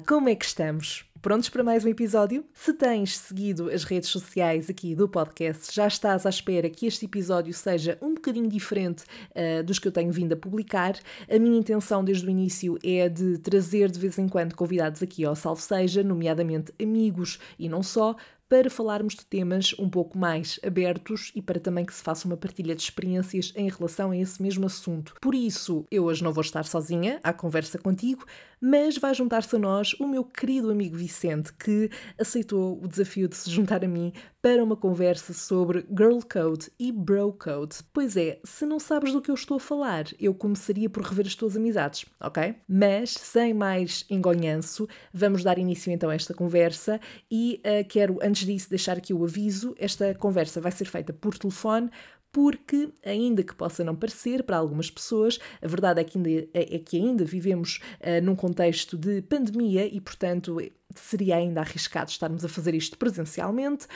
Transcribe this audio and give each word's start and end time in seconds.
Como 0.00 0.28
é 0.28 0.34
que 0.34 0.44
estamos? 0.44 1.04
Prontos 1.20 1.48
para 1.48 1.62
mais 1.62 1.84
um 1.84 1.88
episódio? 1.88 2.44
Se 2.54 2.72
tens 2.72 3.16
seguido 3.16 3.70
as 3.70 3.84
redes 3.84 4.08
sociais 4.08 4.68
aqui 4.68 4.94
do 4.94 5.08
podcast, 5.08 5.72
já 5.72 5.86
estás 5.86 6.26
à 6.26 6.30
espera 6.30 6.68
que 6.68 6.86
este 6.86 7.04
episódio 7.04 7.52
seja 7.52 7.96
um 8.00 8.14
bocadinho 8.14 8.48
diferente 8.48 9.04
uh, 9.30 9.62
dos 9.62 9.78
que 9.78 9.86
eu 9.86 9.92
tenho 9.92 10.10
vindo 10.10 10.32
a 10.32 10.36
publicar. 10.36 10.98
A 11.30 11.38
minha 11.38 11.58
intenção 11.58 12.02
desde 12.02 12.26
o 12.26 12.30
início 12.30 12.78
é 12.82 13.08
de 13.08 13.38
trazer 13.38 13.90
de 13.90 13.98
vez 13.98 14.18
em 14.18 14.28
quando 14.28 14.54
convidados 14.54 15.02
aqui 15.02 15.24
ao 15.24 15.36
Salve 15.36 15.62
Seja, 15.62 16.02
nomeadamente 16.02 16.72
amigos 16.80 17.38
e 17.58 17.68
não 17.68 17.82
só, 17.82 18.16
para 18.52 18.68
falarmos 18.68 19.14
de 19.14 19.24
temas 19.24 19.74
um 19.78 19.88
pouco 19.88 20.18
mais 20.18 20.60
abertos 20.62 21.32
e 21.34 21.40
para 21.40 21.58
também 21.58 21.86
que 21.86 21.94
se 21.94 22.02
faça 22.02 22.26
uma 22.26 22.36
partilha 22.36 22.74
de 22.74 22.82
experiências 22.82 23.50
em 23.56 23.66
relação 23.70 24.10
a 24.10 24.16
esse 24.18 24.42
mesmo 24.42 24.66
assunto. 24.66 25.14
Por 25.22 25.34
isso, 25.34 25.86
eu 25.90 26.04
hoje 26.04 26.22
não 26.22 26.34
vou 26.34 26.42
estar 26.42 26.66
sozinha 26.66 27.18
à 27.24 27.32
conversa 27.32 27.78
contigo, 27.78 28.26
mas 28.60 28.96
vai 28.96 29.12
juntar-se 29.12 29.56
a 29.56 29.58
nós 29.58 29.92
o 29.94 30.06
meu 30.06 30.22
querido 30.22 30.70
amigo 30.70 30.96
Vicente, 30.96 31.52
que 31.54 31.90
aceitou 32.16 32.78
o 32.80 32.86
desafio 32.86 33.26
de 33.26 33.36
se 33.36 33.50
juntar 33.50 33.82
a 33.82 33.88
mim 33.88 34.12
para 34.42 34.62
uma 34.62 34.76
conversa 34.76 35.32
sobre 35.32 35.86
Girl 35.88 36.18
Code 36.20 36.70
e 36.78 36.92
Bro 36.92 37.32
Code. 37.34 37.76
Pois 37.92 38.16
é, 38.16 38.40
se 38.44 38.66
não 38.66 38.78
sabes 38.78 39.12
do 39.12 39.20
que 39.20 39.30
eu 39.30 39.34
estou 39.34 39.56
a 39.56 39.60
falar, 39.60 40.06
eu 40.18 40.34
começaria 40.34 40.90
por 40.90 41.02
rever 41.02 41.26
as 41.26 41.34
tuas 41.34 41.56
amizades, 41.56 42.06
ok? 42.20 42.54
Mas, 42.68 43.10
sem 43.10 43.54
mais 43.54 44.04
engonhanço, 44.10 44.88
vamos 45.12 45.42
dar 45.42 45.58
início 45.58 45.92
então 45.92 46.10
a 46.10 46.14
esta 46.14 46.34
conversa 46.34 47.00
e 47.30 47.60
uh, 47.64 47.88
quero, 47.88 48.18
antes 48.20 48.41
disso, 48.44 48.68
deixar 48.68 48.96
aqui 48.96 49.12
o 49.14 49.24
aviso: 49.24 49.74
esta 49.78 50.14
conversa 50.14 50.60
vai 50.60 50.72
ser 50.72 50.84
feita 50.84 51.12
por 51.12 51.36
telefone 51.36 51.90
porque, 52.32 52.88
ainda 53.04 53.42
que 53.42 53.54
possa 53.54 53.84
não 53.84 53.94
parecer 53.94 54.42
para 54.42 54.56
algumas 54.56 54.90
pessoas, 54.90 55.38
a 55.60 55.68
verdade 55.68 56.00
é 56.00 56.04
que 56.04 56.16
ainda, 56.16 56.48
é 56.54 56.78
que 56.78 56.96
ainda 56.96 57.24
vivemos 57.26 57.78
uh, 58.00 58.24
num 58.24 58.34
contexto 58.34 58.96
de 58.96 59.20
pandemia 59.20 59.86
e, 59.86 60.00
portanto, 60.00 60.56
seria 60.94 61.36
ainda 61.36 61.60
arriscado 61.60 62.10
estarmos 62.10 62.42
a 62.42 62.48
fazer 62.48 62.74
isto 62.74 62.96
presencialmente. 62.96 63.86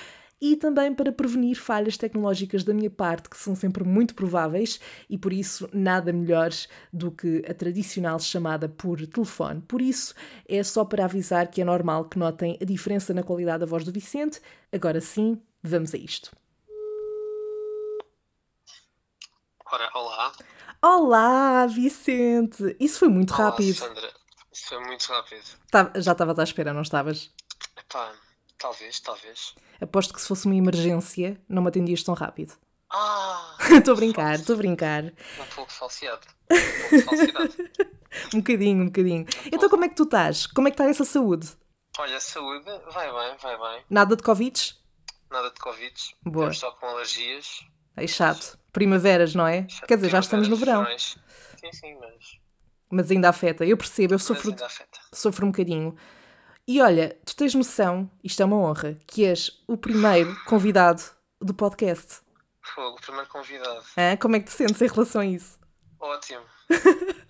E 0.41 0.55
também 0.55 0.95
para 0.95 1.11
prevenir 1.11 1.57
falhas 1.57 1.97
tecnológicas 1.97 2.63
da 2.63 2.75
minha 2.75 2.91
parte, 2.91 3.31
que 3.31 3.39
são 3.39 3.55
sempre 3.57 3.85
muito 3.85 4.15
prováveis, 4.15 4.79
e 5.09 5.17
por 5.17 5.33
isso 5.33 5.67
nada 5.73 6.13
melhor 6.13 6.51
do 6.93 7.11
que 7.11 7.43
a 7.49 7.55
tradicional 7.55 8.19
chamada 8.19 8.69
por 8.69 9.05
telefone. 9.07 9.63
Por 9.63 9.81
isso, 9.81 10.15
é 10.47 10.63
só 10.63 10.85
para 10.85 11.07
avisar 11.07 11.49
que 11.49 11.63
é 11.63 11.65
normal 11.65 12.05
que 12.05 12.19
notem 12.19 12.59
a 12.61 12.65
diferença 12.67 13.15
na 13.15 13.23
qualidade 13.23 13.61
da 13.61 13.67
voz 13.67 13.83
do 13.85 13.91
Vicente. 13.93 14.41
Agora 14.71 15.01
sim, 15.01 15.41
vamos 15.63 15.95
a 15.95 15.97
isto. 15.97 16.31
Ora, 19.73 19.91
olá. 19.95 20.33
Olá, 20.83 21.67
Vicente! 21.67 22.77
Isso 22.79 22.99
foi 22.99 23.09
muito 23.09 23.35
Olá, 23.35 23.51
rápido. 23.51 23.75
Sandra. 23.75 24.13
Isso 24.53 24.69
foi 24.69 24.79
muito 24.85 25.03
rápido. 25.07 25.45
Tá- 25.71 25.93
já 25.97 26.13
estavas 26.13 26.39
à 26.39 26.45
espera, 26.45 26.73
não 26.73 26.83
estavas? 26.83 27.33
Epá, 27.77 28.13
talvez, 28.59 29.01
talvez. 29.01 29.55
Aposto 29.81 30.15
que 30.15 30.21
se 30.21 30.29
fosse 30.29 30.47
uma 30.47 30.55
emergência, 30.55 31.41
não 31.49 31.63
me 31.63 31.69
atendias 31.69 32.03
tão 32.03 32.15
rápido. 32.15 32.55
Ah! 32.91 33.57
Estou 33.77 33.95
a 33.95 33.97
brincar, 33.97 34.35
estou 34.37 34.55
a 34.55 34.59
brincar. 34.59 35.05
Um 35.05 35.55
pouco 35.55 35.71
de 35.73 35.79
falsidade. 35.79 36.27
Um 36.51 37.03
pouco 37.03 37.17
de 37.17 37.33
falsidade. 37.33 37.57
Um 38.33 38.39
bocadinho, 38.39 38.83
um 38.83 38.87
bocadinho. 38.87 39.27
Então, 39.53 39.69
como 39.69 39.85
é 39.85 39.89
que 39.91 39.95
tu 39.95 40.05
estás? 40.05 40.47
Como 40.47 40.67
é 40.67 40.71
que 40.71 40.75
está 40.75 40.89
essa 40.89 41.05
saúde? 41.05 41.49
Olha, 41.99 42.19
saúde, 42.19 42.65
vai 42.93 43.07
bem, 43.13 43.37
vai 43.43 43.59
bem. 43.59 43.85
Nada 43.91 44.17
de 44.17 44.23
Covid? 44.23 44.75
Nada 45.31 45.51
de 45.51 45.61
Covid. 45.61 45.95
Boa. 46.25 46.51
Estamos 46.51 46.59
só 46.59 46.71
com 46.73 46.87
alergias. 46.87 47.65
É 47.95 48.07
chato. 48.07 48.59
Primaveras, 48.73 49.35
não 49.35 49.47
é? 49.47 49.67
Quer 49.87 49.97
dizer, 49.97 50.11
já 50.11 50.21
estamos 50.21 50.49
no 50.49 50.57
verão. 50.57 50.87
Sim, 50.99 51.73
sim, 51.73 51.99
mas, 51.99 52.39
mas 52.91 53.11
ainda 53.11 53.29
afeta. 53.29 53.65
Eu 53.65 53.77
percebo, 53.77 54.15
eu 54.15 54.19
sofro, 54.19 54.51
ainda 54.51 54.67
afeta. 54.67 54.99
sofro 55.13 55.47
um 55.47 55.51
bocadinho. 55.51 55.97
E 56.67 56.81
olha, 56.83 57.17
tu 57.25 57.37
tens 57.37 57.55
noção, 57.55 58.11
isto 58.25 58.43
é 58.43 58.45
uma 58.45 58.57
honra, 58.57 58.99
que 59.07 59.25
és 59.25 59.63
o 59.69 59.77
primeiro 59.77 60.35
convidado 60.45 61.03
do 61.41 61.55
podcast. 61.55 62.21
Fogo, 62.75 62.99
primeiro 63.01 63.29
convidado. 63.29 63.85
Hã? 63.97 64.17
Como 64.17 64.35
é 64.37 64.41
que 64.41 64.47
te 64.47 64.53
sentes 64.53 64.81
em 64.83 64.89
relação 64.89 65.21
a 65.21 65.27
isso? 65.27 65.59
Ótimo. 66.01 66.43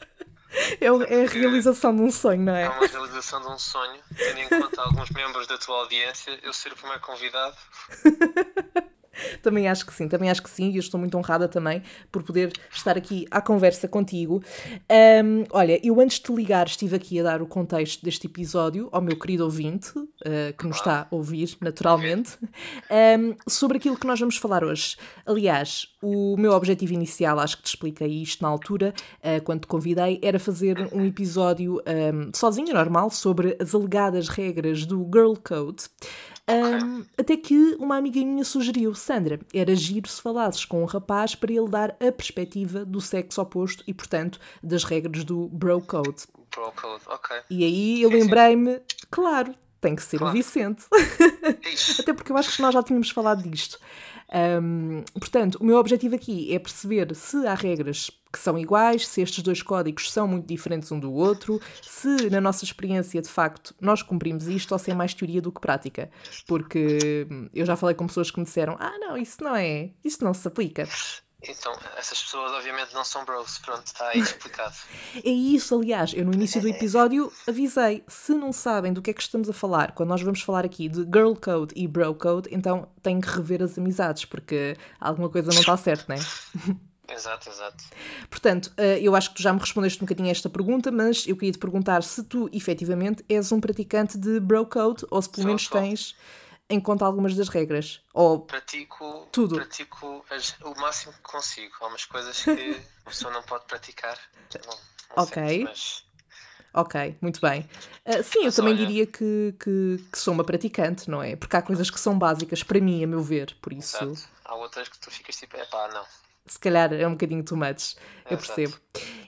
É, 0.80 0.90
o- 0.90 1.02
é 1.02 1.24
a 1.26 1.28
realização 1.28 1.94
de 1.94 2.00
um 2.00 2.10
sonho, 2.10 2.40
não 2.40 2.54
É 2.54 2.62
é? 2.62 2.68
uma 2.70 2.86
realização 2.86 3.42
de 3.42 3.48
um 3.48 3.58
sonho. 3.58 4.00
Tendo 4.16 4.38
em 4.40 4.48
conta 4.48 4.80
alguns 4.80 5.10
membros 5.10 5.46
da 5.46 5.58
tua 5.58 5.80
audiência, 5.80 6.38
eu 6.42 6.50
ser 6.50 6.72
o 6.72 6.76
primeiro 6.76 7.00
convidado. 7.02 7.54
Também 9.42 9.68
acho 9.68 9.86
que 9.86 9.94
sim, 9.94 10.08
também 10.08 10.30
acho 10.30 10.42
que 10.42 10.50
sim, 10.50 10.70
e 10.70 10.76
eu 10.76 10.80
estou 10.80 10.98
muito 10.98 11.16
honrada 11.16 11.48
também 11.48 11.82
por 12.10 12.22
poder 12.22 12.52
estar 12.70 12.96
aqui 12.96 13.26
à 13.30 13.40
conversa 13.40 13.88
contigo. 13.88 14.42
Ahm, 14.88 15.44
olha, 15.50 15.80
eu 15.86 16.00
antes 16.00 16.18
de 16.18 16.24
te 16.24 16.32
ligar 16.32 16.66
estive 16.66 16.96
aqui 16.96 17.20
a 17.20 17.22
dar 17.22 17.42
o 17.42 17.46
contexto 17.46 18.04
deste 18.04 18.26
episódio 18.26 18.88
ao 18.92 19.00
meu 19.00 19.18
querido 19.18 19.44
ouvinte, 19.44 19.92
ah, 20.24 20.52
que 20.56 20.66
nos 20.66 20.76
está 20.76 21.06
a 21.10 21.14
ouvir 21.14 21.56
naturalmente, 21.60 22.38
ahm, 22.90 23.34
sobre 23.48 23.78
aquilo 23.78 23.96
que 23.96 24.06
nós 24.06 24.18
vamos 24.18 24.36
falar 24.36 24.64
hoje. 24.64 24.96
Aliás, 25.24 25.88
o 26.02 26.36
meu 26.36 26.52
objetivo 26.52 26.94
inicial, 26.94 27.38
acho 27.38 27.58
que 27.58 27.64
te 27.64 27.68
expliquei 27.68 28.22
isto 28.22 28.42
na 28.42 28.48
altura, 28.48 28.94
ah, 29.22 29.40
quando 29.42 29.62
te 29.62 29.66
convidei, 29.66 30.18
era 30.22 30.38
fazer 30.38 30.88
um 30.92 31.04
episódio 31.04 31.80
ahm, 31.86 32.30
sozinho, 32.34 32.74
normal, 32.74 33.10
sobre 33.10 33.56
as 33.60 33.74
alegadas 33.74 34.28
regras 34.28 34.84
do 34.86 35.08
Girl 35.12 35.34
Code. 35.34 35.84
Um, 36.48 37.04
até 37.18 37.36
que 37.36 37.76
uma 37.80 37.96
amiga 37.96 38.20
minha 38.20 38.44
sugeriu, 38.44 38.94
Sandra, 38.94 39.40
era 39.52 39.74
giro 39.74 40.08
se 40.08 40.22
falasses 40.22 40.64
com 40.64 40.82
um 40.82 40.86
rapaz 40.86 41.34
para 41.34 41.52
ele 41.52 41.68
dar 41.68 41.90
a 42.00 42.12
perspectiva 42.12 42.84
do 42.84 43.00
sexo 43.00 43.40
oposto 43.40 43.82
e, 43.86 43.92
portanto, 43.92 44.38
das 44.62 44.84
regras 44.84 45.24
do 45.24 45.48
Bro 45.48 45.80
Code. 45.82 46.24
Bro 46.54 46.72
Code, 46.80 47.02
ok. 47.06 47.36
E 47.50 47.64
aí 47.64 48.02
eu 48.02 48.10
lembrei-me, 48.10 48.80
claro, 49.10 49.54
tem 49.80 49.96
que 49.96 50.02
ser 50.02 50.16
o 50.16 50.20
Claro. 50.20 50.34
Vicente. 50.34 50.84
Ixi, 51.72 52.02
Até 52.02 52.12
porque 52.12 52.30
eu 52.30 52.36
acho 52.36 52.54
que 52.54 52.62
nós 52.62 52.72
já 52.72 52.82
tínhamos 52.82 53.10
falado 53.10 53.42
disto. 53.42 53.78
Um, 54.62 55.02
portanto, 55.18 55.56
o 55.60 55.64
meu 55.64 55.76
objetivo 55.78 56.14
aqui 56.14 56.52
é 56.54 56.58
perceber 56.58 57.14
se 57.14 57.46
há 57.46 57.54
regras 57.54 58.10
que 58.36 58.42
são 58.42 58.58
iguais, 58.58 59.08
se 59.08 59.22
estes 59.22 59.42
dois 59.42 59.62
códigos 59.62 60.12
são 60.12 60.28
muito 60.28 60.46
diferentes 60.46 60.92
um 60.92 61.00
do 61.00 61.10
outro, 61.10 61.58
se 61.80 62.28
na 62.28 62.40
nossa 62.40 62.64
experiência 62.64 63.22
de 63.22 63.28
facto 63.28 63.74
nós 63.80 64.02
cumprimos 64.02 64.46
isto 64.46 64.72
ou 64.72 64.78
se 64.78 64.90
é 64.90 64.94
mais 64.94 65.14
teoria 65.14 65.40
do 65.40 65.50
que 65.50 65.60
prática. 65.60 66.10
Porque 66.46 67.26
hum, 67.30 67.48
eu 67.54 67.64
já 67.64 67.76
falei 67.76 67.94
com 67.94 68.06
pessoas 68.06 68.30
que 68.30 68.38
me 68.38 68.44
disseram: 68.44 68.76
Ah, 68.78 68.98
não, 68.98 69.16
isso 69.16 69.42
não 69.42 69.56
é, 69.56 69.90
isso 70.04 70.22
não 70.22 70.34
se 70.34 70.46
aplica. 70.46 70.86
Então, 71.42 71.72
essas 71.96 72.22
pessoas 72.22 72.52
obviamente 72.52 72.92
não 72.92 73.04
são 73.04 73.24
bros. 73.24 73.58
Pronto, 73.58 73.86
está 73.86 74.08
aí 74.08 74.20
explicado. 74.20 74.74
É 75.24 75.30
isso, 75.30 75.74
aliás, 75.74 76.12
eu 76.14 76.24
no 76.24 76.32
início 76.32 76.60
do 76.60 76.68
episódio 76.68 77.32
avisei, 77.46 78.04
se 78.06 78.32
não 78.34 78.52
sabem 78.52 78.92
do 78.92 79.00
que 79.00 79.10
é 79.10 79.14
que 79.14 79.22
estamos 79.22 79.48
a 79.48 79.52
falar, 79.52 79.92
quando 79.92 80.10
nós 80.10 80.20
vamos 80.20 80.42
falar 80.42 80.64
aqui 80.64 80.88
de 80.88 81.00
Girl 81.04 81.32
Code 81.34 81.72
e 81.74 81.86
Bro 81.88 82.16
Code, 82.16 82.48
então 82.52 82.88
têm 83.02 83.20
que 83.20 83.28
rever 83.28 83.62
as 83.62 83.78
amizades, 83.78 84.24
porque 84.24 84.76
alguma 85.00 85.30
coisa 85.30 85.50
não 85.52 85.60
está 85.60 85.76
certo, 85.76 86.08
não 86.08 86.16
é? 86.16 86.18
Exato, 87.08 87.48
exato. 87.48 87.84
Portanto, 88.28 88.72
eh, 88.76 88.98
eu 89.00 89.14
acho 89.14 89.30
que 89.30 89.36
tu 89.36 89.42
já 89.42 89.52
me 89.52 89.60
respondeste 89.60 90.02
um 90.02 90.06
bocadinho 90.06 90.28
a 90.28 90.32
esta 90.32 90.50
pergunta, 90.50 90.90
mas 90.90 91.26
eu 91.26 91.36
queria 91.36 91.52
te 91.52 91.58
perguntar 91.58 92.02
se 92.02 92.22
tu, 92.24 92.48
efetivamente, 92.52 93.24
és 93.28 93.52
um 93.52 93.60
praticante 93.60 94.18
de 94.18 94.40
Bro 94.40 94.66
Code, 94.66 95.04
ou 95.10 95.22
se 95.22 95.28
pelo 95.30 95.46
menos 95.46 95.68
tens 95.68 96.16
em 96.68 96.80
conta 96.80 97.04
algumas 97.04 97.36
das 97.36 97.48
regras. 97.48 98.00
Ou, 98.12 98.40
Pratico, 98.40 99.28
Tudo. 99.30 99.54
pratico 99.54 100.24
as- 100.30 100.56
o 100.64 100.74
máximo 100.80 101.12
que 101.12 101.20
consigo. 101.22 101.72
Há 101.80 101.86
umas 101.86 102.04
coisas 102.04 102.42
que 102.42 102.82
a 103.04 103.08
pessoa 103.10 103.32
não 103.32 103.42
pode 103.44 103.66
praticar. 103.66 104.18
Não, 104.66 104.72
não 105.16 105.22
Ok. 105.22 105.34
sempre, 105.42 105.64
mas 105.64 106.04
ok, 106.74 107.16
muito 107.22 107.40
bem. 107.40 107.68
Eh, 108.04 108.22
sim, 108.24 108.40
eu 108.40 108.44
Mas 108.46 108.56
também 108.56 108.74
olha- 108.74 108.84
diria 108.84 109.06
que, 109.06 109.54
que, 109.60 110.04
que 110.12 110.18
sou 110.18 110.34
uma 110.34 110.42
praticante, 110.44 111.08
não 111.08 111.22
é? 111.22 111.36
Porque 111.36 111.56
há 111.56 111.62
coisas 111.62 111.88
que 111.88 112.00
são 112.00 112.18
básicas 112.18 112.64
para 112.64 112.80
mim, 112.80 113.04
a 113.04 113.06
meu 113.06 113.22
ver, 113.22 113.56
por 113.62 113.72
isso... 113.72 113.96
exato. 113.96 114.28
Há 114.44 114.56
outras 114.56 114.88
que 114.88 114.98
tu 114.98 115.10
ficas 115.10 115.36
tipo, 115.36 115.56
epá, 115.56 115.88
não. 115.88 116.04
Se 116.46 116.58
calhar 116.58 116.92
é 116.92 117.06
um 117.06 117.12
bocadinho 117.12 117.42
too 117.44 117.56
much, 117.56 117.94
eu 118.30 118.36
Exato. 118.36 118.46
percebo. 118.46 118.76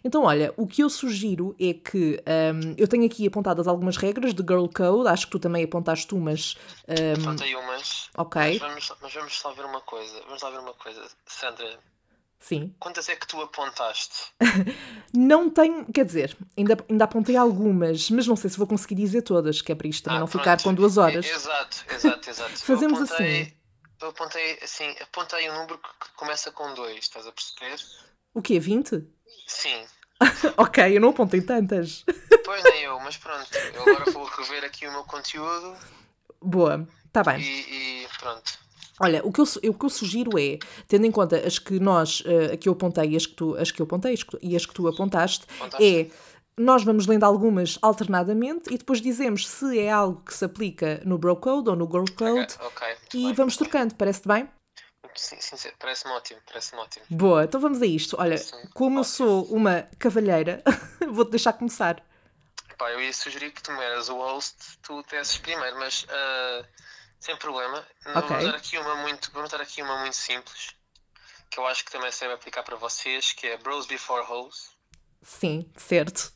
Então, 0.05 0.23
olha, 0.25 0.55
o 0.56 0.67
que 0.67 0.82
eu 0.82 0.88
sugiro 0.88 1.55
é 1.61 1.75
que 1.75 2.23
hum, 2.55 2.75
eu 2.79 2.87
tenho 2.88 3.05
aqui 3.05 3.26
apontadas 3.26 3.67
algumas 3.67 3.97
regras 3.97 4.32
de 4.32 4.43
Girl 4.43 4.67
Code, 4.69 5.09
acho 5.09 5.26
que 5.26 5.32
tu 5.32 5.38
também 5.38 5.65
apontaste 5.65 6.15
umas. 6.15 6.56
hum, 6.88 7.20
Faltei 7.23 7.55
umas. 7.56 8.09
ok, 8.17 8.41
Mas 8.43 8.59
vamos, 8.59 8.93
mas 9.03 9.15
vamos 9.15 9.38
só 9.38 9.53
ver 9.53 9.65
uma 9.65 9.81
coisa. 9.81 10.20
Vamos 10.26 10.43
lá 10.43 10.50
ver 10.50 10.61
uma 10.61 10.75
coisa. 10.75 11.03
Sandra, 11.26 11.79
sim. 12.41 12.73
quantas 12.79 13.09
é 13.09 13.17
que 13.17 13.26
tu 13.26 13.41
apontaste? 13.43 14.14
Não 15.12 15.49
tenho, 15.50 15.87
quer 15.87 16.05
dizer, 16.05 16.37
ainda, 16.56 16.76
ainda 16.88 17.05
apontei 17.05 17.35
algumas, 17.35 18.11
mas 18.11 18.26
não 18.26 18.37
sei 18.37 18.50
se 18.50 18.59
vou 18.59 18.67
conseguir 18.67 18.94
dizer 18.94 19.23
todas, 19.23 19.62
que 19.62 19.73
é 19.73 19.75
para 19.75 19.88
isto 19.88 20.05
também 20.05 20.19
Ah, 20.19 20.21
não 20.21 20.26
ficar 20.26 20.56
pronto. 20.59 20.64
com 20.64 20.75
duas 20.75 20.99
horas. 20.99 21.25
É, 21.26 21.32
exato, 21.35 21.85
exato, 21.91 22.31
exato. 22.31 22.53
Eu 22.53 22.59
Fazemos 22.61 23.00
apontei- 23.03 23.43
assim. 23.43 23.53
Eu 24.00 24.09
apontei 24.09 24.59
assim, 24.62 24.95
apontei 25.00 25.50
um 25.50 25.55
número 25.55 25.79
que 25.79 26.12
começa 26.17 26.50
com 26.53 26.73
2, 26.75 26.97
estás 26.99 27.27
a 27.27 27.33
perceber? 27.33 27.83
O 28.33 28.41
quê? 28.41 28.59
20? 28.61 29.05
Sim. 29.47 29.85
ok, 30.56 30.97
eu 30.97 31.00
não 31.00 31.11
apontei 31.11 31.41
tantas. 31.41 32.05
Pois 32.45 32.62
nem 32.65 32.83
eu, 32.83 32.99
mas 33.00 33.17
pronto. 33.17 33.49
Eu 33.75 33.83
agora 33.83 34.11
vou 34.11 34.25
rever 34.25 34.65
aqui 34.65 34.87
o 34.87 34.93
meu 34.93 35.05
conteúdo 35.05 35.77
Boa, 36.41 36.87
está 37.06 37.23
bem. 37.25 37.41
e, 37.41 38.05
e 38.05 38.09
pronto. 38.19 38.59
Olha, 39.00 39.25
o 39.25 39.33
que, 39.33 39.41
eu, 39.41 39.45
o 39.71 39.75
que 39.75 39.85
eu 39.85 39.91
sugiro 39.91 40.39
é, 40.39 40.59
tendo 40.89 41.06
em 41.06 41.11
conta 41.12 41.37
as 41.47 41.59
que 41.59 41.79
nós, 41.79 42.23
a 42.53 42.56
que 42.56 42.69
eu 42.69 42.73
apontei 42.73 43.11
e 43.11 43.17
as 43.17 43.27
que 43.27 43.35
tu, 43.35 43.56
as 43.56 43.71
que 43.71 43.81
eu 43.81 43.85
apontei 43.85 44.12
as 44.12 44.23
que 44.25 44.37
e 44.43 44.56
as 44.56 44.67
que 44.67 44.75
tu 44.75 44.89
apontaste, 44.89 45.47
Apontaste? 45.61 45.85
é 45.85 46.11
nós 46.58 46.84
vamos 46.84 47.06
lendo 47.06 47.25
algumas 47.25 47.78
alternadamente 47.82 48.72
e 48.72 48.78
depois 48.78 49.00
dizemos 49.00 49.46
se 49.46 49.78
é 49.78 49.90
algo 49.90 50.22
que 50.22 50.34
se 50.34 50.44
aplica 50.44 51.00
no 51.05 51.19
Bro 51.19 51.37
Code 51.37 51.69
ou 51.70 51.76
no 51.76 51.87
Girl 51.87 52.05
Code 52.16 52.55
Ok, 52.55 52.66
ok, 52.66 52.88
muito 52.88 53.16
e 53.16 53.25
bem. 53.25 53.32
vamos 53.34 53.56
trocando, 53.56 53.94
parece-te 53.94 54.28
bem? 54.28 54.49
Sim, 55.14 55.37
sim, 55.40 55.70
parece-me 55.78 56.12
ótimo, 56.12 56.40
parece-me 56.46 56.81
ótimo. 56.81 57.05
Boa, 57.10 57.44
então 57.44 57.60
vamos 57.60 57.82
a 57.82 57.87
isto. 57.87 58.16
Olha, 58.20 58.37
Sim, 58.37 58.56
como 58.75 58.99
eu 58.99 59.00
ótimo. 59.00 59.05
sou 59.16 59.44
uma 59.46 59.88
cavalheira, 59.99 60.62
vou-te 61.10 61.31
deixar 61.32 61.52
começar. 61.55 62.05
Pá, 62.76 62.90
eu 62.93 63.00
ia 63.00 63.12
sugerir 63.12 63.50
que 63.50 63.61
tu 63.62 63.72
me 63.72 63.82
eras 63.82 64.08
o 64.08 64.16
host, 64.16 64.54
tu 64.82 65.02
desses 65.11 65.37
primeiro, 65.38 65.76
mas 65.78 66.06
ah, 66.08 66.64
sem 67.19 67.37
problema. 67.37 67.84
Não 68.06 68.19
Ok. 68.20 68.28
Vamos 68.28 68.44
dar 68.44 68.54
aqui 68.54 68.78
uma 68.78 68.94
muito, 68.96 69.32
vamos 69.32 69.50
dar 69.50 69.61
aqui 69.61 69.82
uma 69.82 69.99
muito 69.99 70.14
simples, 70.14 70.76
que 71.50 71.58
eu 71.58 71.66
acho 71.66 71.84
que 71.84 71.90
também 71.90 72.12
se 72.12 72.20
deve 72.20 72.34
aplicar 72.34 72.62
para 72.62 72.76
vocês, 72.76 73.32
que 73.32 73.49
é 73.49 73.56
Bros 73.56 73.87
Before 73.87 74.25
Hoes. 74.31 74.70
Sim, 75.22 75.69
certo. 75.76 76.32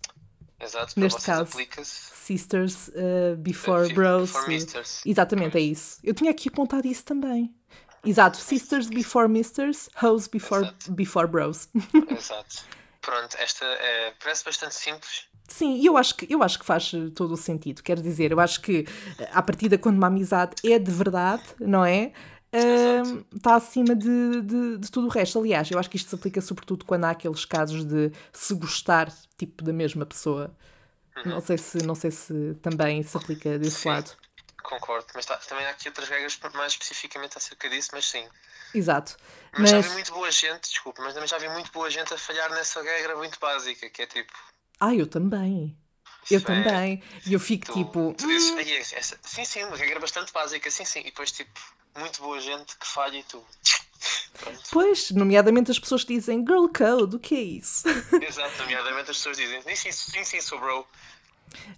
Exato, 0.62 0.98
Neste 0.98 1.22
caso. 1.22 1.50
Sisters 1.84 2.88
uh, 2.88 3.36
Before 3.36 3.88
Before 3.88 3.94
Bros. 3.94 4.46
Misters. 4.46 5.02
Exatamente, 5.04 5.58
é 5.58 5.60
isso. 5.60 5.98
Eu 6.04 6.14
tinha 6.14 6.30
aqui 6.30 6.48
apontado 6.48 6.86
isso 6.86 7.04
também. 7.04 7.52
Exato, 8.04 8.36
Sisters 8.36 8.88
Before 8.88 9.28
Misters, 9.28 9.88
Hoes 10.00 10.26
Before, 10.28 10.62
Exato. 10.62 10.92
before 10.92 11.26
Bros. 11.26 11.68
Exato. 12.10 12.64
Pronto, 13.00 13.36
esta 13.38 13.64
é, 13.64 14.14
parece 14.22 14.44
bastante 14.44 14.74
simples. 14.74 15.26
Sim, 15.48 15.76
e 15.76 15.86
eu 15.86 15.96
acho 15.96 16.14
que 16.16 16.32
eu 16.32 16.42
acho 16.42 16.58
que 16.58 16.64
faz 16.64 16.92
eh, 16.94 17.10
todo 17.14 17.34
o 17.34 17.36
sentido. 17.36 17.82
Quero 17.82 18.00
dizer, 18.00 18.32
eu 18.32 18.40
acho 18.40 18.60
que 18.60 18.86
eh, 19.18 19.28
à 19.32 19.42
partida, 19.42 19.76
quando 19.76 19.96
uma 19.96 20.06
amizade 20.06 20.54
é 20.64 20.78
de 20.78 20.90
verdade, 20.90 21.42
não 21.60 21.84
é? 21.84 22.12
Está 23.34 23.56
acima 23.56 23.94
de, 23.96 24.42
de, 24.42 24.78
de 24.78 24.90
tudo 24.90 25.06
o 25.06 25.10
resto. 25.10 25.38
Aliás, 25.38 25.70
eu 25.70 25.78
acho 25.78 25.88
que 25.90 25.96
isto 25.96 26.08
se 26.10 26.14
aplica 26.14 26.40
sobretudo 26.40 26.84
quando 26.84 27.04
há 27.04 27.10
aqueles 27.10 27.44
casos 27.44 27.84
de 27.84 28.10
se 28.32 28.54
gostar 28.54 29.10
tipo 29.36 29.64
da 29.64 29.72
mesma 29.72 30.04
pessoa. 30.04 30.54
Não 31.24 31.40
sei 31.40 31.56
se 31.58 31.78
não 31.82 31.94
sei 31.94 32.10
se 32.10 32.54
também 32.62 33.02
se 33.02 33.16
aplica 33.16 33.58
desse 33.58 33.78
Sim. 33.78 33.88
lado. 33.88 34.10
Concordo, 34.62 35.06
mas 35.14 35.26
tá- 35.26 35.36
também 35.38 35.66
há 35.66 35.70
aqui 35.70 35.88
outras 35.88 36.08
regras 36.08 36.38
mais 36.54 36.72
especificamente 36.72 37.36
acerca 37.36 37.68
disso, 37.68 37.90
mas 37.92 38.04
sim. 38.06 38.26
Exato. 38.74 39.16
Mas, 39.52 39.70
já 39.70 39.76
Mas 39.76 39.86
vi 39.86 39.92
muito 39.92 40.12
boa 40.12 40.30
gente, 40.30 40.68
desculpa, 40.70 41.02
mas 41.02 41.14
também 41.14 41.28
já 41.28 41.38
vi 41.38 41.48
muito 41.48 41.70
boa 41.72 41.90
gente 41.90 42.14
a 42.14 42.18
falhar 42.18 42.50
nessa 42.50 42.82
regra 42.82 43.16
muito 43.16 43.38
básica, 43.38 43.88
que 43.90 44.02
é 44.02 44.06
tipo. 44.06 44.32
ah, 44.80 44.94
eu 44.94 45.06
também. 45.06 45.76
Eu 46.30 46.38
isto 46.38 46.52
é- 46.52 46.62
também. 46.64 47.02
E 47.26 47.32
eu 47.32 47.40
fico 47.40 47.66
Tu, 47.66 47.72
tipo, 47.74 48.14
tu 48.16 48.26
dizes, 48.26 48.52
"Ai, 48.56 48.76
essa- 48.76 48.96
essa- 48.96 49.18
sim, 49.24 49.44
sim, 49.44 49.64
uma 49.64 49.76
regra 49.76 50.00
bastante 50.00 50.32
básica, 50.32 50.70
sim, 50.70 50.84
sim, 50.84 51.00
e 51.00 51.04
depois 51.04 51.32
tipo, 51.32 51.60
muito 51.98 52.20
boa 52.22 52.40
gente 52.40 52.76
que 52.78 52.86
falha 52.86 53.16
e 53.18 53.22
tu. 53.24 53.42
Pronto. 54.38 54.60
pois, 54.72 55.10
nomeadamente 55.12 55.70
as 55.70 55.78
pessoas 55.78 56.04
dizem 56.04 56.40
girl 56.44 56.66
code, 56.66 57.16
o 57.16 57.18
que 57.18 57.34
é 57.36 57.40
isso? 57.40 57.84
Exato, 58.20 58.58
nomeadamente 58.62 59.10
as 59.10 59.16
pessoas 59.18 59.36
dizem, 59.36 59.62
sim, 59.62 59.76
sim, 59.76 59.92
sim, 59.92 60.24
sim, 60.24 60.40
sou 60.40 60.58
bro. 60.58 60.86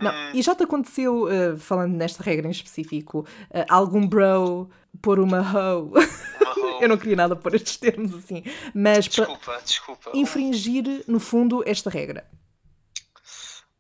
Não, 0.01 0.13
Hum. 0.13 0.31
e 0.33 0.41
já 0.41 0.55
te 0.55 0.63
aconteceu, 0.63 1.25
uh, 1.25 1.59
falando 1.59 1.95
nesta 1.95 2.23
regra 2.23 2.47
em 2.47 2.51
específico, 2.53 3.27
uh, 3.51 3.65
algum 3.69 4.07
bro 4.07 4.71
pôr 5.03 5.19
uma 5.19 5.41
hoe? 5.41 5.91
Eu 6.81 6.89
não 6.89 6.97
queria 6.97 7.17
nada 7.17 7.35
pôr 7.37 7.55
estes 7.57 7.77
termos 7.77 8.15
assim, 8.15 8.43
mas 8.75 9.09
para 9.09 9.25
Desculpa, 9.27 9.63
desculpa. 9.65 10.11
infringir, 10.15 11.05
no 11.09 11.19
fundo, 11.21 11.63
esta 11.67 11.91
regra. 11.91 12.25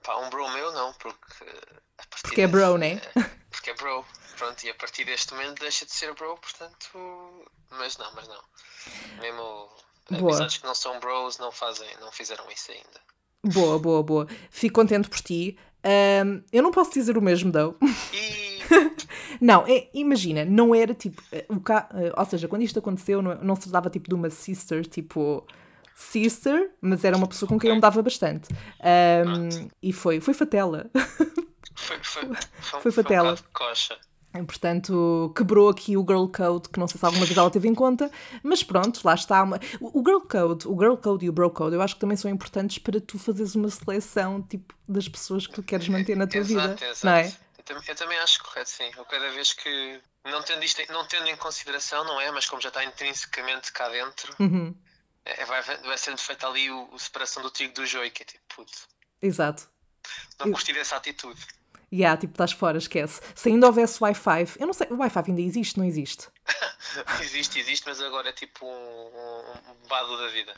Pá, 0.02 0.16
um 0.19 0.28
bro 0.31 0.48
meu 0.50 0.72
não, 0.72 0.92
porque. 0.94 1.44
a 1.44 2.06
partir 2.06 2.22
Porque 2.22 2.42
é 2.42 2.46
desse- 2.46 2.52
bro, 2.66 2.76
né? 2.76 3.00
Porque 3.50 3.70
é 3.70 3.75
bro. 3.75 4.04
Pronto, 4.36 4.64
e 4.64 4.70
a 4.70 4.75
partir 4.75 5.04
deste 5.04 5.32
momento 5.34 5.60
deixa 5.60 5.84
de 5.86 5.92
ser 5.92 6.12
bro, 6.14 6.36
portanto. 6.36 6.88
Mas 7.70 7.96
não, 7.98 8.12
mas 8.14 8.26
não. 8.28 8.40
Mesmo. 9.20 9.69
Boa. 10.10 10.20
Amizades 10.32 10.58
que 10.58 10.66
não 10.66 10.75
são 10.75 10.98
bros 11.00 11.38
não 11.38 11.50
fazem, 11.50 11.88
não 12.00 12.12
fizeram 12.12 12.44
isso 12.50 12.70
ainda. 12.72 13.00
Boa, 13.54 13.78
boa, 13.78 14.02
boa. 14.02 14.26
Fico 14.50 14.75
contente 14.81 15.08
por 15.08 15.20
ti. 15.20 15.58
Um, 15.84 16.42
eu 16.52 16.62
não 16.62 16.70
posso 16.70 16.92
dizer 16.92 17.16
o 17.16 17.22
mesmo, 17.22 17.50
though. 17.52 17.76
E. 18.12 18.54
Não, 19.40 19.64
é- 19.66 19.90
imagina, 19.92 20.44
não 20.44 20.75
era 20.75 20.94
tipo. 20.94 21.20
eh, 21.32 21.44
O 21.48 21.60
ca... 21.60 21.88
eh, 21.92 22.12
Ou 22.16 22.25
seja, 22.25 22.46
quando 22.48 22.62
isto 22.62 22.78
aconteceu, 22.78 23.20
não, 23.20 23.34
não 23.42 23.56
se 23.56 23.62
tratava 23.62 23.90
tipo 23.90 24.08
de 24.08 24.14
uma 24.14 24.31
sister, 24.31 24.86
tipo. 24.86 25.44
Sister, 25.94 26.70
mas 26.81 27.04
era 27.04 27.16
uma 27.16 27.26
pessoa 27.26 27.48
com 27.48 27.58
quem 27.58 27.69
eu 27.70 27.75
me 27.76 27.81
dava 27.81 28.00
bastante. 28.00 28.48
Um, 28.81 29.69
e 29.82 29.92
foi, 29.92 30.20
foi 30.20 30.32
fatela. 30.34 30.88
Foi, 31.75 31.98
foi, 32.02 32.22
foi, 32.62 32.81
Foi 32.81 32.92
fatela. 32.92 33.32
Um 33.34 33.52
coxa. 33.52 33.98
Portanto, 34.42 35.32
quebrou 35.36 35.69
aqui 35.69 35.96
o 35.96 36.00
Girl 36.00 36.26
Code, 36.26 36.69
que 36.69 36.78
não 36.81 36.88
sei 36.88 36.98
se 36.98 37.04
alguma 37.06 37.25
vez 37.25 37.36
ela 37.38 37.50
teve 37.50 37.69
em 37.69 37.75
conta, 37.75 38.10
mas 38.42 38.62
pronto, 38.64 39.00
lá 39.04 39.14
está. 39.14 39.42
Uma... 39.42 39.60
O 39.81 40.02
Girl 40.04 40.20
Code, 40.20 40.66
o 40.66 40.76
Girl 40.78 40.96
Code 40.96 41.25
e 41.26 41.28
o 41.28 41.32
Bro 41.32 41.50
Code, 41.50 41.76
eu 41.76 41.82
acho 41.82 41.94
que 41.94 42.00
também 42.00 42.16
são 42.16 42.31
importantes 42.31 42.78
para 42.78 43.00
tu 43.00 43.19
fazeres 43.19 43.54
uma 43.54 43.69
seleção 43.70 44.42
tipo 44.42 44.75
das 44.88 45.08
pessoas 45.08 45.46
que 45.46 45.54
tu 45.54 45.62
queres 45.62 45.88
manter 45.88 46.16
na 46.16 46.26
tua 46.26 46.40
exato, 46.40 46.75
vida, 46.75 46.90
exato. 46.90 47.06
não 47.06 47.12
é? 47.12 47.28
Eu, 47.58 47.64
tam- 47.64 47.82
eu 47.86 47.94
também 47.94 48.19
acho 48.19 48.42
correto, 48.42 48.70
sim. 48.70 48.90
Eu 48.96 49.04
cada 49.04 49.31
vez 49.31 49.52
que. 49.52 50.00
Não 50.25 50.42
tendo, 50.42 50.64
isto, 50.64 50.81
em- 50.81 50.86
não 50.88 51.06
tendo 51.06 51.28
em 51.28 51.36
consideração, 51.36 52.02
não 52.04 52.20
é? 52.20 52.31
Mas 52.31 52.46
como 52.46 52.60
já 52.60 52.69
está 52.69 52.82
intrinsecamente 52.84 53.72
cá 53.72 53.88
dentro, 53.88 54.34
Uhum, 54.40 54.75
é, 55.25 55.44
vai, 55.44 55.62
vai 55.62 55.96
sendo 55.98 56.19
feita 56.19 56.46
ali 56.48 56.70
o, 56.70 56.88
o 56.92 56.98
separação 56.98 57.42
do 57.42 57.50
trigo 57.50 57.75
do 57.75 57.86
joio, 57.86 58.10
que 58.10 58.22
é 58.22 58.26
tipo, 58.26 58.42
puto, 58.54 58.72
exato. 59.22 59.69
não 60.40 60.46
Eu- 60.48 60.52
gostei 60.52 60.75
dessa 60.75 60.96
atitude. 60.96 61.40
E 61.94 61.99
yeah, 61.99 62.20
tipo, 62.20 62.32
estás 62.32 62.50
fora, 62.50 62.76
esquece. 62.76 63.20
Se 63.37 63.49
ainda 63.49 63.69
houvesse 63.69 64.02
Wi-Fi, 64.02 64.58
eu 64.58 64.67
não 64.67 64.75
sei, 64.75 64.88
o 64.91 64.96
Wi-Fi 64.96 65.23
ainda 65.29 65.41
existe, 65.41 65.79
não 65.79 65.87
existe? 65.87 66.26
existe, 67.23 67.61
existe, 67.61 67.87
mas 67.87 68.00
agora 68.00 68.31
é 68.31 68.32
tipo 68.32 68.67
um, 68.67 68.69
um, 68.69 69.41
um 69.70 69.88
bado 69.88 70.19
da 70.19 70.26
vida. 70.26 70.52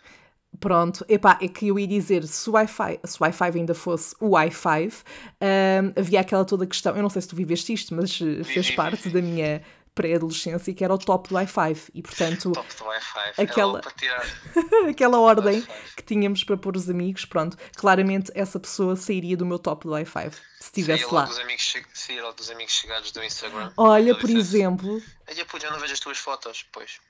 Pronto, 0.59 1.05
epá, 1.07 1.39
é 1.43 1.47
que 1.47 1.69
eu 1.69 1.79
ia 1.79 1.87
dizer, 1.87 2.25
se 2.25 2.49
o 2.49 2.55
Wi-Fi, 2.55 3.01
se 3.05 3.21
o 3.21 3.25
Wi-Fi 3.25 3.59
ainda 3.59 3.75
fosse 3.75 4.17
o 4.19 4.31
Wi-Fi, 4.31 4.89
hum, 4.89 5.93
havia 5.95 6.21
aquela 6.21 6.47
toda 6.47 6.67
questão, 6.67 6.97
eu 6.97 7.03
não 7.03 7.11
sei 7.11 7.21
se 7.21 7.29
tu 7.29 7.37
viveste 7.37 7.71
isto, 7.71 7.95
mas 7.95 8.19
eh, 8.19 8.43
fez 8.43 8.71
parte 8.71 9.11
da 9.11 9.21
minha 9.21 9.63
pré-adolescência, 9.97 10.73
que 10.75 10.85
era 10.85 10.95
o 10.95 10.99
top 10.99 11.29
do 11.31 11.35
Wi-Fi, 11.35 11.77
e 11.95 12.03
portanto, 12.03 12.53
Wi-Fi. 12.55 13.43
Aquela- 13.43 13.81
aquela 14.89 15.19
ordem 15.19 15.67
que 15.97 16.03
tínhamos 16.05 16.45
para 16.45 16.57
pôr 16.57 16.77
os 16.77 16.89
amigos, 16.89 17.25
pronto, 17.25 17.57
claramente 17.77 18.31
essa 18.35 18.61
pessoa 18.61 18.95
sairia 18.95 19.37
do 19.37 19.45
meu 19.47 19.59
top 19.59 19.87
do 19.87 19.93
Wi-Fi, 19.93 20.31
se 20.31 20.65
estivesse 20.67 21.13
lá. 21.13 21.25
dos 21.25 21.39
amigos, 21.39 21.75
saía 21.95 22.31
dos 22.33 22.51
amigos 22.51 22.73
chegados 22.75 23.11
do 23.11 23.25
Instagram. 23.25 23.73
Olha, 23.77 24.15
por 24.15 24.27
dissesse, 24.29 24.57
exemplo, 24.59 25.03
Ai, 25.27 25.45
puto, 25.47 25.65
eu 25.67 25.71
não 25.73 25.81
vejo 25.81 25.95
as 25.95 26.01
tuas 26.01 26.19
fotos. 26.19 26.67
Pois. 26.71 27.01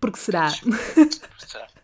porque 0.00 0.18
será? 0.18 0.50
Será? 0.50 1.66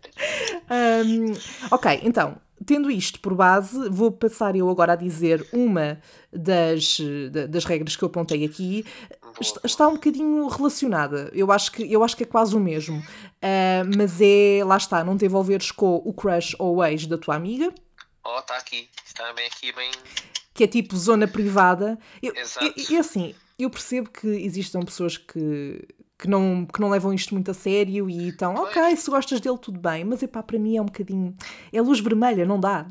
Hum, 0.70 1.34
ok, 1.70 2.00
então, 2.04 2.40
tendo 2.64 2.90
isto 2.90 3.20
por 3.20 3.34
base, 3.34 3.88
vou 3.90 4.10
passar 4.10 4.56
eu 4.56 4.68
agora 4.70 4.94
a 4.94 4.96
dizer 4.96 5.46
uma 5.52 6.00
das, 6.32 6.98
da- 7.30 7.46
das 7.46 7.64
regras 7.66 7.96
que 7.96 8.02
eu 8.02 8.08
apontei 8.08 8.42
aqui. 8.44 8.84
Est- 9.40 9.54
boa. 9.54 9.60
Está 9.66 9.88
um 9.88 9.94
bocadinho 9.94 10.46
relacionada. 10.48 11.30
Eu 11.34 11.50
acho 11.52 11.72
que, 11.72 11.90
eu 11.92 12.02
acho 12.04 12.16
que 12.16 12.22
é 12.22 12.26
quase 12.26 12.54
o 12.56 12.60
mesmo. 12.60 13.02
Ah, 13.42 13.82
mas 13.96 14.20
é, 14.20 14.62
lá 14.64 14.76
está, 14.76 15.02
não 15.04 15.16
te 15.16 15.24
envolveres 15.24 15.70
com 15.70 15.96
o 16.04 16.12
crush 16.12 16.54
ou 16.58 16.76
o 16.76 16.84
ex 16.84 17.06
da 17.06 17.18
tua 17.18 17.34
amiga, 17.36 17.72
Oh, 18.28 18.40
está 18.40 18.56
aqui. 18.56 18.90
Está 19.04 19.32
bem 19.34 19.46
aqui, 19.46 19.70
bem. 19.72 19.88
que 20.52 20.64
é 20.64 20.66
tipo 20.66 20.96
zona 20.96 21.28
privada. 21.28 21.96
Eu, 22.20 22.34
Exato. 22.34 22.74
e, 22.90 22.96
assim, 22.98 23.36
eu 23.56 23.70
percebo 23.70 24.10
que 24.10 24.26
existam 24.26 24.80
pessoas 24.80 25.16
que, 25.16 25.86
que, 26.18 26.26
não, 26.28 26.66
que 26.66 26.80
não 26.80 26.90
levam 26.90 27.12
isto 27.14 27.32
muito 27.34 27.52
a 27.52 27.54
sério 27.54 28.10
e 28.10 28.30
estão, 28.30 28.52
ok, 28.56 28.96
se 28.96 29.08
gostas 29.08 29.38
dele, 29.38 29.58
tudo 29.58 29.78
bem, 29.78 30.04
mas 30.04 30.24
epá, 30.24 30.42
para 30.42 30.58
mim 30.58 30.76
é 30.76 30.82
um 30.82 30.86
bocadinho. 30.86 31.36
É 31.72 31.80
luz 31.80 32.00
vermelha, 32.00 32.44
não 32.44 32.58
dá. 32.58 32.84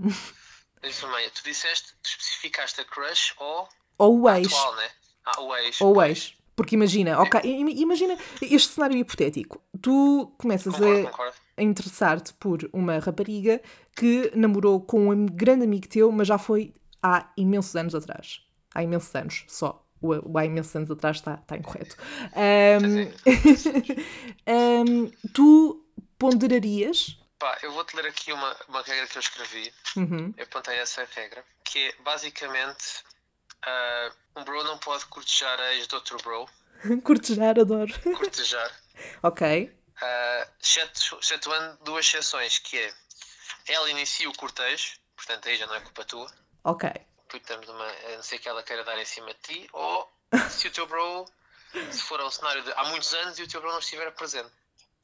Isso, 0.82 1.06
Meia, 1.10 1.30
tu 1.32 1.44
disseste, 1.44 1.88
tu 2.02 2.08
especificaste 2.08 2.80
a 2.80 2.86
crush 2.86 3.34
ou 3.38 3.68
Ou 3.98 4.22
o 4.22 4.30
ex. 4.30 4.48
atual, 4.48 4.76
né? 4.78 4.90
Ah, 5.26 5.42
o 5.42 5.56
ex. 5.56 5.82
Ou 5.82 5.98
o 5.98 6.04
ex. 6.04 6.34
Porque 6.56 6.76
imagina, 6.76 7.20
ok, 7.22 7.42
im- 7.44 7.82
imagina 7.82 8.18
este 8.42 8.74
cenário 8.74 8.96
hipotético. 8.98 9.62
Tu 9.82 10.34
começas 10.38 10.74
Concordo, 10.74 11.08
a, 11.08 11.12
concordo. 11.12 11.34
a 11.58 11.62
interessar-te 11.62 12.34
por 12.36 12.70
uma 12.72 12.98
rapariga 13.00 13.62
que 13.96 14.32
namorou 14.36 14.80
com 14.82 15.10
um 15.10 15.26
grande 15.26 15.66
amigo 15.66 15.88
teu, 15.88 16.10
mas 16.14 16.28
já 16.30 16.38
foi 16.38 16.74
há 17.04 17.30
imensos 17.36 17.76
anos 17.76 17.94
atrás. 17.94 18.42
Há 18.74 18.84
imensos 18.84 19.14
anos 19.16 19.44
só. 19.50 19.82
O, 20.02 20.14
o 20.32 20.38
há 20.38 20.46
imensos 20.46 20.74
anos 20.76 20.90
atrás 20.92 21.18
está 21.18 21.34
está 21.36 21.58
incorreto. 21.58 21.98
Ahm, 22.36 23.12
ahm, 24.48 25.12
tu 25.34 25.84
ponderarias. 26.18 27.18
Pá, 27.40 27.58
eu 27.64 27.72
vou-te 27.74 27.96
ler 27.96 28.06
aqui 28.08 28.32
uma, 28.32 28.56
uma 28.70 28.82
regra 28.82 29.08
que 29.08 29.18
eu 29.18 29.20
escrevi. 29.20 29.72
Uhum, 29.98 30.34
Eu 30.38 30.44
apontei 30.46 30.76
essa 30.78 31.06
regra. 31.16 31.44
Que 31.64 31.80
é, 31.80 31.94
basicamente, 32.04 33.04
ah, 33.66 34.12
um 34.38 34.44
bro 34.44 34.64
não 34.64 34.78
pode 34.78 35.06
cortejar 35.06 35.60
a 35.60 35.74
ex 35.76 35.88
de 35.88 35.96
outro 35.96 36.18
bro. 36.18 36.48
Cortejar, 37.04 37.60
adoro. 37.60 37.92
Cortejar. 38.18 38.72
ok. 39.24 39.64
Uh, 40.02 40.52
exceto- 40.62 41.20
excetuando 41.22 41.78
duas 41.84 42.06
exceções, 42.06 42.60
que 42.60 42.78
é 42.78 42.94
ela 43.68 43.90
inicia 43.90 44.30
o 44.30 44.36
cortejo, 44.36 44.98
portanto 45.16 45.48
aí 45.48 45.56
já 45.58 45.66
não 45.68 45.76
é 45.76 45.80
culpa 45.80 46.04
tua, 46.04 46.32
Ok. 46.64 46.90
porque 47.28 47.38
estamos 47.38 47.66
numa, 47.68 47.86
a 47.86 48.16
não 48.18 48.24
ser 48.24 48.38
que 48.40 48.48
ela 48.50 48.62
queira 48.62 48.84
dar 48.84 49.00
em 49.00 49.06
cima 49.06 49.28
de 49.28 49.40
ti, 49.42 49.70
ou 49.72 50.12
se 50.52 50.68
o 50.68 50.72
teu 50.72 50.86
bro, 50.86 51.26
se 51.92 52.02
for 52.04 52.22
um 52.22 52.30
cenário 52.30 52.62
de 52.64 52.72
há 52.74 52.84
muitos 52.86 53.14
anos 53.14 53.40
e 53.40 53.44
o 53.44 53.48
teu 53.48 53.62
bro 53.62 53.72
não 53.72 53.80
estiver 53.80 54.12
presente. 54.12 54.52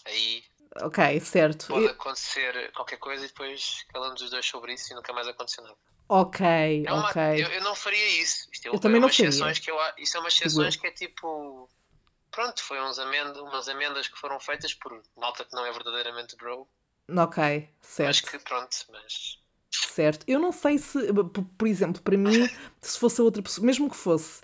Aí 0.06 0.44
Ok, 0.84 1.20
certo. 1.22 1.68
pode 1.68 1.88
acontecer 1.88 2.72
qualquer 2.74 2.98
coisa 2.98 3.24
e 3.26 3.28
depois 3.28 3.84
calamos 3.94 4.22
os 4.22 4.30
dois 4.30 4.46
sobre 4.46 4.74
isso 4.74 4.92
e 4.92 4.96
nunca 4.96 5.12
mais 5.14 5.28
aconteceu 5.28 5.64
nada. 5.64 5.78
Ok, 6.14 6.46
É 6.86 6.92
uma- 6.92 7.10
ok. 7.10 7.22
eu, 7.44 7.48
eu 7.50 7.62
não 7.62 7.74
faria 7.76 8.22
isso. 8.22 8.48
Isto 8.52 8.68
é, 8.68 8.70
Eu 8.76 8.80
também 8.80 9.00
não 9.00 9.08
umas 9.08 9.16
faria. 9.16 9.54
que 9.62 9.72
eu, 9.72 9.78
isso 9.98 10.18
é 10.18 10.20
umas 10.20 10.34
exceções 10.34 10.76
que 10.76 10.88
é 10.88 10.92
tipo. 10.92 11.70
Pronto, 12.32 12.64
foi 12.64 12.82
uns 12.82 13.00
amendo, 13.00 13.44
umas 13.44 13.68
amendas 13.70 14.08
que 14.08 14.18
foram 14.18 14.40
feitas 14.40 14.74
por 14.74 15.02
malta 15.18 15.46
que 15.46 15.54
não 15.54 15.66
é 15.66 15.72
verdadeiramente 15.72 16.36
bro. 16.36 16.68
Ok, 17.10 17.38
Mas 18.00 18.18
certo. 18.18 18.32
que 18.32 18.40
pronto, 18.40 18.76
mas. 18.90 19.40
Certo. 19.70 20.26
Eu 20.28 20.40
não 20.40 20.52
sei 20.52 20.78
se, 20.78 21.14
por, 21.14 21.44
por 21.58 21.68
exemplo, 21.68 22.02
para 22.02 22.18
mim, 22.18 22.50
se 22.82 23.00
fosse 23.00 23.22
a 23.22 23.24
outra 23.24 23.42
pessoa, 23.42 23.66
mesmo 23.66 23.90
que 23.90 23.96
fosse 23.96 24.42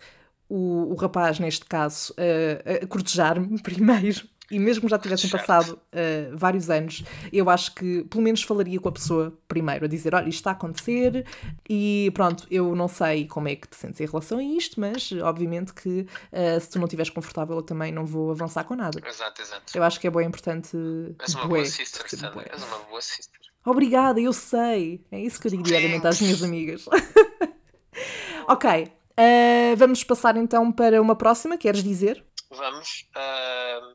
o, 0.50 0.91
o 0.93 0.95
rapaz, 0.95 1.39
neste 1.39 1.65
caso, 1.65 2.13
a, 2.17 2.83
a 2.83 2.88
cortejar-me 2.88 3.59
primeiro, 3.63 4.27
e 4.49 4.59
mesmo 4.59 4.87
já 4.87 4.97
tivessem 4.97 5.29
Certo. 5.29 5.45
passado 5.45 5.79
eh, 5.91 6.29
vários 6.33 6.69
anos, 6.69 7.03
eu 7.31 7.49
acho 7.49 7.73
que 7.75 8.03
pelo 8.05 8.23
menos 8.23 8.43
falaria 8.43 8.79
com 8.79 8.89
a 8.89 8.91
pessoa 8.91 9.37
primeiro, 9.47 9.85
a 9.85 9.87
dizer: 9.87 10.15
olha, 10.15 10.27
isto 10.27 10.39
está 10.39 10.51
a 10.51 10.53
acontecer, 10.53 11.25
e 11.69 12.11
pronto, 12.13 12.47
eu 12.49 12.75
não 12.75 12.87
sei 12.87 13.25
como 13.25 13.47
é 13.47 13.55
que 13.55 13.67
te 13.67 13.75
sentes 13.75 13.99
em 13.99 14.05
relação 14.05 14.37
a 14.39 14.43
isto, 14.43 14.79
mas 14.79 15.11
obviamente 15.11 15.73
que 15.73 16.07
eh, 16.31 16.59
se 16.59 16.69
tu 16.69 16.79
não 16.79 16.85
estiveres 16.85 17.09
confortável, 17.09 17.57
eu 17.57 17.61
também 17.63 17.91
não 17.91 18.05
vou 18.05 18.31
avançar 18.31 18.63
com 18.63 18.75
nada. 18.75 18.99
Exato, 19.05 19.41
exato. 19.41 19.77
Eu 19.77 19.83
acho 19.83 19.99
que 19.99 20.07
é 20.07 20.11
bem 20.11 20.25
importante. 20.25 20.77
És 21.19 21.33
uma 21.35 21.47
bué, 21.47 21.59
boa 21.59 21.65
sister. 21.65 22.05
És 22.05 22.63
uma 22.63 22.77
boa 22.89 23.01
sister. 23.01 23.39
Obrigada, 23.65 24.19
eu 24.19 24.31
sei. 24.31 25.05
É 25.11 25.19
isso 25.19 25.39
que 25.41 25.47
eu 25.47 25.51
digo 25.51 25.63
diariamente 25.63 26.07
às 26.07 26.21
minhas 26.21 26.41
amigas. 26.41 26.85
ok, 28.47 28.91
eh, 29.17 29.75
vamos 29.75 30.03
passar 30.03 30.37
então 30.37 30.71
para 30.71 31.01
uma 31.01 31.15
próxima, 31.15 31.57
queres 31.57 31.83
dizer? 31.83 32.23
Vamos. 32.49 33.09
ah, 33.13 33.93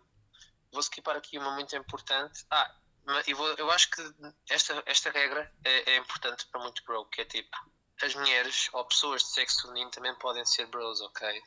vou 0.72 0.80
skipar 0.80 1.16
aqui 1.16 1.38
uma 1.38 1.50
muito 1.52 1.74
importante. 1.76 2.44
Ah, 2.50 2.74
eu, 3.26 3.36
vou, 3.36 3.46
eu 3.54 3.70
acho 3.70 3.90
que 3.90 4.02
esta, 4.50 4.82
esta 4.86 5.10
regra 5.10 5.50
é, 5.64 5.92
é 5.92 5.96
importante 5.98 6.46
para 6.46 6.60
muito 6.62 6.82
bro, 6.84 7.04
que 7.06 7.20
é 7.20 7.24
tipo, 7.24 7.56
as 8.02 8.14
mulheres 8.14 8.68
ou 8.72 8.84
pessoas 8.84 9.22
de 9.22 9.28
sexo 9.28 9.62
feminino 9.62 9.90
também 9.90 10.14
podem 10.16 10.44
ser 10.44 10.66
bros, 10.66 11.00
ok? 11.00 11.42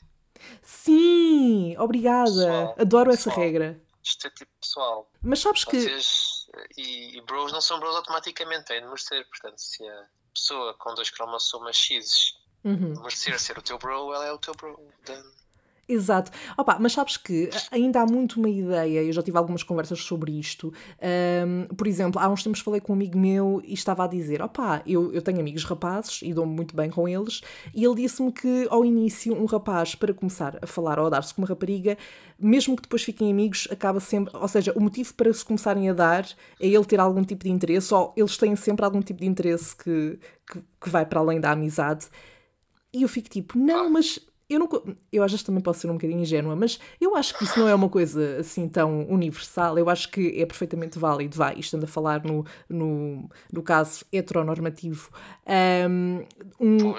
Sim, 0.62 1.76
obrigada. 1.78 2.26
Pessoal, 2.30 2.76
Adoro 2.80 3.12
essa 3.12 3.30
pessoal. 3.30 3.46
regra. 3.46 3.82
Isto 4.04 4.28
é 4.28 4.30
tipo, 4.30 4.52
pessoal, 4.62 5.12
Mas 5.22 5.40
sabes 5.40 5.64
que. 5.66 5.80
vocês 5.82 6.48
e, 6.78 7.18
e 7.18 7.22
bros 7.22 7.52
não 7.52 7.60
são 7.62 7.80
bros 7.80 7.96
automaticamente, 7.96 8.66
têm 8.66 8.82
de 8.82 8.86
merecer. 8.88 9.28
Portanto, 9.30 9.58
se 9.58 9.88
a 9.88 10.08
pessoa 10.34 10.74
com 10.76 10.94
dois 10.94 11.10
cromossomas 11.10 11.76
X 11.76 12.36
Uhum. 12.64 13.00
merecer 13.02 13.40
ser 13.40 13.58
o 13.58 13.62
teu 13.62 13.78
bro, 13.78 14.12
ela 14.14 14.26
é 14.26 14.32
o 14.32 14.38
teu 14.40 14.54
bro. 14.56 14.76
Done. 15.06 15.24
Exato. 15.88 16.32
Opa, 16.58 16.78
mas 16.80 16.94
sabes 16.94 17.16
que 17.16 17.48
ainda 17.70 18.02
há 18.02 18.06
muito 18.08 18.40
uma 18.40 18.50
ideia, 18.50 19.04
eu 19.04 19.14
já 19.14 19.22
tive 19.22 19.38
algumas 19.38 19.62
conversas 19.62 20.00
sobre 20.00 20.32
isto. 20.32 20.74
Ahm, 21.00 21.68
por 21.76 21.86
exemplo, 21.86 22.20
há 22.20 22.28
uns 22.28 22.42
tempos 22.42 22.60
falei 22.62 22.82
com 22.82 22.92
um 22.92 22.96
amigo 22.96 23.18
meu 23.20 23.62
e 23.64 23.74
estava 23.74 24.04
a 24.04 24.08
dizer: 24.08 24.42
opá, 24.42 24.82
eu, 24.88 25.14
eu 25.14 25.22
tenho 25.22 25.40
amigos 25.40 25.64
rapazes 25.64 26.24
e 26.24 26.34
dou-me 26.34 26.56
muito 26.56 26.76
bem 26.76 26.90
com 26.90 27.08
eles, 27.08 27.42
e 27.74 27.86
ele 27.86 27.96
disse-me 27.96 28.32
que 28.32 28.68
ao 28.72 28.84
início 28.84 29.36
um 29.36 29.46
rapaz, 29.46 29.94
para 29.94 30.12
começar 30.12 30.58
a 30.60 30.66
falar 30.66 30.98
ou 30.98 31.06
a 31.06 31.10
dar-se 31.10 31.36
com 31.36 31.44
uma 31.44 31.48
rapariga, 31.48 31.98
mesmo 32.40 32.76
que 32.76 32.82
depois 32.82 33.04
fiquem 33.04 33.32
amigos, 33.32 33.68
acaba 33.70 34.00
sempre. 34.00 34.36
Ou 34.36 34.48
seja, 34.48 34.74
o 34.76 34.82
motivo 34.82 35.14
para 35.14 35.32
se 35.32 35.46
começarem 35.46 35.88
a 35.90 35.94
dar 35.94 36.26
é 36.60 36.68
ele 36.68 36.86
ter 36.86 37.00
algum 37.00 37.24
tipo 37.24 37.44
de 37.44 37.52
interesse, 37.52 37.94
ou 37.94 38.12
eles 38.18 38.38
têm 38.38 38.56
sempre 38.56 38.84
algum 38.84 39.02
tipo 39.02 39.20
de 39.20 39.28
interesse 39.28 39.76
que, 39.76 40.18
que, 40.52 40.60
que 40.82 40.90
vai 40.90 41.06
para 41.06 41.20
além 41.20 41.40
da 41.40 41.52
amizade. 41.52 42.08
E 42.92 43.04
eu 43.04 43.10
fico 43.10 43.30
tipo, 43.30 43.58
não, 43.60 43.90
mas 43.92 44.20
eu 44.50 44.60
não. 44.60 44.70
Eu 45.12 45.24
às 45.24 45.32
vezes 45.32 45.44
também 45.44 45.62
posso 45.62 45.82
ser 45.82 45.90
um 45.90 45.94
bocadinho 45.94 46.22
ingênua, 46.22 46.56
mas 46.56 46.80
eu 47.02 47.16
acho 47.16 47.38
que 47.38 47.44
isso 47.44 47.60
não 47.60 47.68
é 47.68 47.74
uma 47.74 47.90
coisa 47.90 48.38
assim 48.40 48.70
tão 48.70 49.08
universal. 49.08 49.78
Eu 49.78 49.90
acho 49.90 50.10
que 50.10 50.40
é 50.40 50.46
perfeitamente 50.46 51.00
válido, 51.00 51.36
vai, 51.36 51.56
estando 51.58 51.86
a 51.86 51.88
falar 51.88 52.24
no, 52.24 52.46
no, 52.70 53.30
no 53.52 53.64
caso 53.64 54.06
heteronormativo, 54.12 55.10
um, 56.60 56.96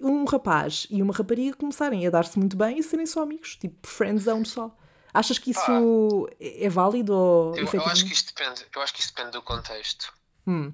um, 0.00 0.24
rapaz 0.24 0.86
e 0.90 1.02
uma 1.02 1.12
rapariga 1.12 1.56
começarem 1.56 2.06
a 2.06 2.10
dar-se 2.10 2.38
muito 2.38 2.56
bem 2.56 2.78
e 2.78 2.82
serem 2.82 3.06
só 3.06 3.22
amigos, 3.22 3.56
tipo 3.56 3.86
friendzone 3.86 4.46
só. 4.46 4.74
Achas 5.12 5.38
que 5.38 5.50
isso 5.50 6.28
é 6.40 6.64
é 6.64 6.68
válido 6.70 7.12
ou 7.12 7.54
Eu, 7.54 7.68
eu 7.70 7.84
acho 7.84 8.06
que 8.06 8.14
isto 8.14 8.34
depende, 8.34 8.64
eu 8.74 8.80
acho 8.80 8.94
que 8.94 9.00
isto 9.00 9.14
depende 9.14 9.32
do 9.32 9.42
contexto. 9.42 10.10
Hum, 10.46 10.72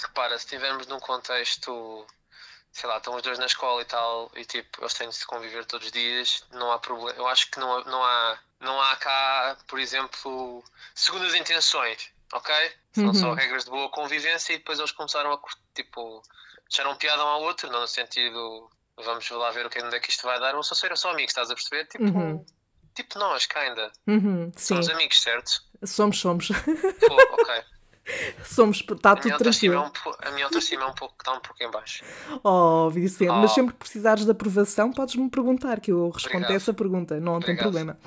Repara, 0.00 0.38
se 0.38 0.44
estivermos 0.44 0.86
num 0.86 1.00
contexto, 1.00 2.06
sei 2.72 2.88
lá, 2.88 2.98
estão 2.98 3.14
os 3.16 3.22
dois 3.22 3.38
na 3.38 3.46
escola 3.46 3.82
e 3.82 3.84
tal, 3.84 4.30
e 4.36 4.44
tipo, 4.44 4.80
eles 4.82 4.94
têm 4.94 5.08
de 5.08 5.14
se 5.16 5.26
conviver 5.26 5.64
todos 5.66 5.86
os 5.86 5.92
dias, 5.92 6.44
não 6.52 6.70
há 6.72 6.78
problema. 6.78 7.10
Eu 7.18 7.26
acho 7.26 7.50
que 7.50 7.58
não, 7.58 7.76
há- 7.78 7.84
não 7.84 8.04
há, 8.04 8.38
não 8.60 8.80
há 8.80 8.96
cá, 8.96 9.56
por 9.66 9.78
exemplo, 9.80 10.62
segundas 10.94 11.34
intenções, 11.34 12.10
ok? 12.32 12.54
São 12.92 13.12
só 13.14 13.28
Uhum. 13.30 13.34
regras 13.34 13.64
de 13.64 13.70
boa 13.70 13.88
convivência 13.90 14.52
e 14.52 14.58
depois 14.58 14.78
eles 14.78 14.92
começaram 14.92 15.32
a, 15.32 15.40
tipo, 15.74 16.22
deixaram 16.68 16.96
piada 16.96 17.24
um 17.24 17.28
ao 17.28 17.42
outro, 17.42 17.70
não 17.70 17.80
no 17.80 17.88
sentido, 17.88 18.70
vamos 18.96 19.28
lá 19.30 19.50
ver 19.50 19.66
o 19.66 19.70
que 19.70 19.82
onde 19.82 19.96
é 19.96 20.00
que 20.00 20.10
isto 20.10 20.22
vai 20.26 20.38
dar, 20.40 20.54
ou 20.54 20.62
só 20.62 20.74
serem 20.74 20.96
só 20.96 21.10
amigos, 21.10 21.30
estás 21.30 21.50
a 21.50 21.54
perceber? 21.54 21.86
Tipo, 21.86 22.04
Uhum. 22.04 22.44
tipo 22.94 23.18
nós, 23.18 23.46
kinda. 23.46 23.92
uhum, 24.06 24.52
sim, 24.56 24.74
Somos 24.74 24.88
amigos, 24.90 25.20
certo? 25.20 25.62
somos, 25.84 26.18
somos. 26.18 26.48
Pô, 26.48 27.14
ok. 27.14 27.62
somos, 28.44 28.78
está 28.80 29.10
A 29.10 29.14
minha 29.14 29.22
tudo 29.22 29.32
autoestima, 29.32 29.74
é 29.74 29.78
tranquilo. 29.90 30.14
um, 30.22 30.28
a 30.28 30.30
minha 30.32 30.44
autoestima 30.46 30.82
é 30.84 30.86
um 30.86 30.92
pouco, 30.94 31.14
está 31.18 31.32
um 31.32 31.40
pouco 31.40 31.62
em 31.62 31.70
baixo. 31.70 32.04
Oh, 32.42 32.90
Vicente, 32.90 33.32
mas 33.32 33.50
Oh. 33.50 33.54
sempre 33.54 33.72
que 33.74 33.78
precisares 33.78 34.24
de 34.24 34.30
aprovação, 34.30 34.90
podes-me 34.92 35.28
perguntar, 35.30 35.80
que 35.80 35.92
eu 35.92 36.10
respondo 36.10 36.46
a 36.46 36.54
essa 36.54 36.72
pergunta, 36.72 37.18
não 37.20 37.40
tem 37.40 37.54
Obrigado. 37.54 37.62
problema. 37.64 37.98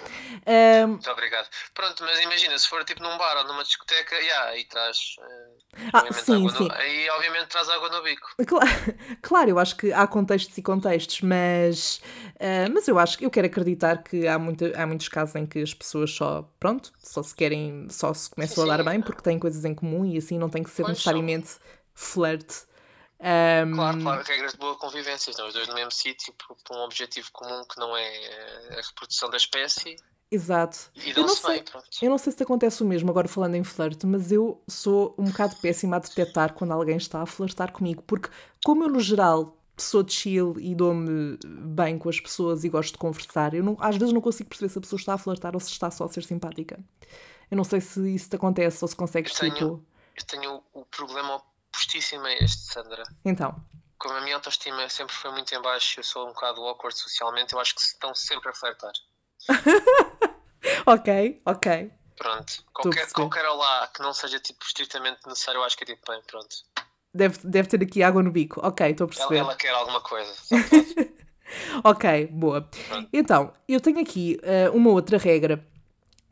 Ahm, 0.45 0.87
Muito 0.91 1.11
obrigado. 1.11 1.47
Pronto, 1.73 2.03
mas 2.03 2.19
imagina, 2.21 2.57
se 2.57 2.67
for 2.67 2.83
tipo 2.83 3.01
num 3.03 3.17
bar 3.17 3.37
ou 3.37 3.43
numa 3.45 3.63
discoteca, 3.63 4.15
yeah, 4.15 4.49
aí 4.51 4.63
traz. 4.65 4.97
eh, 5.21 5.60
ah, 5.93 6.11
sim, 6.11 6.47
sim. 6.49 6.67
No, 6.67 6.71
aí 6.71 7.09
obviamente 7.11 7.47
traz 7.47 7.69
água 7.69 7.89
no 7.89 8.01
bico. 8.03 8.29
Claro, 8.45 8.69
claro, 9.21 9.49
eu 9.49 9.59
acho 9.59 9.75
que 9.77 9.93
há 9.93 10.05
contextos 10.07 10.57
e 10.57 10.61
contextos, 10.61 11.21
mas, 11.21 12.01
ah, 12.39 12.69
mas 12.73 12.87
eu 12.87 12.99
acho 12.99 13.17
que 13.17 13.25
eu 13.25 13.29
quero 13.31 13.47
acreditar 13.47 14.03
que 14.03 14.27
há, 14.27 14.37
muita, 14.39 14.71
há 14.81 14.85
muitos 14.85 15.07
casos 15.07 15.35
em 15.35 15.45
que 15.45 15.59
as 15.61 15.73
pessoas 15.73 16.11
só, 16.11 16.43
pronto, 16.59 16.91
só 16.99 17.23
se 17.23 17.33
querem, 17.35 17.87
só 17.89 18.13
se 18.13 18.29
começam 18.29 18.63
Sim, 18.63 18.71
a 18.71 18.77
dar 18.77 18.83
bem 18.83 19.01
porque 19.01 19.21
têm 19.21 19.39
coisas 19.39 19.63
em 19.65 19.73
comum 19.73 20.05
e 20.05 20.17
assim 20.17 20.37
não 20.37 20.49
tem 20.49 20.63
que 20.63 20.69
ser 20.69 20.83
Pois, 20.83 20.93
necessariamente 20.93 21.51
flerte. 21.93 22.65
Ahm, 23.19 23.75
Claro, 23.75 24.01
claro, 24.01 24.23
regras 24.23 24.51
de 24.53 24.57
boa 24.57 24.75
convivência. 24.77 25.29
Estão 25.29 25.47
os 25.47 25.53
dois 25.53 25.67
no 25.67 25.75
mesmo 25.75 25.91
sítio 25.91 26.33
por, 26.33 26.55
por 26.63 26.75
um 26.75 26.81
objetivo 26.81 27.29
comum 27.31 27.63
que 27.65 27.79
não 27.79 27.95
é 27.95 28.77
a 28.79 28.81
reprodução 28.81 29.29
da 29.29 29.37
espécie 29.37 29.95
Exato. 30.31 30.89
e 30.95 31.09
Eu 31.11 31.23
não 31.25 31.35
sei. 31.35 31.57
bem. 31.61 31.65
Eu 32.01 32.09
não 32.09 32.17
sei 32.17 32.31
se 32.31 32.37
te 32.37 32.43
acontece 32.43 32.81
o 32.81 32.85
mesmo 32.85 33.09
agora 33.11 33.27
falando 33.27 33.55
em 33.55 33.63
flerte, 33.63 34.05
mas 34.07 34.31
eu 34.31 34.61
sou 34.67 35.13
um 35.17 35.25
bocado 35.25 35.55
péssima 35.57 35.97
a 35.97 35.99
detectar 35.99 36.53
quando 36.53 36.71
alguém 36.71 36.95
está 36.95 37.21
a 37.21 37.25
flertar 37.25 37.71
comigo, 37.73 38.01
porque 38.03 38.29
como 38.63 38.83
eu 38.85 38.89
no 38.89 38.99
geral 39.01 39.57
sou 39.77 40.03
de 40.03 40.13
chill 40.13 40.55
e 40.59 40.73
dou-me 40.75 41.37
bem 41.43 41.97
com 41.97 42.07
as 42.07 42.19
pessoas 42.19 42.63
e 42.63 42.69
gosto 42.69 42.93
de 42.93 42.97
conversar, 42.99 43.53
eu 43.53 43.63
não- 43.63 43.75
às 43.79 43.97
vezes 43.97 44.13
não 44.13 44.21
consigo 44.21 44.47
perceber 44.49 44.69
se 44.69 44.77
a 44.77 44.81
pessoa 44.81 44.99
está 44.99 45.13
a 45.15 45.17
flertar 45.17 45.53
ou 45.53 45.59
se 45.59 45.69
está 45.71 45.89
só 45.91 46.05
a 46.05 46.09
ser 46.09 46.23
simpática. 46.23 46.79
Eu 47.49 47.57
não 47.57 47.63
sei 47.65 47.81
se 47.81 48.13
isso 48.15 48.29
te 48.29 48.35
acontece 48.37 48.81
ou 48.83 48.87
se 48.87 48.95
consegues 48.95 49.33
Eu 49.33 49.39
tenho- 49.39 49.53
tipo. 49.53 49.85
Eu 50.15 50.23
tenho 50.25 50.63
o 50.73 50.85
problema 50.85 51.41
opostíssimo 51.69 52.23
a 52.25 52.33
este, 52.33 52.71
Sandra. 52.71 53.03
Então. 53.25 53.55
Como 53.97 54.13
a 54.15 54.21
minha 54.21 54.35
autoestima 54.35 54.87
sempre 54.89 55.13
foi 55.13 55.31
muito 55.31 55.53
em 55.53 55.61
baixo, 55.61 55.99
eu 55.99 56.03
sou 56.03 56.23
um 56.25 56.33
bocado 56.33 56.61
awkward 56.61 56.97
socialmente, 56.97 57.53
eu 57.53 57.59
acho 57.59 57.75
que 57.75 57.81
estão 57.81 58.13
sempre 58.15 58.49
a 58.49 58.53
flertar. 58.53 58.91
Ok, 60.85 61.41
ok. 61.45 61.91
Pronto. 62.17 62.63
Qualquer, 62.73 63.11
qualquer 63.11 63.45
olá 63.47 63.87
que 63.87 64.01
não 64.01 64.13
seja 64.13 64.39
tipo 64.39 64.63
estritamente 64.63 65.19
necessário, 65.27 65.59
eu 65.59 65.63
acho 65.63 65.75
que 65.75 65.83
é 65.83 65.87
tipo 65.87 66.11
bem, 66.11 66.21
pronto. 66.27 66.55
Deve, 67.13 67.39
deve 67.43 67.67
ter 67.67 67.81
aqui 67.81 68.03
água 68.03 68.21
no 68.21 68.31
bico. 68.31 68.59
Ok, 68.65 68.87
estou 68.89 69.05
a 69.05 69.07
Ela, 69.07 69.15
perceber. 69.17 69.39
ela 69.39 69.55
quer 69.55 69.69
alguma 69.71 70.01
coisa. 70.01 70.31
Ok, 71.83 72.27
boa. 72.27 72.65
Então, 73.11 73.51
eu 73.67 73.81
tenho 73.81 73.99
aqui 73.99 74.39
eh, 74.41 74.69
uma 74.69 74.89
outra 74.89 75.17
regra 75.17 75.61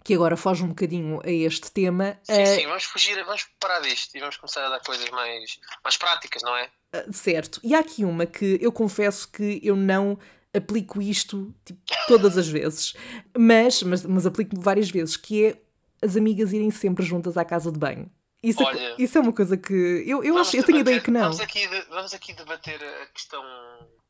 que 0.01 0.13
agora 0.13 0.37
foge 0.37 0.63
um 0.63 0.69
bocadinho 0.69 1.19
a 1.25 1.29
este 1.29 1.69
tema. 1.71 2.17
Sim, 2.23 2.33
eh, 2.41 2.45
sim, 2.45 2.65
vamos 2.65 2.85
fugir, 2.85 3.21
vamos 3.25 3.45
parar 3.59 3.81
disto 3.81 4.15
e 4.15 4.19
vamos 4.21 4.37
começar 4.37 4.65
a 4.65 4.69
dar 4.69 4.79
coisas 4.79 5.09
mais, 5.09 5.59
mais 5.83 5.97
práticas, 5.97 6.41
não 6.41 6.55
é? 6.55 6.69
Uh, 6.95 7.11
Certo. 7.11 7.59
E 7.63 7.75
há 7.75 7.79
aqui 7.79 8.05
uma 8.05 8.25
que 8.25 8.57
eu 8.61 8.71
confesso 8.71 9.29
que 9.29 9.59
eu 9.61 9.75
não 9.75 10.17
aplico 10.55 11.01
isto 11.01 11.53
tipo, 11.65 11.79
todas 12.07 12.37
as 12.37 12.47
vezes, 12.47 12.93
mas, 13.37 13.83
mas, 13.83 14.05
mas 14.05 14.25
aplico 14.25 14.59
várias 14.59 14.89
vezes, 14.89 15.15
que 15.17 15.45
é 15.45 15.61
as 16.01 16.15
amigas 16.15 16.53
irem 16.53 16.71
sempre 16.71 17.05
juntas 17.05 17.37
à 17.37 17.43
casa 17.45 17.71
de 17.71 17.77
banho. 17.79 18.09
Isso, 18.41 18.63
é, 18.63 18.65
Olha, 18.65 18.95
isso 18.97 19.17
é 19.17 19.21
uma 19.21 19.33
coisa 19.33 19.57
que 19.57 19.73
eu, 20.07 20.23
eu, 20.23 20.37
acho, 20.37 20.55
eu 20.55 20.63
tenho 20.63 20.77
debater- 20.77 20.81
ideia 20.81 21.01
que 21.01 21.11
não. 21.11 21.21
Vamos 21.21 21.41
aqui, 21.41 21.67
de- 21.67 21.81
vamos 21.89 22.13
aqui 22.13 22.33
debater 22.33 22.81
a 22.81 23.05
questão 23.07 23.43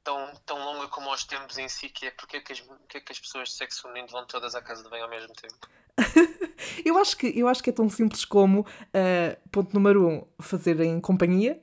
tão, 0.03 0.31
tão 0.46 0.58
longa 0.63 0.88
como 0.88 1.10
aos 1.10 1.24
tempos 1.24 1.58
em 1.58 1.67
si, 1.67 1.89
que 1.89 2.05
é 2.05 2.12
porque 2.12 2.38
é 2.38 2.39
que 2.39 2.53
as, 2.53 2.60
porque 2.62 2.98
é 2.98 3.01
que 3.01 3.12
as 3.12 3.19
pessoas 3.19 3.50
de 3.50 3.55
sexo 3.55 3.81
feminino 3.81 4.08
vão 4.12 4.25
todas 4.27 4.53
à 4.53 4.62
casa 4.62 4.84
de 4.84 4.89
banho 4.89 5.05
ao 5.05 5.10
mesmo 5.10 5.34
tempo. 5.34 5.58
Eu 6.86 6.98
acho 6.98 7.15
que, 7.17 7.27
eu 7.38 7.48
acho 7.48 7.63
que 7.63 7.69
é 7.69 7.74
tão 7.74 7.89
simples 7.89 8.24
como, 8.25 8.62
uh, 8.62 9.50
ponto 9.51 9.74
número 9.74 10.08
um, 10.08 10.25
fazerem 10.41 11.00
companhia. 11.00 11.60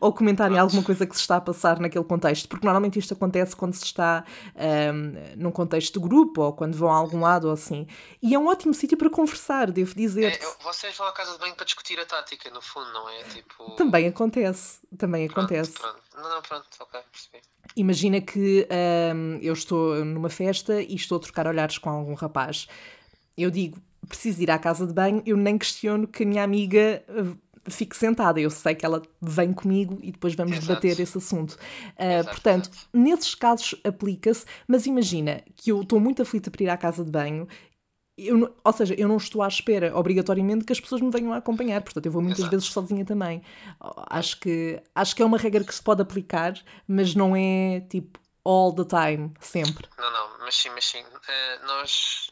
Ou 0.00 0.12
comentarem 0.12 0.58
alguma 0.58 0.82
coisa 0.82 1.06
que 1.06 1.14
se 1.14 1.20
está 1.20 1.36
a 1.36 1.40
passar 1.40 1.78
naquele 1.78 2.04
contexto, 2.04 2.48
porque 2.48 2.64
normalmente 2.64 2.98
isto 2.98 3.14
acontece 3.14 3.54
quando 3.56 3.74
se 3.74 3.84
está 3.84 4.24
um, 4.56 5.42
num 5.42 5.50
contexto 5.50 6.00
de 6.00 6.08
grupo 6.08 6.42
ou 6.42 6.52
quando 6.52 6.76
vão 6.76 6.90
a 6.90 6.96
algum 6.96 7.20
lado 7.20 7.46
ou 7.46 7.52
assim. 7.52 7.86
E 8.22 8.34
é 8.34 8.38
um 8.38 8.46
ótimo 8.46 8.74
sítio 8.74 8.96
para 8.96 9.10
conversar, 9.10 9.70
devo 9.70 9.94
dizer. 9.94 10.32
É, 10.32 10.62
vocês 10.62 10.96
vão 10.96 11.06
à 11.06 11.12
casa 11.12 11.32
de 11.32 11.38
banho 11.38 11.54
para 11.54 11.64
discutir 11.64 11.98
a 11.98 12.06
tática, 12.06 12.50
no 12.50 12.60
fundo, 12.60 12.92
não 12.92 13.08
é? 13.08 13.22
Tipo... 13.24 13.70
Também 13.76 14.06
acontece, 14.06 14.80
também 14.96 15.28
Pronto, 15.28 15.46
acontece. 15.46 15.72
Pronto. 15.72 16.02
Não, 16.16 16.28
não, 16.28 16.42
pronto, 16.42 16.66
ok, 16.80 17.00
percebi. 17.10 17.42
Imagina 17.76 18.20
que 18.20 18.68
um, 19.14 19.38
eu 19.40 19.52
estou 19.52 20.04
numa 20.04 20.28
festa 20.28 20.82
e 20.82 20.94
estou 20.94 21.16
a 21.16 21.20
trocar 21.20 21.46
olhares 21.46 21.78
com 21.78 21.88
algum 21.88 22.14
rapaz. 22.14 22.68
Eu 23.36 23.50
digo, 23.50 23.80
preciso 24.06 24.42
ir 24.42 24.50
à 24.50 24.58
casa 24.58 24.86
de 24.86 24.92
banho, 24.92 25.22
eu 25.24 25.36
nem 25.36 25.56
questiono 25.56 26.06
que 26.06 26.22
a 26.22 26.26
minha 26.26 26.44
amiga 26.44 27.02
fique 27.68 27.96
sentada. 27.96 28.40
Eu 28.40 28.50
sei 28.50 28.74
que 28.74 28.84
ela 28.84 29.02
vem 29.20 29.52
comigo 29.52 29.98
e 30.02 30.12
depois 30.12 30.34
vamos 30.34 30.52
Exato. 30.52 30.68
debater 30.68 31.00
esse 31.00 31.18
assunto. 31.18 31.52
Uh, 31.52 32.24
portanto, 32.24 32.70
nesses 32.92 33.34
casos 33.34 33.74
aplica-se, 33.84 34.44
mas 34.66 34.86
imagina 34.86 35.42
que 35.56 35.70
eu 35.70 35.82
estou 35.82 36.00
muito 36.00 36.22
aflita 36.22 36.50
para 36.50 36.62
ir 36.64 36.68
à 36.68 36.76
casa 36.76 37.04
de 37.04 37.10
banho. 37.10 37.46
Eu, 38.16 38.54
ou 38.62 38.72
seja, 38.72 38.94
eu 38.94 39.08
não 39.08 39.16
estou 39.16 39.42
à 39.42 39.48
espera 39.48 39.96
obrigatoriamente 39.96 40.64
que 40.64 40.72
as 40.72 40.80
pessoas 40.80 41.00
me 41.00 41.10
venham 41.10 41.32
a 41.32 41.38
acompanhar, 41.38 41.80
portanto, 41.80 42.04
eu 42.04 42.12
vou 42.12 42.20
muitas 42.20 42.40
Exato. 42.40 42.50
vezes 42.50 42.68
sozinha 42.68 43.04
também. 43.04 43.40
Acho 44.10 44.38
que, 44.38 44.80
acho 44.94 45.16
que 45.16 45.22
é 45.22 45.24
uma 45.24 45.38
regra 45.38 45.64
que 45.64 45.74
se 45.74 45.82
pode 45.82 46.02
aplicar, 46.02 46.54
mas 46.86 47.14
não 47.14 47.34
é 47.34 47.80
tipo 47.88 48.21
all 48.44 48.72
the 48.74 48.84
time, 48.84 49.32
sempre. 49.40 49.88
Não, 49.98 50.10
não, 50.10 50.38
mas 50.40 50.54
sim, 50.56 50.70
mas 50.70 50.84
sim. 50.84 51.04
Eh, 51.28 51.58
nós, 51.64 52.28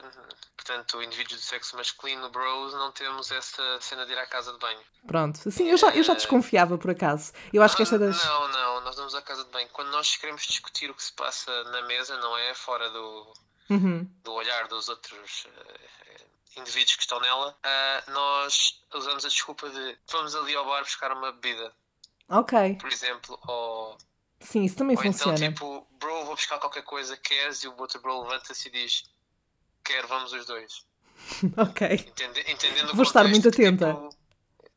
portanto, 0.56 1.02
indivíduos 1.02 1.40
do 1.40 1.44
sexo 1.44 1.76
masculino, 1.76 2.28
bros, 2.30 2.72
não 2.74 2.90
temos 2.92 3.30
essa 3.30 3.62
cena 3.80 4.04
de 4.06 4.12
ir 4.12 4.18
à 4.18 4.26
casa 4.26 4.52
de 4.52 4.58
banho. 4.58 4.80
Pronto, 5.06 5.48
assim, 5.48 5.68
eu 5.70 5.76
já, 5.76 5.90
eu 5.94 6.02
já 6.02 6.14
desconfiava 6.14 6.76
por 6.76 6.90
acaso. 6.90 7.32
Eu 7.52 7.62
acho 7.62 7.76
que 7.76 7.82
esta 7.82 7.98
das. 7.98 8.24
Não, 8.24 8.48
não, 8.48 8.80
nós 8.82 8.96
vamos 8.96 9.14
à 9.14 9.22
casa 9.22 9.44
de 9.44 9.50
banho. 9.50 9.68
Quando 9.72 9.90
nós 9.90 10.16
queremos 10.16 10.42
discutir 10.42 10.90
o 10.90 10.94
que 10.94 11.02
se 11.02 11.12
passa 11.12 11.64
na 11.64 11.82
mesa, 11.82 12.16
não 12.18 12.36
é? 12.36 12.54
Fora 12.54 12.90
do, 12.90 13.32
Uhum. 13.70 14.04
do 14.24 14.32
olhar 14.32 14.66
dos 14.66 14.88
outros 14.88 15.46
eh, 15.46 16.26
indivíduos 16.56 16.96
que 16.96 17.02
estão 17.02 17.20
nela, 17.20 17.56
ah, 17.62 18.02
nós 18.08 18.80
usamos 18.92 19.24
a 19.24 19.28
desculpa 19.28 19.70
de 19.70 19.96
vamos 20.10 20.34
ali 20.34 20.56
ao 20.56 20.64
bar 20.66 20.82
buscar 20.82 21.12
uma 21.12 21.30
bebida, 21.30 21.72
Ok, 22.28 22.76
por 22.80 22.90
exemplo, 22.90 23.38
ou, 23.46 23.96
sim, 24.40 24.64
isso 24.64 24.76
também 24.76 24.96
ou 24.96 25.02
funciona. 25.02 25.36
então 25.38 25.52
tipo, 25.52 25.86
bro, 25.98 26.24
vou 26.24 26.34
buscar 26.34 26.58
qualquer 26.58 26.82
coisa, 26.82 27.16
queres? 27.16 27.62
E 27.62 27.68
o 27.68 27.74
outro 27.78 28.00
bro 28.00 28.22
levanta-se 28.22 28.68
e 28.68 28.70
diz, 28.72 29.04
quer, 29.84 30.06
vamos 30.06 30.32
os 30.32 30.46
dois. 30.46 30.84
Ok, 31.56 31.86
Entende- 32.08 32.44
entendendo 32.50 32.90
o 32.90 32.94
Vou 32.94 33.02
estar 33.04 33.24
contexto 33.24 33.42
muito 33.44 33.48
atenta. 33.48 33.92
tipo, 33.92 34.08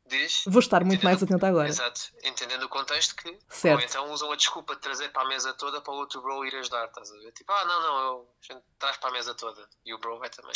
diz? 0.06 0.42
vou 0.46 0.60
estar 0.60 0.84
muito 0.84 1.02
mais 1.02 1.22
atenta 1.22 1.48
agora. 1.48 1.68
Exato, 1.68 2.12
entendendo 2.22 2.64
o 2.64 2.68
contexto 2.68 3.16
que. 3.16 3.38
Certo. 3.48 3.78
Ou 3.80 3.84
então 3.84 4.12
usam 4.12 4.30
a 4.30 4.36
desculpa 4.36 4.74
de 4.74 4.82
trazer 4.82 5.08
para 5.10 5.22
a 5.22 5.28
mesa 5.28 5.54
toda 5.54 5.80
para 5.80 5.92
o 5.92 5.96
outro 5.96 6.20
bro 6.20 6.44
ir 6.44 6.54
ajudar, 6.56 6.84
estás 6.86 7.10
a 7.10 7.16
ver? 7.16 7.32
Tipo, 7.32 7.50
ah, 7.52 7.64
não, 7.64 7.82
não, 7.82 7.98
eu, 8.02 8.28
a 8.50 8.52
gente 8.52 8.62
traz 8.78 8.96
para 8.98 9.08
a 9.08 9.12
mesa 9.12 9.34
toda. 9.34 9.66
E 9.86 9.94
o 9.94 9.98
bro 9.98 10.18
vai 10.18 10.28
também. 10.28 10.52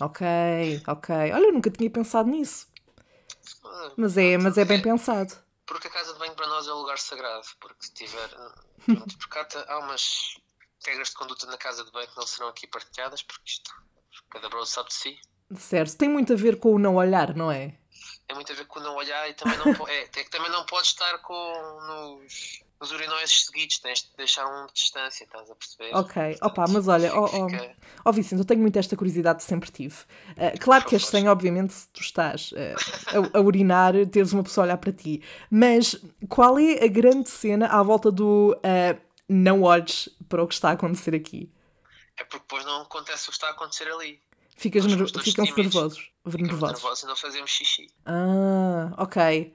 Ok, 0.00 0.26
ok. 0.86 1.14
Olha, 1.32 1.46
eu 1.46 1.52
nunca 1.54 1.70
tinha 1.70 1.90
pensado 1.90 2.28
nisso. 2.28 2.68
Ah, 3.64 3.92
Mas 3.96 4.16
é, 4.18 4.36
mas 4.36 4.58
é 4.58 4.64
bem 4.66 4.78
porque- 4.78 4.90
pensado. 4.90 5.34
Porque 5.70 5.86
a 5.86 5.90
casa 5.90 6.12
de 6.12 6.18
banho 6.18 6.34
para 6.34 6.48
nós 6.48 6.66
é 6.66 6.74
um 6.74 6.78
lugar 6.78 6.98
sagrado. 6.98 7.46
Porque 7.60 7.86
se 7.86 7.94
tiver. 7.94 8.28
Pronto, 8.84 9.18
porque 9.18 9.38
há, 9.38 9.72
há 9.72 9.78
umas 9.78 10.36
regras 10.84 11.10
de 11.10 11.14
conduta 11.14 11.46
na 11.46 11.56
casa 11.56 11.84
de 11.84 11.92
banho 11.92 12.08
que 12.08 12.16
não 12.16 12.26
serão 12.26 12.48
aqui 12.48 12.66
partilhadas, 12.66 13.22
porque 13.22 13.44
isto. 13.46 13.70
Cada 14.30 14.48
bro 14.48 14.66
sabe 14.66 14.88
de 14.88 14.94
si. 14.94 15.20
Certo. 15.56 15.96
Tem 15.96 16.08
muito 16.08 16.32
a 16.32 16.36
ver 16.36 16.58
com 16.58 16.74
o 16.74 16.78
não 16.78 16.96
olhar, 16.96 17.36
não 17.36 17.52
é? 17.52 17.78
É 18.28 18.34
muito 18.34 18.50
a 18.50 18.54
ver 18.56 18.66
com 18.66 18.80
o 18.80 18.82
não 18.82 18.96
olhar 18.96 19.30
e 19.30 19.34
também 19.34 19.58
não, 19.58 19.86
é, 19.86 20.02
é 20.02 20.06
que 20.06 20.30
também 20.30 20.50
não 20.50 20.66
pode 20.66 20.88
estar 20.88 21.18
com 21.18 21.80
nos, 21.86 22.64
nos 22.80 22.90
urinóis 22.92 23.44
seguidos, 23.44 23.78
tens 23.78 24.02
de 24.02 24.08
deixar 24.16 24.46
um 24.46 24.66
de 24.66 24.72
distância, 24.72 25.24
estás 25.24 25.50
a 25.50 25.54
perceber? 25.54 25.94
Ok. 25.94 26.38
Opa, 26.42 26.64
mas 26.68 26.88
olha, 26.88 27.14
ó 27.14 27.24
ó, 27.24 27.48
Fica- 27.48 27.76
ó 28.04 28.12
Vicente, 28.12 28.38
eu 28.38 28.44
tenho 28.44 28.60
muito 28.60 28.78
esta 28.78 28.96
curiosidade, 28.96 29.42
sempre 29.42 29.70
tive. 29.70 29.94
Ah, 30.36 30.58
claro 30.58 30.84
que 30.84 30.98
favor. 30.98 31.10
sem, 31.10 31.28
obviamente, 31.28 31.72
se 31.74 31.88
tu 31.88 32.00
estás 32.00 32.52
ah, 32.56 33.34
a, 33.34 33.38
a 33.38 33.40
urinar, 33.42 33.92
teres 34.06 34.32
uma 34.32 34.42
pessoa 34.42 34.64
a 34.64 34.66
olhar 34.68 34.78
para 34.78 34.92
ti. 34.92 35.22
Mas 35.50 35.94
qual 36.28 36.58
é 36.58 36.82
a 36.82 36.88
grande 36.88 37.28
cena 37.28 37.66
à 37.66 37.82
volta 37.82 38.10
do 38.10 38.58
ah, 38.64 38.98
não 39.28 39.62
olhes 39.62 40.08
para 40.28 40.42
o 40.42 40.48
que 40.48 40.54
está 40.54 40.70
a 40.70 40.72
acontecer 40.72 41.14
aqui? 41.14 41.52
É 42.16 42.24
porque 42.24 42.38
depois 42.44 42.64
não 42.64 42.82
acontece 42.82 43.24
o 43.24 43.26
que 43.26 43.32
está 43.32 43.48
a 43.48 43.50
acontecer 43.50 43.88
ali. 43.90 44.20
Ficas 44.56 44.84
nervo- 44.84 45.04
nervosos. 45.04 45.22
Ficamos 45.24 45.56
nervosos. 45.56 46.10
nervosos 46.22 47.02
e 47.02 47.06
não 47.06 47.16
fazemos 47.16 47.50
xixi. 47.50 47.86
Ah, 48.04 48.92
ok. 48.98 49.54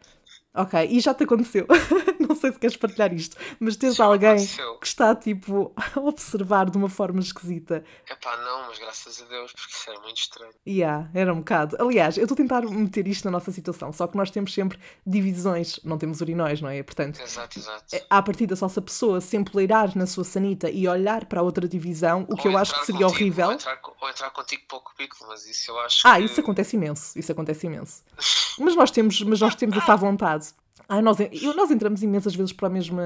Ok, 0.56 0.88
e 0.90 1.00
já 1.00 1.14
te 1.14 1.24
aconteceu. 1.24 1.66
não 2.28 2.36
sei 2.36 2.52
se 2.52 2.60
queres 2.60 2.78
partilhar 2.78 3.14
isto, 3.14 3.36
mas 3.60 3.76
tens 3.76 3.96
Já 3.96 4.06
alguém 4.06 4.30
aconteceu. 4.32 4.76
que 4.78 4.88
está 4.88 5.14
tipo 5.16 5.72
a 5.96 6.00
observar 6.00 6.70
de 6.70 6.78
uma 6.78 6.90
forma 6.90 7.20
esquisita. 7.20 7.84
Epá, 8.10 8.38
não, 8.38 8.68
mas 8.68 8.80
graças 8.80 9.22
a 9.22 9.26
Deus, 9.26 9.52
porque 9.52 9.72
isso 9.74 9.90
era 9.90 10.00
muito 10.00 10.18
estranho. 10.18 10.52
Yeah, 10.68 11.10
era 11.14 11.34
um 11.34 11.38
bocado. 11.40 11.76
Aliás, 11.80 12.18
eu 12.18 12.24
estou 12.24 12.36
a 12.36 12.38
tentar 12.38 12.62
meter 12.62 13.08
isto 13.08 13.26
na 13.26 13.32
nossa 13.32 13.52
situação, 13.52 13.92
só 13.94 14.08
que 14.08 14.18
nós 14.18 14.32
temos 14.32 14.54
sempre 14.54 14.80
divisões, 15.06 15.80
não 15.84 15.98
temos 15.98 16.22
urinóis, 16.22 16.62
não 16.62 16.70
é? 16.70 16.82
Portanto, 16.84 17.22
Exato, 17.22 17.60
exato. 17.60 17.98
à 18.10 18.22
partida, 18.22 18.56
só 18.56 18.68
se 18.68 18.80
a 18.80 18.82
pessoa 18.82 19.22
se 19.22 19.36
empoleirar 19.38 19.96
na 19.98 20.06
sua 20.06 20.24
sanita 20.24 20.70
e 20.70 20.88
olhar 20.88 21.26
para 21.26 21.40
a 21.42 21.44
outra 21.44 21.68
divisão, 21.68 22.26
o 22.30 22.36
que 22.36 22.48
Ou 22.48 22.54
eu 22.54 22.58
acho 22.58 22.74
que 22.80 22.86
seria 22.86 23.02
contigo, 23.06 23.20
horrível. 23.22 23.48
Ou 23.48 23.54
entrar, 23.54 23.80
ou 24.02 24.10
entrar 24.10 24.30
contigo 24.32 24.64
para 24.68 24.78
o 24.78 24.82
cubículo, 24.82 25.30
mas 25.30 25.46
isso 25.48 25.72
eu 25.72 25.80
acho 25.82 26.08
Ah, 26.08 26.18
que... 26.18 26.26
isso 26.26 26.40
acontece 26.40 26.76
imenso, 26.76 27.18
isso 27.20 27.32
acontece 27.32 27.68
imenso. 27.68 28.04
Mas 28.60 28.76
nós 28.76 28.92
temos, 28.92 29.22
mas 29.22 29.40
nós 29.42 29.56
temos 29.56 29.76
essa 29.78 29.96
vontade. 29.96 30.48
Ah, 30.88 31.02
nós, 31.02 31.18
eu- 31.20 31.56
nós 31.56 31.72
entramos 31.72 32.04
imensas 32.04 32.36
vezes 32.36 32.54
para 32.54 32.68
o, 32.70 32.72
mesmo, 32.72 32.98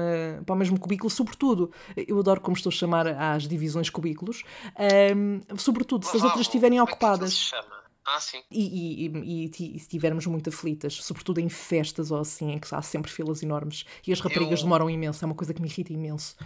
para 0.44 0.54
o 0.54 0.58
mesmo 0.58 0.78
cubículo, 0.78 1.08
sobretudo, 1.08 1.72
eu 1.96 2.18
adoro 2.18 2.40
como 2.40 2.56
estou 2.56 2.68
a 2.70 2.72
chamar 2.74 3.06
às 3.06 3.44
divisões 3.48 3.88
cubículos, 3.88 4.42
ahm, 4.76 5.40
sobretudo 5.56 6.04
se 6.04 6.16
as 6.16 6.22
outras 6.22 6.42
estiverem 6.42 6.78
é 6.78 6.82
ocupadas. 6.82 7.50
Ah, 8.04 8.18
sim. 8.18 8.42
E, 8.50 9.06
e, 9.06 9.08
e, 9.18 9.44
e 9.46 9.52
se 9.54 9.76
estivermos 9.76 10.26
muito 10.26 10.48
aflitas, 10.50 10.94
sobretudo 10.94 11.38
em 11.38 11.48
festas 11.48 12.10
ou 12.10 12.18
assim, 12.20 12.52
em 12.52 12.58
que 12.58 12.74
há 12.74 12.82
sempre 12.82 13.10
filas 13.10 13.42
enormes 13.42 13.84
e 14.06 14.12
as 14.12 14.20
raparigas 14.20 14.60
Eu- 14.60 14.64
demoram 14.64 14.90
imenso, 14.90 15.24
é 15.24 15.26
uma 15.26 15.34
coisa 15.34 15.54
que 15.54 15.62
me 15.62 15.68
irrita 15.68 15.92
imenso. 15.92 16.36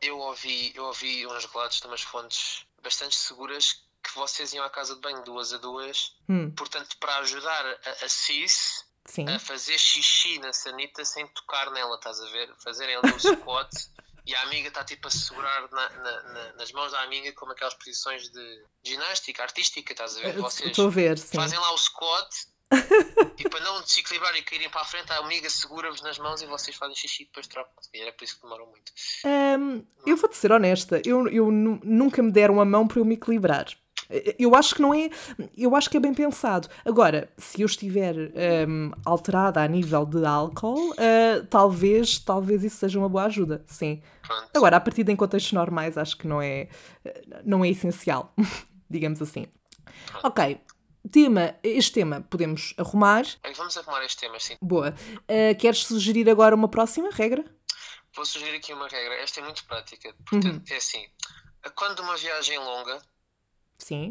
Eu 0.00 0.18
ouvi, 0.18 0.72
eu 0.74 0.84
ouvi 0.84 1.24
uns 1.26 1.44
relatos 1.46 1.80
de 1.80 1.86
umas 1.86 2.02
fontes 2.02 2.64
bastante 2.82 3.14
seguras 3.14 3.82
que 4.02 4.14
vocês 4.14 4.52
iam 4.52 4.64
à 4.64 4.70
casa 4.70 4.94
de 4.94 5.00
banho 5.00 5.22
duas 5.24 5.52
a 5.52 5.58
duas, 5.58 6.14
Hum, 6.28 6.50
portanto, 6.56 6.96
para 6.98 7.18
ajudar 7.18 7.64
a, 7.66 8.04
a 8.04 8.08
cis 8.08 8.84
sim. 9.06 9.28
a 9.28 9.38
fazer 9.38 9.78
xixi 9.78 10.38
na 10.38 10.52
sanita 10.52 11.04
sem 11.04 11.26
tocar 11.28 11.70
nela, 11.70 11.96
estás 11.96 12.20
a 12.20 12.26
ver? 12.30 12.52
Fazerem 12.62 12.96
ali 12.96 13.12
um 13.12 13.18
squat 13.18 13.70
e 14.26 14.34
a 14.34 14.42
amiga 14.42 14.68
está 14.68 14.84
tipo 14.84 15.08
a 15.08 15.10
segurar 15.10 15.68
na- 15.70 15.88
na- 15.90 16.22
na- 16.22 16.52
nas 16.54 16.72
mãos 16.72 16.92
da 16.92 17.00
amiga 17.02 17.32
como 17.32 17.52
aquelas 17.52 17.74
posições 17.74 18.28
de 18.30 18.64
ginástica 18.84 19.42
artística, 19.42 19.92
estás 19.92 20.16
a 20.16 20.20
ver? 20.20 20.36
Vocês 20.38 20.70
Estou 20.70 20.86
a 20.88 20.90
ver, 20.90 21.18
sim. 21.18 21.36
fazem 21.36 21.58
lá 21.58 21.72
o 21.72 21.78
squat 21.78 22.28
e 23.38 23.48
para 23.50 23.60
não 23.60 23.82
desequilibrar 23.82 24.34
e 24.34 24.42
caírem 24.42 24.70
para 24.70 24.80
a 24.80 24.84
frente, 24.84 25.12
a 25.12 25.18
amiga 25.18 25.50
segura-vos 25.50 26.00
nas 26.00 26.18
mãos 26.18 26.40
e 26.40 26.46
vocês 26.46 26.74
fazem 26.76 26.96
xixi 26.96 27.24
e 27.24 27.26
depois 27.26 27.46
trocam. 27.46 27.72
E 27.92 28.00
era 28.00 28.12
por 28.12 28.24
isso 28.24 28.36
que 28.36 28.42
demoram 28.42 28.66
muito. 28.66 28.90
Hum, 29.26 29.84
eu 30.06 30.16
vou-te 30.16 30.36
ser 30.36 30.52
honesta, 30.52 31.00
eu, 31.04 31.28
eu 31.28 31.50
nu- 31.50 31.80
nunca 31.84 32.22
me 32.22 32.32
deram 32.32 32.60
a 32.60 32.64
mão 32.64 32.86
para 32.88 32.98
eu 33.00 33.04
me 33.04 33.14
equilibrar. 33.14 33.66
Eu 34.38 34.54
acho 34.54 34.74
que 34.74 34.82
não 34.82 34.92
é. 34.94 35.08
Eu 35.56 35.74
acho 35.74 35.88
que 35.88 35.96
é 35.96 36.00
bem 36.00 36.12
pensado. 36.14 36.68
Agora, 36.84 37.28
se 37.38 37.62
eu 37.62 37.66
estiver 37.66 38.14
hum, 38.68 38.90
alterada 39.04 39.60
a 39.62 39.66
nível 39.68 40.04
de 40.04 40.24
álcool, 40.24 40.94
ah, 40.98 41.46
talvez, 41.48 42.18
talvez 42.18 42.62
isso 42.64 42.76
seja 42.76 42.98
uma 42.98 43.08
boa 43.08 43.24
ajuda. 43.24 43.64
Sim. 43.66 44.02
Pronto. 44.22 44.50
Agora, 44.54 44.76
a 44.76 44.80
partir 44.80 45.04
de 45.04 45.12
em 45.12 45.16
contextos 45.16 45.52
normais, 45.52 45.96
acho 45.98 46.16
que 46.16 46.26
não 46.26 46.40
é, 46.40 46.68
não 47.44 47.64
é 47.64 47.68
essencial, 47.70 48.34
digamos 48.88 49.20
assim. 49.22 49.46
Ok, 50.22 50.60
tema, 51.10 51.54
este 51.62 51.92
tema 51.92 52.20
podemos 52.28 52.74
arrumar. 52.78 53.24
Bem, 53.42 53.52
Vamos 53.54 53.76
arrumar 53.76 54.04
este 54.04 54.20
tema 54.20 54.36
assim. 54.36 54.56
Boa. 54.60 54.94
Ah, 55.28 55.54
queres 55.58 55.84
sugerir 55.86 56.28
agora 56.30 56.54
uma 56.54 56.68
próxima 56.68 57.10
regra? 57.12 57.44
Vou 58.14 58.24
sugerir 58.26 58.56
aqui 58.56 58.72
uma 58.74 58.88
regra. 58.88 59.14
Esta 59.22 59.40
é 59.40 59.42
muito 59.42 59.64
prática. 59.64 60.14
Porque 60.28 60.46
Uhum. 60.48 60.62
é 60.70 60.76
assim: 60.76 61.04
quando 61.74 62.00
uma 62.00 62.16
viagem 62.16 62.58
longa, 62.58 62.98
Sim. 63.82 64.10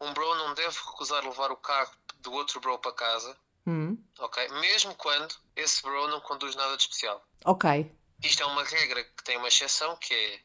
um 0.00 0.12
bro 0.12 0.34
não 0.34 0.54
deve 0.54 0.76
recusar 0.76 1.24
levar 1.24 1.50
o 1.52 1.56
carro 1.56 1.92
do 2.20 2.32
outro 2.32 2.60
bro 2.60 2.78
para 2.78 2.92
casa, 2.92 3.36
Hum, 3.68 3.98
ok? 4.20 4.48
Mesmo 4.60 4.94
quando 4.94 5.34
esse 5.56 5.82
bro 5.82 6.06
não 6.08 6.20
conduz 6.20 6.54
nada 6.54 6.76
de 6.76 6.82
especial. 6.84 7.24
Ok. 7.44 7.90
Isto 8.22 8.42
é 8.42 8.46
uma 8.46 8.62
regra 8.62 9.02
que 9.02 9.24
tem 9.24 9.36
uma 9.38 9.48
exceção, 9.48 9.96
que 9.96 10.14
é 10.14 10.40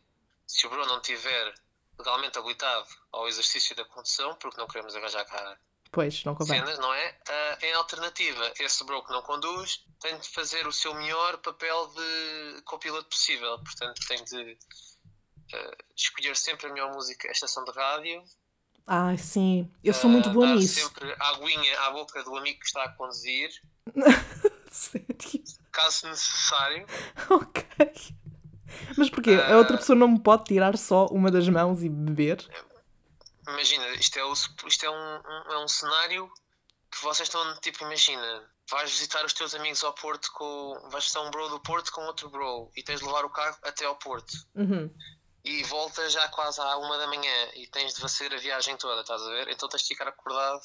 se 0.47 0.65
o 0.65 0.69
bro 0.71 0.85
não 0.87 0.99
tiver 1.01 1.53
legalmente 1.99 2.37
habilitado 2.39 2.87
ao 3.11 3.27
exercício 3.27 3.75
da 3.75 3.85
condução, 3.85 4.33
porque 4.35 4.59
não 4.59 4.67
queremos 4.67 4.95
arranjar 4.95 5.23
cá 5.25 5.57
Pois, 5.91 6.23
não 6.23 6.33
convém. 6.33 6.57
cenas, 6.59 6.79
não 6.79 6.91
é? 6.93 7.17
Ah, 7.29 7.57
em 7.61 7.73
alternativa, 7.73 8.53
esse 8.59 8.83
bro 8.85 9.03
que 9.03 9.11
não 9.11 9.21
conduz 9.21 9.85
tem 9.99 10.17
de 10.17 10.27
fazer 10.29 10.65
o 10.65 10.71
seu 10.71 10.93
melhor 10.95 11.37
papel 11.37 11.87
de 11.93 12.61
copiloto 12.63 13.07
possível. 13.09 13.59
Portanto, 13.59 13.99
tem 14.07 14.23
de 14.23 14.57
ah, 15.53 15.77
escolher 15.95 16.35
sempre 16.35 16.67
a 16.67 16.73
melhor 16.73 16.91
música, 16.93 17.27
a 17.27 17.31
estação 17.31 17.63
de 17.65 17.71
rádio. 17.71 18.23
Ah, 18.85 19.15
sim. 19.17 19.69
Eu 19.83 19.93
sou 19.93 20.09
muito 20.09 20.29
ah, 20.29 20.33
boa 20.33 20.47
dar 20.47 20.55
nisso. 20.55 20.81
sempre 20.81 21.15
a 21.19 21.29
aguinha 21.29 21.79
à 21.81 21.91
boca 21.91 22.23
do 22.23 22.35
amigo 22.35 22.59
que 22.59 22.65
está 22.65 22.83
a 22.83 22.89
conduzir. 22.89 23.49
Sério? 24.71 25.07
caso 25.71 26.07
necessário. 26.07 26.85
ok. 27.29 28.13
Mas 28.97 29.09
porquê? 29.09 29.31
A 29.33 29.57
outra 29.57 29.77
pessoa 29.77 29.97
não 29.97 30.07
me 30.07 30.19
pode 30.19 30.45
tirar 30.45 30.77
só 30.77 31.07
uma 31.07 31.31
das 31.31 31.47
mãos 31.47 31.83
e 31.83 31.89
beber? 31.89 32.45
Imagina, 33.47 33.87
isto 33.95 34.17
é, 34.17 34.23
o, 34.23 34.33
isto 34.33 34.85
é 34.85 34.89
um, 34.89 34.93
um, 34.93 35.53
é 35.53 35.63
um 35.63 35.67
cenário 35.67 36.31
que 36.91 37.01
vocês 37.01 37.27
estão, 37.27 37.59
tipo, 37.59 37.83
imagina, 37.83 38.43
vais 38.69 38.91
visitar 38.91 39.25
os 39.25 39.33
teus 39.33 39.55
amigos 39.55 39.83
ao 39.83 39.93
Porto 39.93 40.31
com. 40.33 40.77
vais 40.89 41.03
visitar 41.03 41.21
um 41.21 41.31
bro 41.31 41.49
do 41.49 41.59
Porto 41.59 41.91
com 41.91 42.01
outro 42.05 42.29
bro 42.29 42.71
e 42.75 42.83
tens 42.83 42.99
de 42.99 43.05
levar 43.05 43.25
o 43.25 43.29
carro 43.29 43.57
até 43.63 43.85
ao 43.85 43.95
Porto. 43.95 44.33
Uhum. 44.55 44.89
E 45.43 45.63
voltas 45.63 46.13
já 46.13 46.27
quase 46.29 46.61
à 46.61 46.77
uma 46.77 46.97
da 46.97 47.07
manhã 47.07 47.47
e 47.55 47.65
tens 47.67 47.93
de 47.95 48.01
fazer 48.01 48.33
a 48.33 48.37
viagem 48.37 48.77
toda, 48.77 49.01
estás 49.01 49.21
a 49.21 49.29
ver? 49.29 49.47
Então 49.49 49.67
tens 49.67 49.81
de 49.81 49.87
ficar 49.87 50.07
acordado 50.07 50.61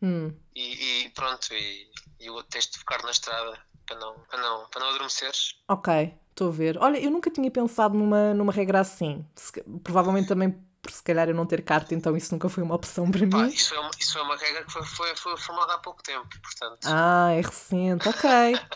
Hum. 0.00 0.32
e, 0.54 1.04
e 1.04 1.10
pronto, 1.10 1.52
e, 1.54 1.88
e 2.20 2.42
tens 2.50 2.66
de 2.68 2.78
ficar 2.78 3.02
na 3.04 3.10
estrada 3.10 3.58
para 3.86 3.96
não, 3.98 4.14
para 4.28 4.40
não, 4.40 4.68
para 4.68 4.80
não 4.80 4.88
adormeceres. 4.90 5.54
Ok, 5.68 6.14
estou 6.30 6.48
a 6.48 6.52
ver. 6.52 6.78
Olha, 6.78 6.98
eu 6.98 7.10
nunca 7.10 7.30
tinha 7.30 7.50
pensado 7.50 7.96
numa, 7.96 8.32
numa 8.34 8.52
regra 8.52 8.80
assim. 8.80 9.24
Se- 9.34 9.62
provavelmente 9.82 10.28
também 10.28 10.50
por 10.82 10.90
se 10.90 11.02
calhar 11.02 11.28
eu 11.28 11.34
não 11.34 11.46
ter 11.46 11.62
carta, 11.62 11.94
então 11.94 12.16
isso 12.16 12.32
nunca 12.34 12.48
foi 12.48 12.62
uma 12.64 12.74
opção 12.74 13.08
para 13.08 13.20
Pá, 13.28 13.38
mim. 13.38 13.48
isso, 13.48 13.72
é 13.72 13.78
uma, 13.78 13.90
isso 14.00 14.18
é 14.18 14.22
uma 14.22 14.36
regra 14.36 14.64
que 14.64 14.72
foi, 14.72 14.84
foi, 14.84 15.14
foi 15.16 15.36
formada 15.36 15.74
há 15.74 15.78
pouco 15.78 16.02
tempo, 16.02 16.28
portanto. 16.42 16.80
Ah, 16.86 17.30
é 17.32 17.40
recente. 17.40 18.08
Ok, 18.08 18.28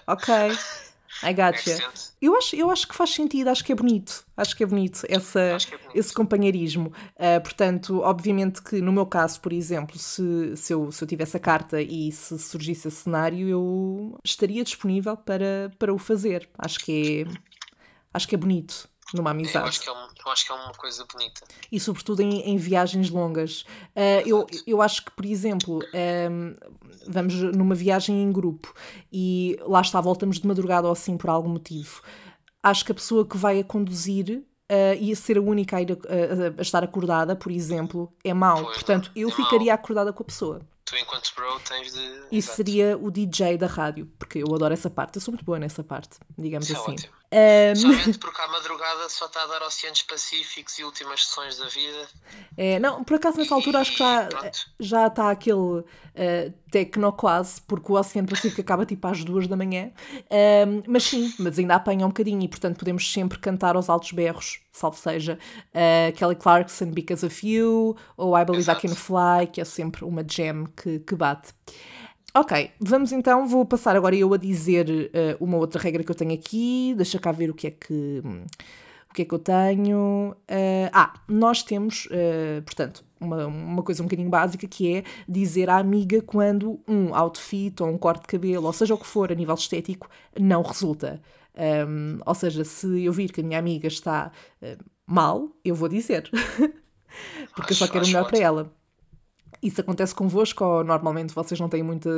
ok. 0.07 0.35
I 1.23 1.33
gotcha. 1.33 1.79
Eu 2.21 2.37
acho, 2.37 2.57
eu 2.57 2.71
acho 2.71 2.89
que 2.89 2.95
faz 2.95 3.11
sentido, 3.11 3.49
acho 3.49 3.65
que 3.65 3.73
é 3.73 3.75
bonito. 3.75 4.25
Acho 4.37 4.57
que 4.57 4.63
é 4.63 4.67
bonito 4.67 5.03
essa, 5.09 5.41
é 5.41 5.59
bonito. 5.59 5.91
esse 5.95 6.13
companheirismo. 6.13 6.93
Ah, 7.19 7.41
portanto, 7.41 8.01
obviamente 8.01 8.63
que 8.63 8.81
no 8.81 8.93
meu 8.93 9.07
caso, 9.07 9.41
por 9.41 9.53
exemplo, 9.53 9.99
se, 9.99 10.57
se, 10.57 10.73
eu, 10.73 10.91
se 10.91 11.03
eu 11.03 11.09
tivesse 11.09 11.37
a 11.37 11.41
carta 11.41 11.81
e 11.81 12.11
se 12.13 12.39
surgisse 12.39 12.89
esse 12.89 12.99
cenário, 12.99 13.49
eu 13.49 14.19
estaria 14.25 14.63
disponível 14.65 15.17
para, 15.17 15.71
para 15.79 15.93
o 15.93 15.99
fazer. 15.99 16.49
Acho 16.59 16.79
que 16.81 17.25
é, 17.27 17.39
acho 18.13 18.29
que 18.29 18.35
é 18.35 18.39
bonito 18.39 18.89
numa 19.14 19.31
Eu 19.31 19.33
amizade. 19.33 19.69
acho, 19.69 19.81
que 19.81 19.88
é 19.88 19.92
um, 19.92 20.07
eu 20.25 20.33
acho 20.33 20.47
que 20.47 20.53
é 20.53 20.55
uma 20.55 20.73
coisa 20.73 21.05
bonita. 21.12 21.42
E 21.71 21.79
sobretudo 21.81 22.21
em, 22.23 22.40
em 22.42 22.57
viagens 22.57 23.09
longas. 23.11 23.64
Ah, 23.95 24.23
eu, 24.27 24.47
eu 24.66 24.83
acho 24.83 25.05
que, 25.05 25.11
por 25.11 25.25
exemplo, 25.25 25.81
ahm, 25.95 26.55
vamos 27.07 27.35
numa 27.57 27.75
viagem 27.75 28.23
em 28.23 28.33
grupo 28.33 28.75
e 29.12 29.57
lá 29.62 29.81
está, 29.81 30.01
voltamos 30.01 30.38
de 30.40 30.47
madrugada 30.47 30.87
ou 30.87 30.92
assim 30.92 31.16
por 31.16 31.31
algum 31.31 31.49
motivo. 31.51 32.03
Acho 32.62 32.85
que 32.85 32.92
a 32.92 32.95
pessoa 32.97 33.25
que 33.27 33.37
vai 33.37 33.61
a 33.61 33.64
conduzir 33.64 34.42
ah, 34.69 34.95
e 34.99 35.14
ser 35.14 35.38
a 35.38 35.40
única 35.40 35.77
a, 35.77 35.83
ir 35.83 35.92
a- 35.92 35.95
a- 35.95 36.55
a 36.59 36.62
estar 36.62 36.83
acordada, 36.83 37.37
por 37.37 37.53
exemplo, 37.53 38.12
é 38.25 38.35
mau. 38.35 38.64
Pois, 38.64 38.75
Portanto, 38.79 39.12
eu 39.14 39.29
é 39.29 39.31
mau. 39.33 39.45
ficaria 39.45 39.73
acordada 39.73 40.12
com 40.12 40.23
a 40.23 40.27
pessoa. 40.27 40.61
Tu, 40.85 40.97
enquanto 40.97 41.33
bro, 41.35 41.59
tens 41.69 41.92
de. 41.92 42.01
E 42.31 42.38
Exato. 42.38 42.57
seria 42.57 42.97
o 42.97 43.11
DJ 43.11 43.57
da 43.59 43.66
rádio, 43.66 44.07
porque 44.19 44.38
eu 44.38 44.55
adoro 44.55 44.73
essa 44.73 44.88
parte. 44.90 45.16
Eu 45.16 45.21
sou 45.21 45.33
muito 45.33 45.45
boa 45.45 45.59
nessa 45.59 45.83
parte, 45.83 46.19
digamos 46.38 46.69
Isso 46.69 46.77
é 46.77 46.81
assim. 46.81 46.92
ótimo. 46.92 47.12
Somente 47.77 48.19
porque 48.19 48.41
à 48.41 48.49
madrugada 48.49 49.09
só 49.09 49.27
está 49.27 49.43
a 49.43 49.47
dar 49.47 49.62
oceanos 49.62 50.03
pacíficos 50.03 50.79
e 50.79 50.85
últimas 50.85 51.27
sessões 51.27 51.59
da 51.59 51.67
vida. 51.69 52.09
é, 52.57 52.79
não, 52.79 53.03
por 53.03 53.15
acaso 53.15 53.39
nessa 53.39 53.55
altura 53.55 53.81
acho 53.81 53.93
que 53.93 53.99
já, 53.99 54.27
pronto. 54.27 54.59
já 54.79 55.07
está 55.07 55.31
aquele 55.31 55.85
eh, 56.15 56.53
tecno 56.71 57.12
quase, 57.12 57.61
porque 57.62 57.93
o 57.93 57.95
Oceano 57.97 58.29
Pacífico 58.29 58.61
acaba 58.61 58.87
tipo 58.87 59.07
às 59.07 59.25
duas 59.25 59.47
da 59.47 59.57
manhã. 59.57 59.91
Ahm, 60.31 60.83
mas 60.87 61.05
sim, 61.05 61.33
mas 61.39 61.59
ainda 61.59 61.75
apanha 61.75 62.07
um 62.07 62.09
bocadinho 62.09 62.43
e 62.43 62.49
portanto 62.49 62.79
podemos 62.79 63.12
sempre 63.12 63.39
cantar 63.39 63.77
aos 63.77 63.91
altos 63.91 64.12
berros, 64.12 64.61
salvo 64.73 64.97
seja 64.97 65.39
eh, 65.75 66.12
Kelly 66.17 66.37
Clarkson, 66.37 66.87
Because 66.87 67.27
of 67.27 67.47
You, 67.47 67.97
ou 68.17 68.39
I 68.39 68.45
Believe 68.45 68.71
I 68.71 68.73
Exato. 68.73 68.89
Can 68.89 68.95
Fly, 68.95 69.47
que 69.53 69.61
é 69.61 69.65
sempre 69.65 70.05
uma 70.05 70.25
jam 70.27 70.67
que, 70.77 71.01
que 71.01 71.15
bate. 71.15 71.53
Ok, 72.38 72.70
vamos 72.79 73.12
então, 73.12 73.46
vou 73.46 73.64
passar 73.64 73.96
agora 73.96 74.14
eu 74.14 74.35
a 74.35 74.37
dizer 74.37 75.11
eh, 75.14 75.38
uma 75.40 75.57
outra 75.57 75.81
regra 75.81 76.05
que 76.05 76.11
eu 76.11 76.14
tenho 76.14 76.35
aqui, 76.35 76.92
deixa 76.94 77.18
cá 77.18 77.33
ver 77.33 77.49
o 77.49 77.55
que 77.55 77.68
é 77.68 77.70
que, 77.70 78.22
o 79.11 79.14
que, 79.14 79.22
é 79.22 79.25
que 79.25 79.33
eu 79.33 79.38
tenho. 79.38 80.37
Eh, 80.46 80.90
ah, 80.92 81.14
nós 81.27 81.62
temos, 81.62 82.07
eh, 82.11 82.61
portanto, 82.61 83.03
uma, 83.18 83.46
uma 83.46 83.83
coisa 83.83 84.03
um 84.03 84.07
bocadinho 84.07 84.29
básica 84.29 84.68
que 84.68 84.96
é 84.96 85.05
dizer 85.27 85.70
à 85.70 85.79
amiga 85.79 86.20
quando 86.20 86.79
um 86.87 87.14
outfit 87.14 87.83
ou 87.83 87.88
um 87.88 87.96
corte 87.96 88.20
de 88.20 88.27
cabelo, 88.27 88.66
ou 88.66 88.72
seja 88.75 88.92
o 88.94 88.99
que 88.99 89.07
for 89.07 89.33
a 89.33 89.35
nível 89.35 89.55
estético, 89.55 90.07
não 90.38 90.61
resulta. 90.61 91.22
Um, 91.88 92.18
ou 92.27 92.35
seja, 92.35 92.64
se 92.64 93.03
eu 93.03 93.14
vir 93.14 93.33
que 93.33 93.40
a 93.40 93.44
minha 93.44 93.59
amiga 93.59 93.88
está 93.88 94.31
mal, 95.07 95.49
eu 95.64 95.75
vou 95.75 95.88
dizer. 95.88 96.31
Porque 97.57 97.72
eu 97.72 97.77
só 97.77 97.88
quero 97.88 98.05
o 98.05 98.07
melhor 98.07 98.29
para 98.29 98.38
ela. 98.38 98.77
Isso 99.67 99.81
acontece 99.81 100.15
convosco 100.15 100.65
ou 100.65 100.85
normalmente 100.85 101.35
vocês 101.35 101.59
não 101.59 101.69
têm 101.69 101.83
muita, 101.83 102.09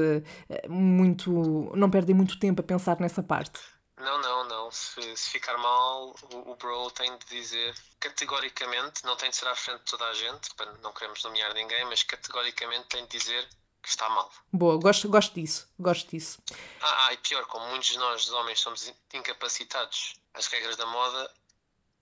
eh, 0.51 0.69
muito, 0.69 1.31
não 1.75 1.91
perdem 1.91 2.15
muito 2.15 2.39
tempo 2.39 2.61
a 2.61 2.65
pensar 2.65 2.99
nessa 3.01 3.23
parte? 3.23 3.61
Não, 3.97 4.21
não, 4.21 4.47
não. 4.49 4.71
Se, 4.71 5.17
se 5.17 5.31
ficar 5.31 5.57
mal, 5.59 6.15
o, 6.33 6.53
o 6.53 6.57
bro 6.57 6.91
tem 6.91 7.11
de 7.19 7.27
dizer 7.27 7.75
categoricamente, 7.99 9.05
não 9.05 9.17
tem 9.17 9.31
de 9.31 9.37
ser 9.37 9.49
à 9.49 9.55
frente 9.57 9.79
de 9.79 9.85
toda 9.91 10.05
a 10.05 10.15
gente, 10.15 10.55
para 10.57 10.71
não 10.83 10.93
queremos 10.93 11.23
nomear 11.25 11.53
ninguém, 11.55 11.85
mas 11.87 12.03
categoricamente 12.03 12.87
tem 12.89 13.05
de 13.07 13.19
dizer 13.19 13.49
que 13.83 13.89
está 13.89 14.09
mal. 14.11 14.31
Boa, 14.53 14.77
gosto, 14.79 15.09
gosto 15.09 15.35
disso, 15.35 15.69
gosto 15.79 16.11
disso. 16.11 16.39
Ah, 16.83 17.07
ah, 17.07 17.13
e 17.15 17.17
pior, 17.17 17.45
como 17.47 17.67
muitos 17.69 17.89
de 17.89 17.99
nós, 17.99 18.31
homens, 18.31 18.61
somos 18.61 18.87
in- 18.87 18.95
incapacitados 19.15 20.15
às 20.35 20.47
regras 20.49 20.77
da 20.77 20.87
moda, 20.87 21.31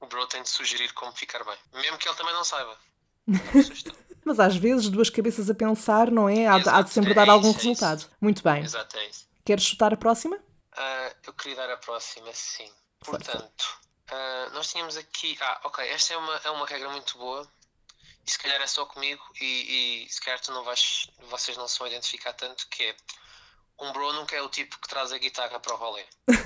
o 0.01 0.07
bro 0.07 0.27
tem 0.27 0.43
de 0.43 0.49
sugerir 0.49 0.93
como 0.95 1.13
ficar 1.13 1.45
bem. 1.45 1.57
Mesmo 1.75 1.99
que 1.99 2.09
ele 2.09 2.17
também 2.17 2.35
não 2.35 2.45
saiba. 2.45 2.77
É 3.29 3.33
uma 3.55 3.63
sugestão. 3.63 3.95
Mas 4.27 4.41
às 4.41 4.57
vezes 4.57 4.89
duas 4.89 5.09
cabeças 5.09 5.49
a 5.49 5.55
pensar, 5.55 6.11
não 6.11 6.29
é? 6.29 6.49
Há, 6.49 6.59
de- 6.59 6.69
há 6.69 6.73
de 6.73 6.79
Exato, 6.81 6.89
sempre 6.91 7.12
é 7.12 7.15
dar 7.15 7.29
algum 7.31 7.49
isso, 7.51 7.59
isso. 7.61 7.69
resultado. 7.69 8.11
Muito 8.21 8.43
bem. 8.43 8.62
Exato, 8.65 8.97
é 8.99 9.09
isso. 9.09 9.25
Queres 9.45 9.62
chutar 9.65 9.95
a 9.95 9.97
próxima? 9.97 10.37
Ah, 10.77 11.12
eu 11.25 11.33
queria 11.33 11.57
dar 11.57 11.71
a 11.71 11.77
próxima, 11.77 12.27
sim. 12.35 12.69
Portanto, 13.01 13.79
ah, 14.11 14.51
nós 14.53 14.71
tínhamos 14.73 14.97
aqui. 14.97 15.39
Ah, 15.41 15.61
ok, 15.65 15.89
esta 15.91 16.15
é 16.15 16.17
uma, 16.17 16.41
é 16.45 16.51
uma 16.51 16.67
regra 16.67 16.91
muito 16.91 17.17
boa. 17.17 17.49
E 18.27 18.31
se 18.33 18.39
calhar 18.41 18.61
é 18.61 18.67
só 18.67 18.85
comigo, 18.85 19.23
e, 19.41 20.05
e 20.05 20.11
se 20.12 20.21
calhar 20.21 20.41
tu 20.41 20.51
não 20.51 20.65
vais, 20.65 21.09
vocês 21.31 21.57
não 21.57 21.69
se 21.69 21.79
vão 21.79 21.87
identificar 21.87 22.33
tanto, 22.33 22.67
que 22.69 22.83
é 22.83 22.97
um 23.79 23.93
bro 23.93 24.12
nunca 24.15 24.35
é 24.35 24.43
o 24.43 24.49
tipo 24.49 24.77
que 24.81 24.89
traz 24.89 25.12
a 25.12 25.19
guitarra 25.19 25.61
para 25.61 25.73
o 25.73 25.77
rolê. 25.77 26.03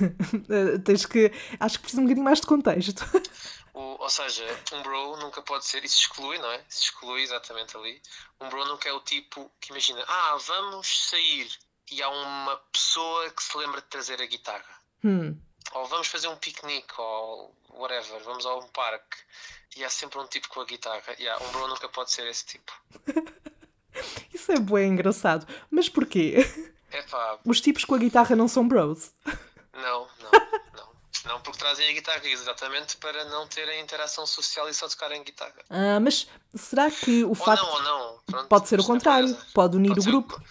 Eh, 0.49 0.77
tens 0.85 1.05
que. 1.05 1.31
Acho 1.59 1.77
que 1.77 1.81
precisa 1.83 2.01
um 2.01 2.05
bocadinho 2.05 2.23
mais 2.25 2.39
de 2.41 2.45
contexto. 2.47 3.03
O- 3.73 3.97
ou 4.01 4.09
seja, 4.09 4.45
um 4.73 4.81
bro 4.83 5.17
nunca 5.17 5.41
pode 5.41 5.65
ser, 5.65 5.83
isso 5.85 5.99
exclui, 5.99 6.37
não 6.39 6.51
é? 6.51 6.57
Isso 6.69 6.83
exclui 6.85 7.21
exatamente 7.23 7.75
ali. 7.77 8.01
Um 8.39 8.49
bro 8.49 8.65
nunca 8.65 8.89
é 8.89 8.93
o 8.93 8.99
tipo 8.99 9.49
que 9.61 9.71
imagina, 9.71 10.03
ah, 10.07 10.37
vamos 10.45 11.09
sair 11.09 11.49
e 11.91 12.01
há 12.01 12.09
uma 12.09 12.57
pessoa 12.71 13.29
que 13.31 13.43
se 13.43 13.57
lembra 13.57 13.81
de 13.81 13.87
trazer 13.87 14.21
a 14.21 14.25
guitarra. 14.25 14.81
Hum, 15.03 15.37
Ou 15.73 15.85
vamos 15.87 16.07
fazer 16.07 16.27
um 16.27 16.35
piquenique, 16.35 16.93
ou 16.97 17.55
whatever, 17.69 18.21
vamos 18.23 18.45
a 18.45 18.55
um 18.55 18.67
parque 18.69 19.17
e 19.77 19.83
há 19.85 19.89
sempre 19.89 20.19
um 20.19 20.27
tipo 20.27 20.49
com 20.49 20.59
a 20.61 20.65
guitarra. 20.65 21.01
Yeah, 21.19 21.41
um 21.45 21.51
bro 21.51 21.67
nunca 21.67 21.87
pode 21.87 22.11
ser 22.11 22.27
esse 22.27 22.45
tipo. 22.45 22.71
isso 24.33 24.51
é 24.51 24.59
bem 24.59 24.89
engraçado. 24.89 25.47
Mas 25.69 25.87
porquê? 25.89 26.35
É 26.91 27.01
pá, 27.03 27.39
Os 27.45 27.61
tipos 27.61 27.85
com 27.85 27.95
a 27.95 27.97
guitarra 27.97 28.35
não 28.35 28.47
são 28.47 28.67
bros. 28.67 29.13
Não, 31.31 31.41
porque 31.41 31.57
trazem 31.59 31.89
a 31.89 31.93
guitarra 31.93 32.25
exatamente 32.27 32.97
para 32.97 33.25
não 33.25 33.47
terem 33.47 33.81
interação 33.81 34.25
social 34.25 34.67
e 34.69 34.73
só 34.73 34.87
tocarem 34.87 35.23
guitarra. 35.23 35.55
Ah, 35.69 35.99
mas 35.99 36.27
será 36.55 36.89
que 36.91 37.23
o 37.23 37.29
Ou 37.29 37.35
facto. 37.35 37.63
não, 37.63 37.71
ou 37.73 37.81
não. 37.83 38.19
Pronto, 38.25 38.47
Pode 38.47 38.67
ser 38.67 38.79
o 38.79 38.83
é 38.83 38.85
contrário, 38.85 39.37
pode 39.53 39.77
unir 39.77 39.89
Pode 39.95 40.01
o 40.01 40.03
grupo. 40.03 40.41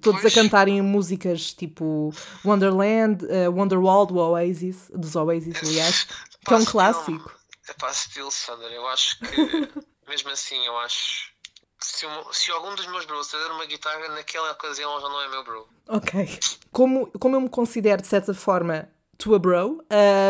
Todos 0.00 0.20
a 0.20 0.22
Pois. 0.22 0.34
cantarem 0.34 0.80
músicas 0.80 1.52
tipo 1.52 2.14
Wonderland, 2.44 3.26
eh, 3.28 3.46
Wonderwall 3.48 4.06
do 4.06 4.16
Oasis, 4.16 4.90
dos 4.94 5.14
Oasis, 5.16 5.54
aliás, 5.62 6.04
que 6.44 6.54
é 6.54 6.56
um 6.56 6.64
clássico. 6.64 7.30
É 7.68 7.74
pá, 7.74 7.92
still, 7.92 8.30
Sander, 8.30 8.72
eu 8.72 8.88
acho 8.88 9.18
que, 9.18 9.26
mesmo 10.08 10.30
assim, 10.30 10.64
eu 10.64 10.78
acho 10.78 11.30
que 11.78 11.86
se, 11.86 12.06
um- 12.06 12.32
se 12.32 12.50
algum 12.50 12.74
dos 12.74 12.86
meus 12.86 13.04
bros 13.04 13.28
trazer 13.28 13.50
uma 13.50 13.66
guitarra, 13.66 14.08
naquela 14.08 14.50
ocasião 14.52 14.98
já 14.98 15.08
não 15.10 15.20
é 15.20 15.28
meu 15.28 15.44
bro. 15.44 15.68
Ok. 15.88 16.40
Como, 16.72 17.06
como 17.18 17.36
eu 17.36 17.40
me 17.42 17.50
considero, 17.50 18.00
de 18.00 18.08
certa 18.08 18.32
forma, 18.32 18.88
tua 19.18 19.38
bro, 19.38 19.84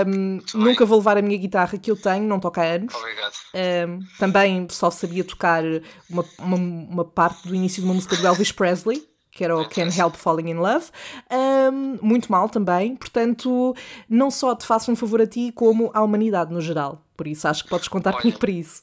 bem. 0.04 0.42
nunca 0.54 0.84
vou 0.84 0.98
levar 0.98 1.16
a 1.16 1.22
minha 1.22 1.38
guitarra 1.38 1.78
que 1.78 1.90
eu 1.90 1.96
tenho, 1.96 2.24
não 2.24 2.38
toco 2.38 2.60
há 2.60 2.64
anos. 2.64 2.94
Obrigado. 2.94 3.34
Ahm, 3.54 4.00
também 4.18 4.66
só 4.70 4.90
sabia 4.90 5.24
tocar 5.24 5.62
uma, 6.10 6.24
uma, 6.38 6.56
uma 6.56 7.04
parte 7.04 7.48
do 7.48 7.54
início 7.54 7.80
de 7.80 7.88
uma 7.88 7.94
música 7.94 8.16
do 8.16 8.26
Elvis 8.26 8.52
Presley, 8.52 9.08
que 9.30 9.42
era 9.42 9.56
o 9.56 9.66
Can't 9.68 9.98
Help 9.98 10.14
Falling 10.16 10.50
in 10.50 10.56
Love. 10.56 10.90
Ahm, 11.30 11.98
muito 12.02 12.30
mal 12.30 12.48
também. 12.48 12.96
Portanto, 12.96 13.74
não 14.08 14.30
só 14.30 14.54
te 14.54 14.66
faço 14.66 14.90
um 14.92 14.96
favor 14.96 15.22
a 15.22 15.26
ti, 15.26 15.52
como 15.52 15.90
à 15.94 16.02
humanidade 16.02 16.52
no 16.52 16.60
geral. 16.60 17.02
Por 17.16 17.26
isso, 17.26 17.48
acho 17.48 17.64
que 17.64 17.70
podes 17.70 17.88
contar 17.88 18.10
Olha. 18.10 18.20
comigo 18.20 18.38
para 18.38 18.50
isso. 18.50 18.82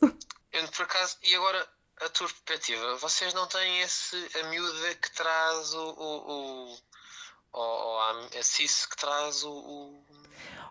Eu, 0.51 0.67
por 0.69 0.83
acaso, 0.83 1.17
e 1.23 1.35
agora 1.35 1.67
a 2.01 2.09
tua 2.09 2.27
perspectiva, 2.27 2.95
vocês 2.95 3.33
não 3.33 3.45
têm 3.47 3.81
esse, 3.81 4.15
a 4.41 4.43
miúda 4.47 4.95
que 4.95 5.12
traz 5.12 5.73
o, 5.73 5.89
o, 5.89 6.31
o, 6.31 6.77
ou, 7.53 7.63
ou 7.63 7.99
a, 7.99 8.29
a 8.39 8.43
Cis 8.43 8.85
que 8.85 8.97
traz 8.97 9.43
o, 9.43 9.51
o 9.51 10.03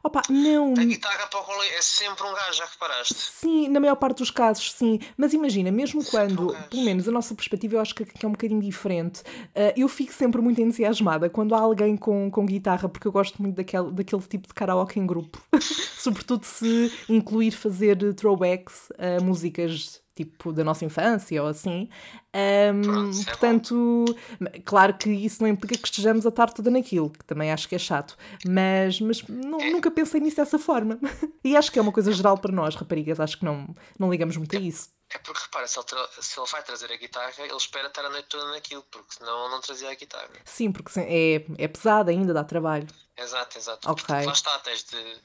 Opa, 0.03 0.23
não. 0.29 0.75
A 0.79 0.85
guitarra 0.85 1.27
para 1.27 1.41
o 1.41 1.43
rolê 1.43 1.67
é 1.71 1.83
sempre 1.83 2.25
um 2.25 2.33
gajo, 2.33 2.53
já 2.53 2.65
reparaste? 2.67 3.15
Sim, 3.15 3.69
na 3.69 3.81
maior 3.81 3.97
parte 3.97 4.19
dos 4.19 4.31
casos, 4.31 4.73
sim. 4.73 5.01
Mas 5.17 5.33
imagina, 5.33 5.71
mesmo 5.71 6.05
quando, 6.05 6.53
um 6.53 6.63
pelo 6.63 6.85
menos 6.85 7.09
a 7.09 7.13
nossa 7.13 7.35
perspectiva, 7.35 7.77
eu 7.77 7.81
acho 7.81 7.95
que, 7.95 8.05
que 8.05 8.25
é 8.25 8.29
um 8.29 8.33
bocadinho 8.33 8.61
diferente. 8.61 9.21
Uh, 9.21 9.75
eu 9.77 9.89
fico 9.89 10.13
sempre 10.13 10.41
muito 10.41 10.61
entusiasmada 10.61 11.29
quando 11.29 11.55
há 11.55 11.61
alguém 11.61 11.97
com, 11.97 12.31
com 12.31 12.47
guitarra, 12.47 12.89
porque 12.89 13.09
eu 13.09 13.13
gosto 13.13 13.43
muito 13.43 13.57
daquele, 13.57 13.91
daquele 13.91 14.23
tipo 14.23 14.47
de 14.47 14.55
karaoke 14.55 15.01
em 15.01 15.07
grupo. 15.07 15.43
Sobretudo 15.99 16.45
se 16.45 16.93
incluir 17.09 17.51
fazer 17.51 18.15
throwbacks 18.15 18.93
a 18.99 19.21
músicas 19.23 20.01
tipo 20.19 20.53
da 20.53 20.65
nossa 20.65 20.85
infância 20.85 21.41
ou 21.43 21.49
assim. 21.49 21.89
Um, 22.35 22.83
Pronto, 22.83 23.21
é 23.21 23.25
portanto, 23.25 24.05
é 24.53 24.61
claro 24.61 24.95
que 24.95 25.11
isso 25.11 25.43
não 25.43 25.49
implica 25.49 25.79
que 25.79 25.87
estejamos 25.87 26.27
a 26.27 26.29
estar 26.29 26.53
toda 26.53 26.71
naquilo, 26.71 27.11
que 27.11 27.25
também 27.25 27.53
acho 27.53 27.69
que 27.69 27.75
é 27.75 27.79
chato, 27.79 28.17
mas, 28.47 29.01
mas 29.01 29.23
não, 29.29 29.61
é. 29.61 29.71
nunca 29.71 29.91
pensei 29.91 30.21
nisso 30.21 30.37
dessa 30.37 30.59
forma. 30.59 30.99
e 31.45 31.57
acho 31.57 31.71
que 31.71 31.79
é 31.79 31.83
uma 31.83 31.93
coisa 31.93 32.13
geral 32.13 32.37
para 32.37 32.53
nós, 32.53 32.75
raparigas, 32.75 33.21
acho 33.21 33.39
que 33.39 33.45
não, 33.45 33.75
não 33.99 34.11
ligamos 34.11 34.37
muito 34.37 34.57
a 34.57 34.61
isso. 34.61 34.91
É 35.11 35.19
porque 35.19 35.41
repara, 35.41 35.67
se 35.67 35.79
ele, 35.79 35.87
se 36.21 36.39
ele 36.39 36.49
vai 36.51 36.63
trazer 36.63 36.93
a 36.93 36.97
guitarra, 36.97 37.33
ele 37.39 37.57
espera 37.57 37.87
estar 37.89 38.05
a 38.05 38.11
noite 38.11 38.29
toda 38.29 38.51
naquilo, 38.51 38.83
porque 38.91 39.15
senão 39.15 39.49
não 39.49 39.61
trazia 39.61 39.91
a 39.91 39.95
guitarra. 39.95 40.29
Sim, 40.45 40.71
porque 40.71 41.01
é, 41.01 41.47
é 41.57 41.69
pesado 41.69 42.11
ainda, 42.11 42.35
dá 42.35 42.45
trabalho. 42.45 42.87
Exato, 43.17 43.57
exato. 43.57 43.91
Ok. 43.91 44.15
Lá 44.27 44.33
está, 44.33 44.59
tens 44.59 44.85
de. 44.85 45.17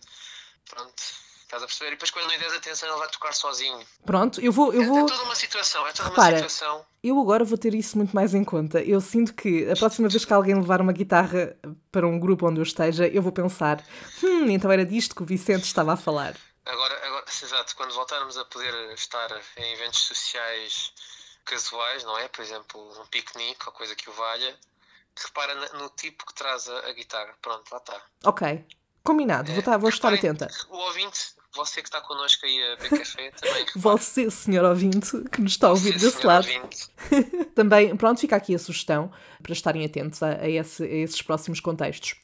Pronto 0.70 1.04
Estás 1.54 1.62
a 1.62 1.68
perceber? 1.68 1.88
E 1.90 1.92
depois 1.92 2.10
quando 2.10 2.32
não 2.32 2.38
deres 2.40 2.54
atenção 2.54 2.90
ele 2.90 2.98
vai 2.98 3.08
tocar 3.10 3.32
sozinho. 3.32 3.80
Pronto, 4.04 4.42
eu 4.42 4.52
vou. 4.52 4.74
Eu 4.74 4.82
é, 4.82 4.86
vou... 4.86 5.06
é 5.06 5.06
toda 5.06 5.24
uma 5.24 5.36
situação, 5.36 5.86
é 5.86 5.92
toda 5.92 6.10
Repara, 6.10 6.38
uma 6.38 6.50
situação. 6.50 6.86
Eu 7.04 7.20
agora 7.20 7.44
vou 7.44 7.60
ter 7.60 7.76
isso 7.76 7.96
muito 7.96 8.16
mais 8.16 8.34
em 8.34 8.44
conta. 8.44 8.82
Eu 8.82 9.00
sinto 9.00 9.36
que 9.36 9.70
a 9.70 9.76
próxima 9.76 10.10
vez 10.10 10.26
que 10.26 10.34
alguém 10.34 10.56
levar 10.56 10.82
uma 10.82 10.92
guitarra 10.92 11.56
para 11.92 12.08
um 12.08 12.20
grupo 12.20 12.48
onde 12.48 12.60
eu 12.60 12.64
esteja, 12.64 13.08
eu 13.08 13.22
vou 13.22 13.32
pensar: 13.32 13.86
hum, 14.24 14.50
então 14.50 14.72
era 14.72 14.84
disto 14.84 15.14
que 15.14 15.22
o 15.22 15.26
Vicente 15.26 15.66
estava 15.66 15.94
a 15.94 15.98
falar. 15.98 16.36
Agora, 16.66 17.06
agora 17.06 17.26
exato, 17.30 17.76
quando 17.76 17.94
voltarmos 17.94 18.36
a 18.36 18.46
poder 18.46 18.74
estar 18.94 19.30
em 19.58 19.74
eventos 19.74 20.00
sociais 20.00 20.92
casuais, 21.46 22.04
não 22.04 22.18
é? 22.18 22.28
Por 22.30 22.42
exemplo, 22.42 22.82
um 23.00 23.06
piquenique 23.06 23.68
ou 23.68 23.74
coisa 23.74 23.96
que 23.96 24.10
o 24.10 24.14
valha, 24.14 24.58
repara 25.16 25.54
no 25.78 25.88
tipo 25.90 26.26
que 26.26 26.34
traz 26.34 26.68
a, 26.68 26.80
a 26.88 26.94
guitarra. 26.94 27.36
Pronto, 27.40 27.72
lá 27.72 27.78
está. 27.78 28.02
Ok. 28.24 28.66
Combinado, 29.04 29.52
vou, 29.52 29.60
estar, 29.60 29.78
vou 29.78 29.90
estar 29.90 30.14
atenta. 30.14 30.48
O 30.70 30.78
ouvinte 30.78 31.36
você 31.56 31.82
que 31.82 31.88
está 31.88 32.02
connosco 32.02 32.46
aí 32.46 32.64
a 32.64 32.76
beber 32.76 33.00
café 33.00 33.32
também. 33.32 33.66
Você, 33.76 34.30
senhor 34.30 34.66
ouvinte, 34.66 35.24
que 35.32 35.42
nos 35.42 35.54
está 35.54 35.68
a 35.68 35.72
ouvir 35.72 35.94
você, 35.94 36.06
desse 36.06 36.26
lado. 36.26 36.48
também, 37.56 37.96
pronto, 37.96 38.20
fica 38.20 38.36
aqui 38.36 38.56
a 38.56 38.60
sugestão 38.60 39.12
para 39.42 39.54
estarem 39.54 39.86
atentos 39.86 40.22
a, 40.24 40.42
a, 40.42 40.50
esse, 40.50 40.84
a 40.84 40.88
esses 40.88 41.22
próximos 41.22 41.60
contextos. 41.60 42.16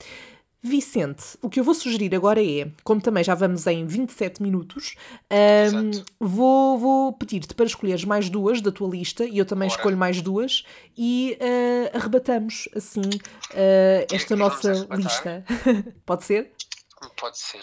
Vicente, 0.61 1.37
o 1.41 1.49
que 1.49 1.57
eu 1.57 1.63
vou 1.63 1.73
sugerir 1.73 2.13
agora 2.13 2.43
é, 2.43 2.69
como 2.83 2.99
também 2.99 3.23
já 3.23 3.33
vamos 3.33 3.65
em 3.65 3.85
27 3.85 4.43
minutos, 4.43 4.95
um, 5.31 5.91
vou, 6.19 6.77
vou 6.77 7.13
pedir-te 7.13 7.53
para 7.53 7.65
escolheres 7.65 8.03
mais 8.03 8.29
duas 8.29 8.59
da 8.59 8.69
tua 8.69 8.89
lista 8.89 9.23
e 9.23 9.37
eu 9.37 9.45
também 9.45 9.69
Bora. 9.69 9.79
escolho 9.79 9.95
mais 9.95 10.21
duas 10.21 10.65
e 10.97 11.37
uh, 11.39 11.97
arrebatamos 11.97 12.67
assim 12.75 12.99
uh, 12.99 14.13
esta 14.13 14.35
nossa 14.35 14.85
lista. 14.97 15.45
Pode 16.05 16.25
ser? 16.25 16.51
Pode 17.15 17.37
ser. 17.37 17.61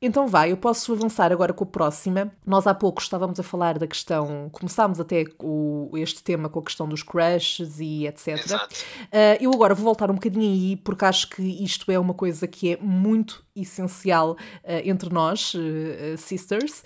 Então 0.00 0.28
vai, 0.28 0.52
eu 0.52 0.56
posso 0.56 0.92
avançar 0.92 1.32
agora 1.32 1.52
com 1.52 1.64
a 1.64 1.66
próxima. 1.66 2.32
Nós 2.46 2.68
há 2.68 2.74
pouco 2.74 3.02
estávamos 3.02 3.40
a 3.40 3.42
falar 3.42 3.80
da 3.80 3.86
questão, 3.86 4.48
começámos 4.52 5.00
até 5.00 5.24
o, 5.42 5.90
este 5.96 6.22
tema 6.22 6.48
com 6.48 6.60
a 6.60 6.62
questão 6.62 6.88
dos 6.88 7.02
crushes 7.02 7.80
e 7.80 8.06
etc. 8.06 8.36
Uh, 8.46 9.08
eu 9.40 9.52
agora 9.52 9.74
vou 9.74 9.84
voltar 9.84 10.08
um 10.08 10.14
bocadinho 10.14 10.44
aí, 10.44 10.76
porque 10.76 11.04
acho 11.04 11.28
que 11.28 11.42
isto 11.42 11.90
é 11.90 11.98
uma 11.98 12.14
coisa 12.14 12.46
que 12.46 12.74
é 12.74 12.76
muito 12.80 13.44
essencial 13.56 14.32
uh, 14.32 14.36
entre 14.84 15.12
nós, 15.12 15.52
uh, 15.54 16.16
sisters, 16.16 16.84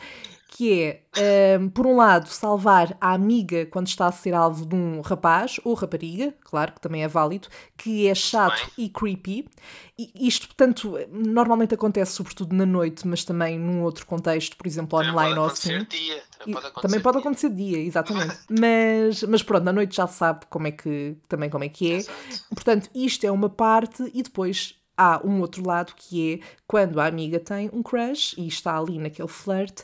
que 0.55 0.83
é, 0.83 1.01
um, 1.17 1.65
ehm, 1.65 1.69
por 1.71 1.87
um 1.87 1.97
lado, 1.97 2.29
salvar 2.29 2.95
a 3.01 3.15
amiga 3.15 3.65
quando 3.65 3.87
está 3.87 4.07
a 4.07 4.13
ser 4.13 4.35
alvo 4.35 4.67
de 4.67 4.75
um 4.75 5.01
rapaz 5.01 5.59
ou 5.65 5.73
rapariga, 5.73 6.35
claro 6.43 6.75
que 6.75 6.81
também 6.81 7.03
é 7.03 7.09
válido, 7.09 7.49
que 7.75 8.07
é 8.07 8.15
chato 8.15 8.71
e 8.77 8.91
creepy. 8.91 9.49
E 9.99 10.13
isto, 10.29 10.49
portanto, 10.49 10.99
normalmente 11.11 11.75
acontece 11.75 12.13
sobretudo 12.13 12.55
na 12.55 12.67
noite, 12.67 13.09
mas 13.09 13.25
também 13.25 13.59
num 13.59 13.83
outro 13.83 14.05
contexto, 14.05 14.55
por 14.59 14.67
exemplo, 14.67 14.99
online 14.99 15.39
ou 15.39 15.47
assim. 15.47 15.85
Dia. 15.85 16.23
Também 16.39 16.53
pode 16.55 16.67
acontecer 16.67 16.81
também 16.83 17.01
pode 17.01 17.19
acontecer 17.19 17.49
dia, 17.51 17.79
exatamente. 17.79 18.37
mas, 18.61 19.23
mas 19.23 19.43
pronto, 19.43 19.65
na 19.65 19.73
noite 19.73 19.97
já 19.97 20.07
sabe 20.07 20.45
como 20.51 20.67
é 20.67 20.71
que, 20.71 21.17
também 21.29 21.49
como 21.49 21.65
é 21.65 21.71
que 21.71 21.93
é. 21.93 21.97
Exato. 21.97 22.19
Portanto, 22.55 22.91
isto 22.95 23.27
é 23.27 23.31
uma 23.31 23.49
parte 23.49 24.11
e 24.13 24.23
depois 24.23 24.75
há 24.99 25.27
um 25.27 25.41
outro 25.41 25.67
lado 25.67 25.95
que 25.97 26.35
é 26.35 26.47
quando 26.67 27.01
a 27.01 27.07
amiga 27.07 27.41
tem 27.41 27.71
um 27.73 27.83
crush 27.83 28.35
e 28.37 28.47
está 28.47 28.77
ali 28.77 28.99
naquele 28.99 29.29
flirt 29.29 29.81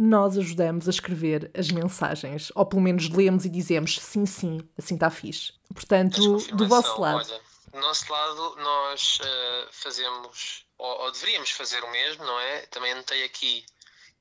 nós 0.00 0.38
ajudamos 0.38 0.88
a 0.88 0.90
escrever 0.90 1.50
as 1.54 1.70
mensagens, 1.70 2.50
ou 2.54 2.64
pelo 2.64 2.80
menos 2.80 3.10
lemos 3.10 3.44
e 3.44 3.50
dizemos 3.50 4.00
sim, 4.00 4.24
sim, 4.24 4.58
assim 4.78 4.94
está 4.94 5.10
fixe. 5.10 5.52
Portanto, 5.74 6.38
do 6.56 6.66
vosso 6.66 6.98
lado. 6.98 7.18
Olha, 7.18 7.40
do 7.70 7.80
nosso 7.80 8.10
lado, 8.10 8.56
nós 8.56 9.18
uh, 9.20 9.68
fazemos, 9.70 10.64
ou, 10.78 11.02
ou, 11.02 11.12
deveríamos 11.12 11.50
fazer 11.50 11.84
o 11.84 11.90
mesmo, 11.90 12.24
não 12.24 12.40
é? 12.40 12.62
Também 12.68 12.92
anotei 12.92 13.24
aqui 13.24 13.62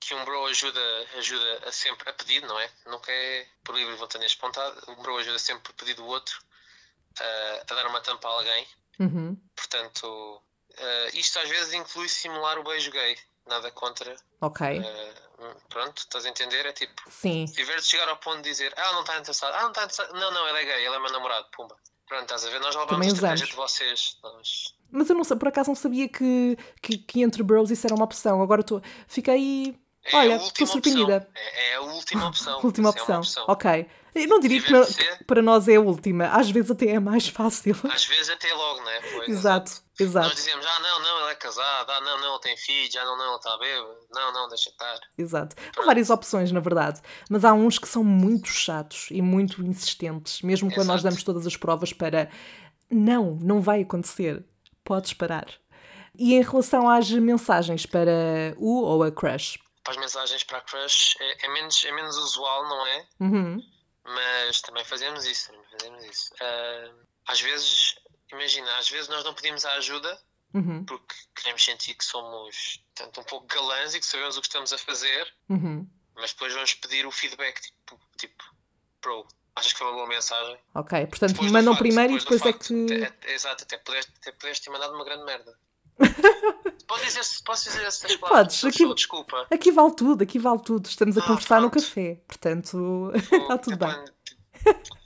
que 0.02 0.14
um 0.14 0.26
bro 0.26 0.48
ajuda, 0.48 0.82
ajuda 1.18 1.62
a 1.66 1.72
sempre 1.72 2.10
a 2.10 2.14
pedir, 2.14 2.42
não 2.42 2.60
é? 2.60 2.70
Nunca 2.86 3.10
é 3.10 3.48
por 3.64 3.74
livre 3.74 3.92
e 3.92 3.94
espontânea 3.94 4.28
espontânea. 4.28 4.74
Um 4.90 5.02
bro 5.02 5.16
ajuda 5.16 5.40
sempre 5.40 5.72
a 5.72 5.76
pedir 5.76 5.94
do 5.94 6.06
outro 6.06 6.38
uh, 7.22 7.62
a 7.62 7.74
dar 7.74 7.88
uma 7.88 8.02
tampa 8.02 8.28
a 8.28 8.32
alguém. 8.32 8.68
Uhum. 9.00 9.38
Portanto, 9.56 10.42
uh, 10.72 11.18
isto 11.18 11.40
às 11.40 11.48
vezes 11.48 11.72
inclui 11.74 12.10
simular 12.10 12.60
o 12.60 12.66
beijo 12.66 12.92
gay. 12.92 13.18
Nada 13.48 13.72
contra. 13.72 14.16
Ok. 14.42 14.80
Uh, 14.80 15.29
pronto, 15.70 15.98
estás 15.98 16.26
a 16.26 16.30
entender? 16.30 16.66
É 16.66 16.72
tipo. 16.72 17.02
Sim. 17.10 17.48
Se 17.48 17.54
tiver 17.54 17.78
de 17.78 17.86
chegar 17.86 18.08
ao 18.10 18.18
ponto 18.18 18.38
de 18.42 18.50
dizer, 18.50 18.74
ah, 18.78 18.94
não 18.94 19.02
está 19.02 19.18
interessado, 19.18 19.54
ah, 19.54 19.62
não 19.62 19.70
está 19.70 19.84
interessado, 19.84 20.14
não, 20.14 20.32
não, 20.32 20.48
ele 20.48 20.60
é 20.60 20.66
gay, 20.66 20.86
ele 20.86 20.96
é 20.96 21.00
meu 21.00 21.12
namorado, 21.12 21.48
pumba. 21.52 21.76
Pronto, 22.08 22.24
estás 22.24 22.44
a 22.44 22.50
ver? 22.50 22.60
Nós 22.60 22.76
roubamos 22.76 23.06
a 23.06 23.10
estratégia 23.12 23.46
de 23.46 23.56
vocês. 23.56 24.18
Nós... 24.24 24.74
Mas 24.92 25.10
eu 25.10 25.16
não 25.16 25.24
sei, 25.24 25.38
por 25.38 25.48
acaso 25.48 25.70
não 25.70 25.76
sabia 25.76 26.10
que, 26.10 26.58
que, 26.82 26.98
que 26.98 27.22
entre 27.22 27.44
bros 27.44 27.70
isso 27.70 27.86
era 27.86 27.96
uma 27.96 28.06
opção. 28.06 28.42
Agora 28.42 28.62
estou. 28.62 28.82
Fiquei. 29.08 29.80
É 30.06 30.16
Olha, 30.16 30.36
estou 30.38 30.66
surpreendida. 30.66 31.30
É, 31.36 31.72
é, 31.72 31.76
a 31.76 31.82
última 31.82 32.26
opção. 32.30 32.60
última 32.64 32.90
opção. 32.90 33.16
É 33.16 33.20
opção. 33.20 33.46
Ok. 33.48 33.88
Eu 34.14 34.28
não 34.28 34.40
diria 34.40 34.62
que, 34.62 34.94
que 35.18 35.24
para 35.26 35.42
nós 35.42 35.68
é 35.68 35.76
a 35.76 35.82
última. 35.82 36.26
Às 36.28 36.50
vezes 36.50 36.72
até 36.72 36.88
é 36.88 37.00
mais 37.00 37.28
fácil. 37.28 37.76
Às 37.92 38.06
vezes 38.06 38.30
até 38.30 38.52
logo, 38.54 38.82
não 38.82 38.90
é? 38.90 39.02
Pois, 39.02 39.30
exato, 39.30 39.72
exato. 40.00 40.28
Nós 40.28 40.36
dizemos, 40.36 40.66
ah, 40.66 40.80
não, 40.80 41.00
não, 41.00 41.22
ele 41.22 41.32
é 41.32 41.36
casado, 41.36 41.90
ah, 41.92 42.02
não, 42.02 42.20
não, 42.20 42.40
tem 42.40 42.58
filhos, 42.58 42.96
ah, 42.96 43.06
não, 43.06 43.18
não, 43.18 43.36
está 43.36 43.58
bêbado, 43.58 43.96
não, 44.12 44.34
não, 44.34 44.48
deixa 44.50 44.70
estar. 44.70 45.00
Exato. 45.18 45.56
Há 45.78 45.86
várias 45.86 46.10
opções, 46.10 46.52
na 46.52 46.60
verdade. 46.60 47.02
Mas 47.30 47.46
há 47.46 47.54
uns 47.54 47.78
que 47.78 47.88
são 47.88 48.04
muito 48.04 48.48
chatos 48.48 49.08
e 49.12 49.22
muito 49.22 49.64
insistentes, 49.64 50.42
mesmo 50.42 50.70
quando 50.70 50.86
exato. 50.86 50.94
nós 50.94 51.04
damos 51.04 51.24
todas 51.24 51.46
as 51.46 51.56
provas 51.56 51.94
para 51.94 52.30
não, 52.90 53.38
não 53.42 53.62
vai 53.62 53.82
acontecer. 53.82 54.44
Podes 54.84 55.14
parar. 55.14 55.48
E 56.18 56.34
em 56.34 56.42
relação 56.42 56.90
às 56.90 57.10
mensagens 57.10 57.86
para 57.86 58.54
o 58.58 58.82
ou 58.82 59.04
a 59.04 59.12
crush? 59.12 59.60
Para 59.84 59.94
as 59.94 59.98
mensagens 59.98 60.44
para 60.44 60.58
a 60.58 60.62
crush 60.62 61.16
é, 61.20 61.46
é 61.46 61.54
menos, 61.54 61.84
é 61.86 61.92
menos 61.92 62.18
usual, 62.18 62.68
não 62.68 62.88
é? 62.88 63.08
Uhum. 63.20 63.64
Mas 64.14 64.62
também 64.62 64.84
fazemos 64.86 65.26
isso, 65.26 65.52
fazemos 65.72 66.04
isso. 66.06 66.34
Uh, 66.34 67.06
às 67.28 67.40
vezes, 67.42 67.96
imagina, 68.32 68.78
às 68.78 68.90
vezes 68.90 69.08
nós 69.08 69.24
não 69.24 69.34
pedimos 69.34 69.66
a 69.66 69.74
ajuda 69.74 70.20
uhum. 70.54 70.84
porque 70.86 71.16
queremos 71.36 71.64
sentir 71.64 71.94
que 71.94 72.04
somos 72.04 72.84
tanto 72.96 73.22
um 73.22 73.24
pouco 73.24 73.48
galãs 73.48 73.94
e 73.94 74.00
que 74.00 74.06
sabemos 74.06 74.38
o 74.38 74.42
que 74.42 74.48
estamos 74.48 74.74
a 74.74 74.78
fazer, 74.78 75.32
uhum. 75.48 75.88
mas 76.16 76.32
depois 76.32 76.54
vamos 76.54 76.74
pedir 76.74 77.06
o 77.06 77.12
feedback, 77.12 77.62
tipo, 77.62 78.00
tipo 78.18 78.44
pro, 79.00 79.28
achas 79.56 79.72
que 79.72 79.78
foi 79.78 79.88
uma 79.88 79.94
boa 79.94 80.08
mensagem? 80.08 80.58
Ok, 80.74 81.06
portanto 81.08 81.34
depois 81.34 81.52
mandam 81.52 81.74
facto, 81.74 81.84
primeiro 81.84 82.18
depois 82.18 82.42
e 82.42 82.44
depois 82.44 82.56
é 82.56 83.12
que. 83.14 83.32
Exato, 83.32 83.64
até 83.64 83.78
pudeste, 83.78 84.12
até 84.18 84.32
pudeste 84.32 84.66
ter 84.66 84.72
mandado 84.72 84.96
uma 84.96 85.06
grande 85.06 85.26
merda. 85.26 85.58
Posso 86.88 87.06
dizer, 87.06 87.22
posso 87.46 87.64
dizer 87.66 87.84
essas 87.86 88.16
palavras? 88.18 88.62
Podes, 88.62 88.76
aqui, 88.76 88.94
desculpa. 88.96 89.48
Aqui 89.52 89.72
vale 89.72 89.94
tudo, 89.94 90.24
aqui 90.24 90.40
vale 90.40 90.60
tudo. 90.60 90.88
Estamos 90.88 91.18
a 91.18 91.22
ah, 91.22 91.28
conversar 91.28 91.60
pronto. 91.60 91.76
no 91.76 91.82
café, 91.82 92.20
portanto 92.28 93.12
está 93.16 93.58
tudo 93.60 93.78
bem. 93.78 94.06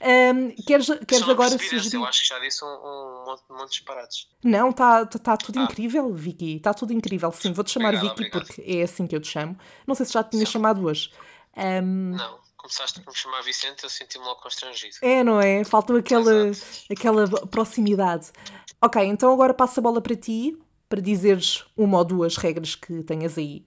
Um, 0.02 0.50
queres 0.66 0.86
queres 1.06 1.28
agora 1.28 1.50
sugerir? 1.50 1.94
Eu 1.94 2.04
acho 2.04 2.22
que 2.22 2.28
já 2.28 2.38
disse 2.38 2.64
um, 2.64 2.68
um, 2.68 3.24
monte, 3.26 3.42
um 3.50 3.54
monte 3.54 3.64
de 3.64 3.76
disparates. 3.76 4.28
Não, 4.42 4.70
está 4.70 5.04
tá, 5.06 5.18
tá 5.18 5.36
tudo 5.36 5.60
ah. 5.60 5.62
incrível, 5.64 6.12
Vicky. 6.14 6.56
Está 6.56 6.72
tudo 6.72 6.92
incrível. 6.92 7.30
Sim, 7.32 7.52
vou-te 7.52 7.70
chamar 7.70 7.94
obrigado, 7.94 8.16
Vicky 8.16 8.28
obrigado. 8.28 8.46
porque 8.46 8.62
é 8.62 8.82
assim 8.82 9.06
que 9.06 9.14
eu 9.14 9.20
te 9.20 9.28
chamo. 9.28 9.56
Não 9.86 9.94
sei 9.94 10.06
se 10.06 10.12
já 10.12 10.24
te 10.24 10.30
tinha 10.30 10.46
chamado 10.46 10.84
hoje. 10.84 11.12
Não, 11.54 12.38
começaste 12.56 13.00
por 13.00 13.12
me 13.12 13.16
chamar 13.16 13.42
Vicente, 13.42 13.84
eu 13.84 13.90
senti-me 13.90 14.24
logo 14.24 14.40
constrangido. 14.40 14.96
É, 15.02 15.22
não 15.22 15.40
é? 15.40 15.62
Falta 15.64 15.96
aquela, 15.96 16.50
aquela 16.90 17.46
proximidade. 17.46 18.32
Ok, 18.80 19.02
então 19.02 19.32
agora 19.32 19.54
passo 19.54 19.80
a 19.80 19.82
bola 19.82 20.00
para 20.00 20.16
ti 20.16 20.58
para 20.88 21.00
dizeres 21.00 21.64
uma 21.76 21.98
ou 21.98 22.04
duas 22.04 22.36
regras 22.36 22.74
que 22.74 23.02
tenhas 23.02 23.36
aí. 23.38 23.66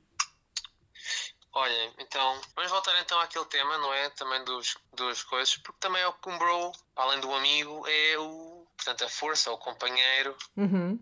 Olha, 1.53 1.93
então, 1.97 2.39
vamos 2.55 2.69
voltar 2.69 2.99
então 3.01 3.19
àquele 3.19 3.45
tema, 3.45 3.77
não 3.79 3.91
é? 3.91 4.09
Também 4.11 4.43
dos, 4.45 4.77
dos 4.93 5.23
coisas, 5.23 5.57
porque 5.57 5.79
também 5.79 6.01
é 6.01 6.07
o 6.07 6.13
que 6.13 6.29
um 6.29 6.37
bro, 6.37 6.71
além 6.95 7.19
do 7.19 7.33
amigo, 7.33 7.83
é 7.87 8.17
o, 8.19 8.67
portanto, 8.75 9.03
a 9.03 9.09
força, 9.09 9.51
o 9.51 9.57
companheiro 9.57 10.35
Uhum. 10.55 10.99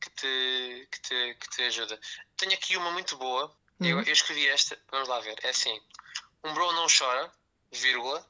que 0.00 0.10
te, 0.10 0.88
que 0.90 1.00
te, 1.02 1.34
que 1.38 1.48
te 1.50 1.62
ajuda. 1.62 2.00
Tenho 2.36 2.52
aqui 2.52 2.76
uma 2.76 2.90
muito 2.90 3.16
boa. 3.16 3.44
Uhum. 3.78 3.86
Eu, 3.86 4.02
eu 4.02 4.12
escrevi 4.12 4.48
esta, 4.48 4.76
vamos 4.90 5.08
lá 5.08 5.20
ver. 5.20 5.38
É 5.44 5.50
assim: 5.50 5.80
um 6.42 6.52
bro 6.52 6.72
não 6.72 6.86
chora, 6.88 7.32
vírgula, 7.70 8.26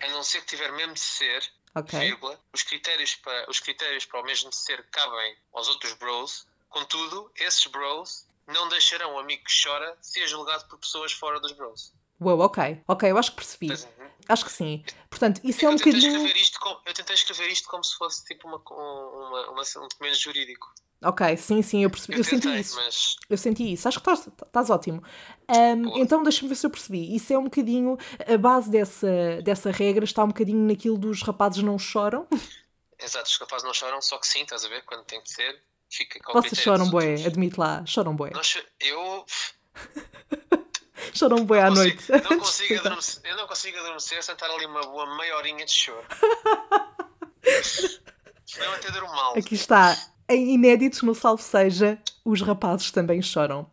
a 0.00 0.08
não 0.08 0.24
ser 0.24 0.40
que 0.40 0.46
tiver 0.48 0.72
mesmo 0.72 0.94
de 0.94 1.00
ser, 1.00 1.44
Ok. 1.74 1.98
vírgula, 1.98 2.38
os 2.52 2.62
critérios, 2.62 3.16
para, 3.16 3.50
os 3.50 3.58
critérios 3.60 4.04
para 4.04 4.20
o 4.20 4.24
mesmo 4.24 4.52
ser 4.52 4.84
cabem 4.90 5.36
aos 5.52 5.68
outros 5.68 5.92
bros, 5.94 6.46
contudo, 6.68 7.30
esses 7.36 7.66
bros 7.66 8.26
não 8.46 8.68
deixarão 8.68 9.14
o 9.14 9.18
amigo 9.18 9.42
que 9.44 9.62
chora 9.62 9.96
ser 10.00 10.26
julgado 10.28 10.66
por 10.68 10.78
pessoas 10.78 11.12
fora 11.12 11.40
dos 11.40 11.52
bros. 11.52 11.92
Uou, 12.20 12.38
ok. 12.40 12.80
Ok, 12.86 13.10
eu 13.10 13.18
acho 13.18 13.30
que 13.30 13.36
percebi. 13.36 13.66
Pois, 13.68 13.84
uhum. 13.84 14.10
Acho 14.28 14.44
que 14.44 14.52
sim. 14.52 14.84
Portanto, 15.10 15.40
isso 15.44 15.64
é 15.64 15.68
um 15.68 15.72
eu, 15.72 15.78
tentei 15.78 15.92
bocadinho. 15.92 16.16
escrever 16.16 16.40
isto 16.40 16.60
como, 16.60 16.80
eu 16.86 16.94
tentei 16.94 17.14
escrever 17.14 17.48
isto 17.48 17.68
como 17.68 17.84
se 17.84 17.96
fosse 17.96 18.24
tipo 18.24 18.46
uma, 18.48 18.58
uma, 18.58 19.50
uma, 19.50 19.62
um 19.62 19.88
documento 19.88 20.18
jurídico. 20.18 20.72
Ok, 21.02 21.36
sim, 21.36 21.60
sim, 21.60 21.82
eu 21.82 21.90
percebi. 21.90 22.14
Eu, 22.14 22.20
Eu, 22.20 22.24
senti 22.24 22.42
tentei, 22.42 22.60
isso. 22.60 22.76
mas 22.76 23.16
Eu 23.28 23.36
senti 23.36 23.72
isso. 23.72 23.86
Acho 23.86 24.00
que 24.00 24.10
estás, 24.10 24.26
estás 24.46 24.70
ótimo. 24.70 25.02
Boa. 25.46 25.98
então 26.00 26.22
deixa-me 26.22 26.48
ver 26.48 26.54
se 26.54 26.66
eu 26.66 26.70
percebi. 26.70 27.14
Isso 27.14 27.32
é 27.32 27.38
um 27.38 27.44
bocadinho. 27.44 27.98
A 28.26 28.36
base 28.38 28.70
dessa, 28.70 29.40
dessa 29.42 29.70
regra 29.70 30.04
está 30.04 30.24
um 30.24 30.28
bocadinho 30.28 30.66
naquilo 30.66 30.96
dos 30.98 31.22
rapazes 31.22 31.62
não 31.62 31.78
choram. 31.78 32.26
exato, 32.98 33.28
os 33.28 33.36
rapazes 33.38 33.64
não 33.64 33.74
choram, 33.74 34.00
só 34.00 34.18
que 34.18 34.26
sim, 34.26 34.42
estás 34.42 34.64
a 34.64 34.68
ver? 34.68 34.82
Quando 34.84 35.04
tem 35.04 35.20
que 35.20 35.30
ser, 35.30 35.60
fica 35.90 36.18
com 36.20 36.30
o 36.38 36.42
Vocês 36.42 36.58
choram 36.60 36.84
outros. 36.86 37.26
admite 37.26 37.58
lá. 37.60 37.84
Choram 37.86 38.16
cho- 38.42 38.62
eu 38.80 39.24
Choram 41.12 41.44
bué 41.44 41.62
à 41.62 41.70
noite. 41.70 42.04
não 42.10 42.38
consigo 42.38 42.74
adormecer, 42.80 43.20
eu 43.30 43.36
não 43.36 43.46
consigo 43.46 43.78
adormecer 43.78 44.22
sem 44.22 44.32
estar 44.34 44.46
ali 44.50 44.64
uma 44.66 44.80
boa 44.82 45.16
meia 45.16 45.36
horinha 45.36 45.64
de 45.64 45.72
choro. 45.72 46.04
Não 48.58 48.72
até 48.72 48.90
durmo 48.90 49.08
mal. 49.12 49.36
Aqui 49.36 49.54
está. 49.54 49.96
Em 50.28 50.54
inéditos 50.54 51.02
no 51.02 51.14
Salve 51.14 51.42
Seja, 51.42 51.98
os 52.24 52.40
rapazes 52.40 52.90
também 52.90 53.20
choram. 53.20 53.68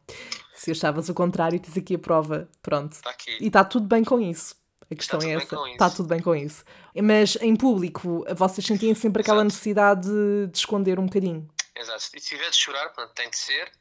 Se 0.63 0.71
achavas 0.71 1.10
o 1.10 1.13
contrário, 1.13 1.60
tens 1.60 1.76
aqui 1.76 1.95
a 1.95 2.00
prova. 2.00 2.47
Pronto. 2.62 2.91
Está 2.93 3.10
aqui. 3.10 3.36
E 3.41 3.47
está 3.47 3.63
tudo 3.65 3.88
bem 3.88 4.04
com 4.04 4.19
isso. 4.19 4.56
A 4.91 4.95
questão 4.95 5.19
é 5.21 5.32
essa. 5.34 5.56
Está 5.69 5.89
tudo 5.89 6.08
bem 6.10 6.21
com 6.21 6.36
isso. 6.36 6.63
Mas 7.02 7.36
em 7.38 7.56
público, 7.56 8.24
vocês 8.36 8.67
sentiam 8.67 8.93
sempre 8.93 9.21
aquela 9.21 9.38
Exato. 9.39 9.45
necessidade 9.45 10.02
de, 10.08 10.47
de 10.52 10.58
esconder 10.58 11.00
um 11.00 11.06
bocadinho. 11.06 11.47
Exato. 11.76 12.04
E 12.13 12.19
se 12.19 12.28
tiver 12.30 12.50
de 12.50 12.56
chorar, 12.58 12.89
pronto, 12.89 13.12
tem 13.13 13.30
de 13.30 13.38
ser. 13.38 13.71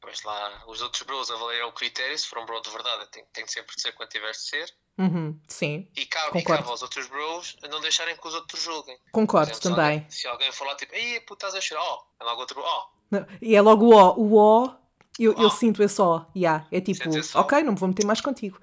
Pois 0.00 0.22
lá, 0.22 0.62
os 0.68 0.80
outros 0.82 1.02
bros 1.02 1.30
avaliam 1.30 1.68
o 1.68 1.72
critério. 1.72 2.16
Se 2.16 2.28
for 2.28 2.38
um 2.38 2.46
bro 2.46 2.60
de 2.60 2.70
verdade, 2.70 3.08
tem, 3.10 3.24
tem 3.32 3.44
de 3.44 3.50
sempre 3.52 3.74
de 3.74 3.82
ser 3.82 3.92
quando 3.92 4.08
tiver 4.10 4.30
de 4.30 4.38
ser. 4.40 4.72
Uhum, 4.98 5.38
sim, 5.48 5.88
E 5.94 6.06
cabe, 6.06 6.38
e 6.38 6.42
cabe 6.42 6.66
aos 6.70 6.80
outros 6.80 7.06
bros 7.08 7.54
não 7.68 7.80
deixarem 7.82 8.16
que 8.16 8.26
os 8.28 8.34
outros 8.34 8.62
julguem. 8.62 8.96
Concordo 9.12 9.50
exemplo, 9.50 9.62
se 9.62 9.68
também. 9.68 9.84
alguém- 9.96 10.10
Se 10.10 10.26
alguém 10.26 10.52
falar 10.52 10.74
tipo, 10.76 10.94
ei, 10.94 11.20
puto, 11.20 11.34
estás 11.44 11.54
a 11.54 11.60
chorar, 11.60 11.82
ó, 11.82 12.02
é 12.20 12.24
logo 12.24 12.40
outro, 12.40 12.60
ó, 12.62 12.86
Não, 13.10 13.26
E 13.42 13.54
é 13.54 13.60
logo 13.60 13.86
o 13.86 13.94
O. 13.94 14.20
O 14.20 14.64
O, 14.64 14.74
eu, 15.18 15.32
eu 15.32 15.46
Ó. 15.46 15.50
sinto 15.50 15.82
esse 15.82 16.00
O. 16.00 16.24
Yeah, 16.36 16.66
é 16.70 16.80
tipo, 16.80 17.08
ok, 17.34 17.62
não 17.62 17.72
me 17.72 17.78
vou 17.78 17.88
meter 17.88 18.04
mais 18.06 18.20
contigo. 18.20 18.58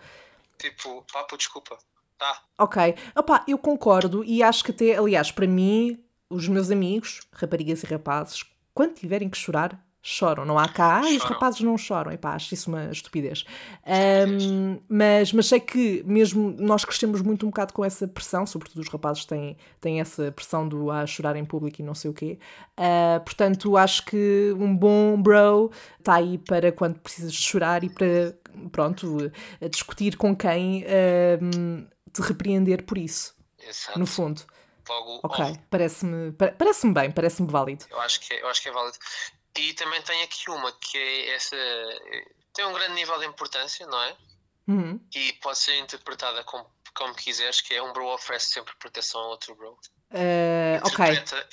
tipo, 0.58 1.06
papo, 1.12 1.38
desculpa. 1.38 1.78
Tá, 2.18 2.42
Ok. 2.58 2.96
Opá, 3.16 3.44
eu 3.48 3.58
concordo 3.58 4.24
e 4.24 4.42
acho 4.44 4.64
que 4.64 4.72
até, 4.72 4.96
aliás, 4.98 5.32
para 5.32 5.48
mim, 5.48 6.02
os 6.30 6.48
meus 6.48 6.70
amigos, 6.72 7.22
raparigas 7.34 7.84
e 7.84 7.88
rapazes, 7.88 8.44
quando 8.74 8.94
tiverem 8.94 9.30
que 9.30 9.38
chorar, 9.38 9.84
choram. 10.06 10.44
Não 10.44 10.60
há 10.60 10.68
cá, 10.68 10.98
ah, 10.98 11.08
os 11.10 11.24
rapazes 11.24 11.62
não 11.62 11.78
choram. 11.78 12.12
Epá, 12.12 12.34
acho 12.36 12.54
isso 12.54 12.70
uma 12.70 12.92
estupidez. 12.92 13.46
Ahm, 13.86 14.80
mas, 14.90 15.32
mas 15.32 15.46
sei 15.48 15.62
que 15.62 16.04
mesmo 16.06 16.54
nós 16.60 16.84
crescemos 16.84 17.22
muito 17.22 17.46
um 17.46 17.50
bocado 17.50 17.72
com 17.74 17.86
essa 17.86 18.06
pressão, 18.08 18.46
sobretudo 18.46 18.82
os 18.82 18.90
rapazes 18.90 19.24
têm, 19.26 19.58
têm 19.80 20.02
essa 20.02 20.30
pressão 20.32 20.68
do 20.68 20.92
a 20.92 21.06
chorar 21.08 21.38
em 21.38 21.46
público 21.46 21.82
e 21.82 21.84
não 21.86 21.96
sei 21.96 22.12
o 22.12 22.14
quê. 22.14 22.38
Ah, 22.76 23.22
portanto, 23.24 23.78
acho 23.78 24.06
que 24.06 24.54
um 24.60 24.76
bom 24.76 25.20
bro 25.22 25.72
está 25.98 26.16
aí 26.16 26.38
para 26.38 26.72
quando 26.74 27.00
precisas 27.00 27.34
chorar 27.34 27.84
e 27.86 27.90
para, 27.90 28.36
pronto, 28.72 29.32
discutir 29.72 30.18
com 30.18 30.36
quem 30.36 30.84
te 32.12 32.22
repreender 32.22 32.84
por 32.84 32.98
isso, 32.98 33.34
exato. 33.66 33.98
no 33.98 34.06
fundo. 34.06 34.42
Logo, 34.90 35.22
Ok, 35.24 35.58
parece-me 35.70 36.34
pa- 36.34 36.52
parece 36.52 36.92
bem, 36.92 37.10
parece-me 37.10 37.50
válido. 37.50 37.86
eu, 37.90 38.02
acho 38.02 38.20
que 38.20 38.34
é, 38.34 38.42
eu 38.42 38.50
acho 38.50 38.62
que 38.62 38.68
é 38.68 38.72
válido. 38.74 38.98
E 39.58 39.74
também 39.74 40.02
tem 40.02 40.22
aqui 40.24 40.50
uma 40.50 40.72
que 40.72 40.98
é 40.98 41.36
essa. 41.36 41.56
Tem 42.54 42.66
um 42.66 42.74
grande 42.74 42.94
nível 42.94 43.18
de 43.20 43.26
importância, 43.26 43.86
não 43.86 44.02
é? 44.02 44.18
Uhum. 44.68 45.00
E 45.14 45.34
pode 45.34 45.58
ser 45.58 45.78
interpretada 45.78 46.44
como, 46.44 46.70
como 46.96 47.16
quiseres, 47.16 47.62
que 47.62 47.74
é 47.74 47.82
um 47.82 47.94
bro 47.94 48.14
oferece 48.14 48.52
sempre 48.52 48.76
proteção 48.78 49.22
a 49.22 49.28
outro 49.28 49.56
bro. 49.56 49.78
Ah, 50.14 50.80
ok, 50.86 51.06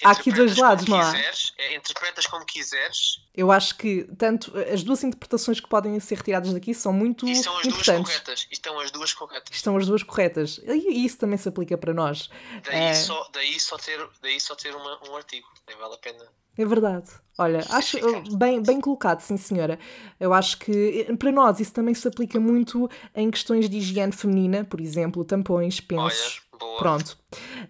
Há 0.04 0.10
aqui 0.10 0.30
dois 0.30 0.56
lados, 0.56 0.86
não 0.86 1.00
há? 1.00 1.12
quiseres, 1.12 1.54
é, 1.58 1.74
interpretas 1.76 2.26
como 2.26 2.44
quiseres 2.44 3.20
eu 3.34 3.50
acho 3.50 3.76
que 3.76 4.04
tanto 4.18 4.52
as 4.72 4.82
duas 4.82 5.02
interpretações 5.02 5.60
que 5.60 5.68
podem 5.68 5.98
ser 6.00 6.16
retiradas 6.16 6.52
daqui 6.52 6.74
são 6.74 6.92
muito 6.92 7.26
e 7.26 7.34
são 7.36 7.56
as 7.56 7.62
duas 7.62 7.74
importantes. 7.74 8.12
corretas. 8.12 8.46
E 8.50 8.52
estão 8.52 8.78
as 8.80 8.90
duas 8.90 9.12
corretas. 9.14 9.56
Estão 9.56 9.76
as 9.78 9.86
duas 9.86 10.02
corretas. 10.02 10.60
E 10.66 11.06
isso 11.06 11.16
também 11.16 11.38
se 11.38 11.48
aplica 11.48 11.78
para 11.78 11.94
nós. 11.94 12.28
Daí, 12.66 12.74
É. 12.76 12.94
só, 12.94 13.26
daí 13.32 13.58
só 13.58 13.78
ter, 13.78 14.06
daí 14.20 14.38
só 14.38 14.54
ter 14.54 14.74
uma, 14.74 14.98
um 15.08 15.16
artigo. 15.16 15.46
Nem 15.66 15.76
vale 15.78 15.94
a 15.94 15.98
pena. 15.98 16.24
É 16.58 16.64
verdade. 16.66 17.06
Olha, 17.38 17.60
acho 17.70 17.98
Justificado. 17.98 18.36
bem, 18.36 18.62
bem 18.62 18.80
colocado, 18.80 19.20
sim 19.20 19.38
senhora. 19.38 19.78
Eu 20.18 20.34
acho 20.34 20.58
que 20.58 21.06
eh, 21.08 21.16
para 21.16 21.32
nós 21.32 21.60
isso 21.60 21.72
também 21.72 21.94
se 21.94 22.06
aplica 22.06 22.38
muito 22.38 22.90
em 23.14 23.30
questões 23.30 23.70
de 23.70 23.78
higiene 23.78 24.12
feminina, 24.12 24.64
por 24.64 24.80
exemplo, 24.80 25.24
tampões, 25.24 25.80
pensos. 25.80 26.42
Olha, 26.49 26.49
boa. 26.60 26.78
Pronto. 26.78 27.18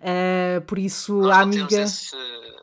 Ah, 0.02 0.60
por 0.66 0.78
isso, 0.78 1.14
Nós 1.14 1.36
a 1.36 1.40
temos 1.40 1.56
amiga. 1.56 1.80
esse, 1.82 2.16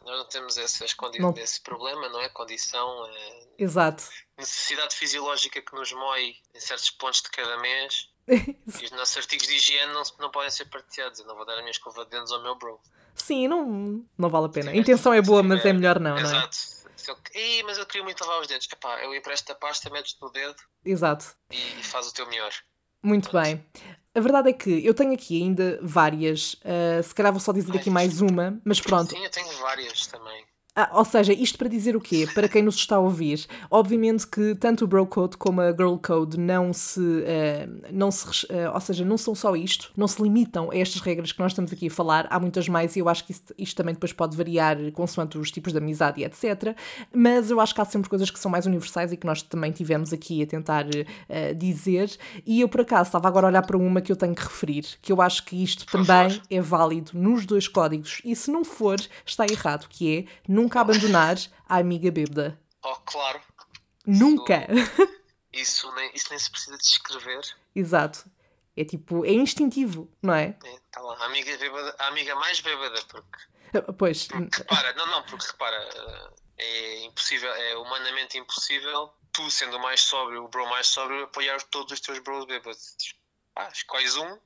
nós 0.06 0.18
não 0.20 0.26
temos 0.26 0.58
essas 0.58 0.94
condi- 0.94 1.20
Não. 1.20 1.34
esse 1.38 1.60
problema, 1.62 2.08
não 2.10 2.22
é? 2.22 2.30
Condição, 2.30 3.06
é 3.08 3.48
Exato. 3.58 4.04
necessidade 4.38 4.96
fisiológica 4.96 5.62
que 5.62 5.74
nos 5.76 5.92
mói 5.94 6.36
em 6.54 6.60
certos 6.60 6.92
pontos 6.92 7.22
de 7.24 7.30
cada 7.32 7.58
mês. 7.58 8.10
E 8.82 8.86
os 8.86 8.92
nossos 8.92 9.16
artigos 9.18 9.48
de 9.48 9.56
higiene 9.56 9.94
não, 9.94 10.04
não 10.20 10.30
podem 10.30 10.50
ser 10.52 10.66
partilhados. 10.66 11.20
Eu 11.20 11.26
não 11.28 11.36
vou 11.36 11.46
dar 11.46 11.54
a 11.54 11.60
minha 11.60 11.72
escova 11.72 12.04
de 12.04 12.12
dentes 12.12 12.32
ao 12.34 12.44
meu 12.44 12.56
bro. 12.56 12.78
Sim, 13.16 13.48
não, 13.48 14.06
não 14.18 14.30
vale 14.30 14.48
a 14.48 14.50
pena. 14.50 14.72
A 14.72 14.76
intenção 14.76 15.14
é 15.14 15.22
boa, 15.22 15.42
mas 15.42 15.66
é 15.66 15.72
melhor 15.74 15.98
não, 16.00 16.12
não 16.12 16.18
é? 16.20 16.22
Exato. 16.22 16.58
Ih, 17.34 17.64
mas 17.64 17.78
eu 17.78 17.86
queria 17.86 18.04
muito 18.04 18.20
lavar 18.26 18.42
os 18.42 18.48
dentes. 18.48 18.68
Epá, 18.72 19.02
eu 19.02 19.16
empresto 19.16 19.50
a 19.54 19.56
pasta, 19.56 19.90
metes 19.90 20.18
no 20.22 20.30
dedo 20.30 20.56
Exato. 20.84 21.26
e, 21.50 21.80
e 21.80 21.84
faz 21.84 22.06
o 22.08 22.14
teu 22.14 22.28
melhor. 22.28 22.52
Muito 23.04 23.32
bem. 23.32 23.64
A 24.14 24.20
verdade 24.20 24.50
é 24.50 24.54
que 24.54 24.86
eu 24.86 24.94
tenho 24.94 25.14
aqui 25.14 25.42
ainda 25.42 25.80
várias. 25.82 26.56
ah, 26.66 27.02
se 27.04 27.14
calhar 27.14 27.32
vou 27.32 27.40
só 27.40 27.52
dizer 27.52 27.76
aqui 27.76 27.90
mais 27.90 28.20
uma, 28.22 28.60
mas 28.66 28.82
pronto. 28.82 29.12
Sim, 29.12 29.24
eu 29.24 29.30
tenho 29.30 29.48
várias 29.60 30.08
também. 30.08 30.44
Ah, 30.80 30.92
ou 30.94 31.04
seja, 31.04 31.34
isto 31.34 31.58
para 31.58 31.68
dizer 31.68 31.96
o 31.96 32.00
quê? 32.00 32.28
Para 32.36 32.48
quem 32.48 32.62
nos 32.62 32.76
está 32.76 32.98
a 32.98 33.00
ouvir, 33.00 33.48
obviamente 33.72 34.28
que 34.28 34.54
tanto 34.54 34.86
o 34.86 34.88
Bro 34.88 35.08
Code 35.08 35.36
como 35.36 35.60
a 35.60 35.72
Girl 35.72 35.96
Code 35.96 36.40
não 36.40 36.72
se, 36.72 37.24
eh, 37.26 37.68
não 37.92 38.12
se 38.12 38.46
eh, 38.48 38.70
ou 38.70 38.80
seja, 38.80 39.04
não 39.04 39.18
são 39.18 39.34
só 39.34 39.56
isto, 39.56 39.92
não 39.98 40.08
se 40.08 40.22
limitam 40.22 40.70
a 40.70 40.78
estas 40.78 41.02
regras 41.02 41.32
que 41.32 41.40
nós 41.40 41.54
estamos 41.54 41.74
aqui 41.74 41.88
a 41.88 41.90
falar, 41.90 42.28
há 42.30 42.40
muitas 42.40 42.70
mais 42.70 42.96
e 42.96 43.00
eu 43.00 43.10
acho 43.10 43.26
que 43.26 43.32
isto, 43.32 43.56
isto 43.58 43.76
também 43.76 43.96
depois 43.96 44.14
pode 44.14 44.38
variar 44.38 44.78
consoante 44.92 45.40
os 45.40 45.50
tipos 45.50 45.74
de 45.74 45.80
amizade 45.80 46.22
e 46.22 46.24
etc. 46.24 46.78
Mas 47.12 47.50
eu 47.50 47.60
acho 47.60 47.74
que 47.74 47.82
há 47.82 47.86
sempre 47.86 48.08
coisas 48.08 48.30
que 48.30 48.38
são 48.38 48.52
mais 48.52 48.68
universais 48.68 49.12
e 49.12 49.18
que 49.18 49.26
nós 49.26 49.42
também 49.42 49.72
tivemos 49.72 50.14
aqui 50.14 50.44
a 50.44 50.46
tentar 50.46 50.86
eh, 51.28 51.56
dizer. 51.56 52.16
E 52.46 52.62
eu 52.62 52.70
por 52.70 52.82
acaso 52.82 53.08
estava 53.08 53.28
agora 53.28 53.48
a 53.48 53.50
olhar 53.50 53.66
para 53.66 53.78
uma 53.78 54.00
que 54.00 54.12
eu 54.12 54.16
tenho 54.16 54.36
que 54.36 54.44
referir, 54.44 54.86
que 55.02 55.12
eu 55.12 55.24
acho 55.24 55.44
que 55.44 55.64
isto 55.64 55.88
também 55.88 56.40
é 56.52 56.62
válido 56.62 57.14
nos 57.16 57.48
dois 57.48 57.68
códigos 57.68 58.22
e 58.24 58.36
se 58.36 58.52
não 58.52 58.64
for, 58.64 59.00
está 59.26 59.44
errado, 59.50 59.88
que 59.90 60.18
é 60.20 60.26
nunca 60.68 60.82
abandonar 60.82 61.38
a 61.68 61.78
amiga 61.78 62.12
bêbada. 62.12 62.60
Oh, 62.84 62.96
claro. 63.06 63.42
Nunca! 64.06 64.68
Isso 65.54 65.92
nem, 65.96 66.12
isso 66.14 66.28
nem 66.30 66.38
se 66.38 66.52
precisa 66.52 66.78
descrever. 66.78 67.42
Exato. 67.74 68.30
É 68.76 68.86
tipo, 68.86 69.26
é 69.26 69.32
instintivo, 69.32 70.08
não 70.22 70.36
é? 70.36 70.56
É, 70.64 70.80
tá 70.92 71.02
lá. 71.02 71.16
A 71.18 71.26
amiga, 71.26 71.58
bêbada, 71.58 71.96
a 71.98 72.08
amiga 72.10 72.36
mais 72.36 72.60
bêbada, 72.60 73.02
porque 73.08 73.40
Pois, 73.98 74.28
repara, 74.28 74.94
não, 74.94 75.08
não, 75.08 75.24
porque 75.24 75.48
repara, 75.48 75.76
eh, 75.76 76.30
é 76.60 77.06
impossível, 77.06 77.52
é 77.52 77.76
humanamente 77.78 78.38
impossível, 78.38 79.12
tu 79.32 79.50
sendo 79.50 79.78
o 79.78 79.82
mais 79.82 80.02
sóbrio, 80.02 80.44
o 80.44 80.48
bro 80.48 80.70
mais 80.70 80.88
sóbrio, 80.88 81.24
apoiar 81.24 81.60
todos 81.64 81.92
os 81.94 82.00
teus 82.00 82.20
bros 82.20 82.46
bêbados. 82.46 82.96
Ah, 83.56 83.70
escolhes 83.74 84.16
um, 84.16 84.38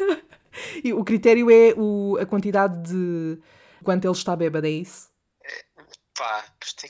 e 0.82 0.94
o 0.94 1.04
critério 1.04 1.50
é 1.50 1.74
o, 1.76 2.16
a 2.18 2.24
quantidade 2.24 2.82
de 2.88 3.38
quanto 3.84 4.06
ele 4.06 4.14
está 4.14 4.34
bêbado, 4.34 4.66
é 4.66 4.70
isso? 4.70 5.10
Pá, 6.16 6.44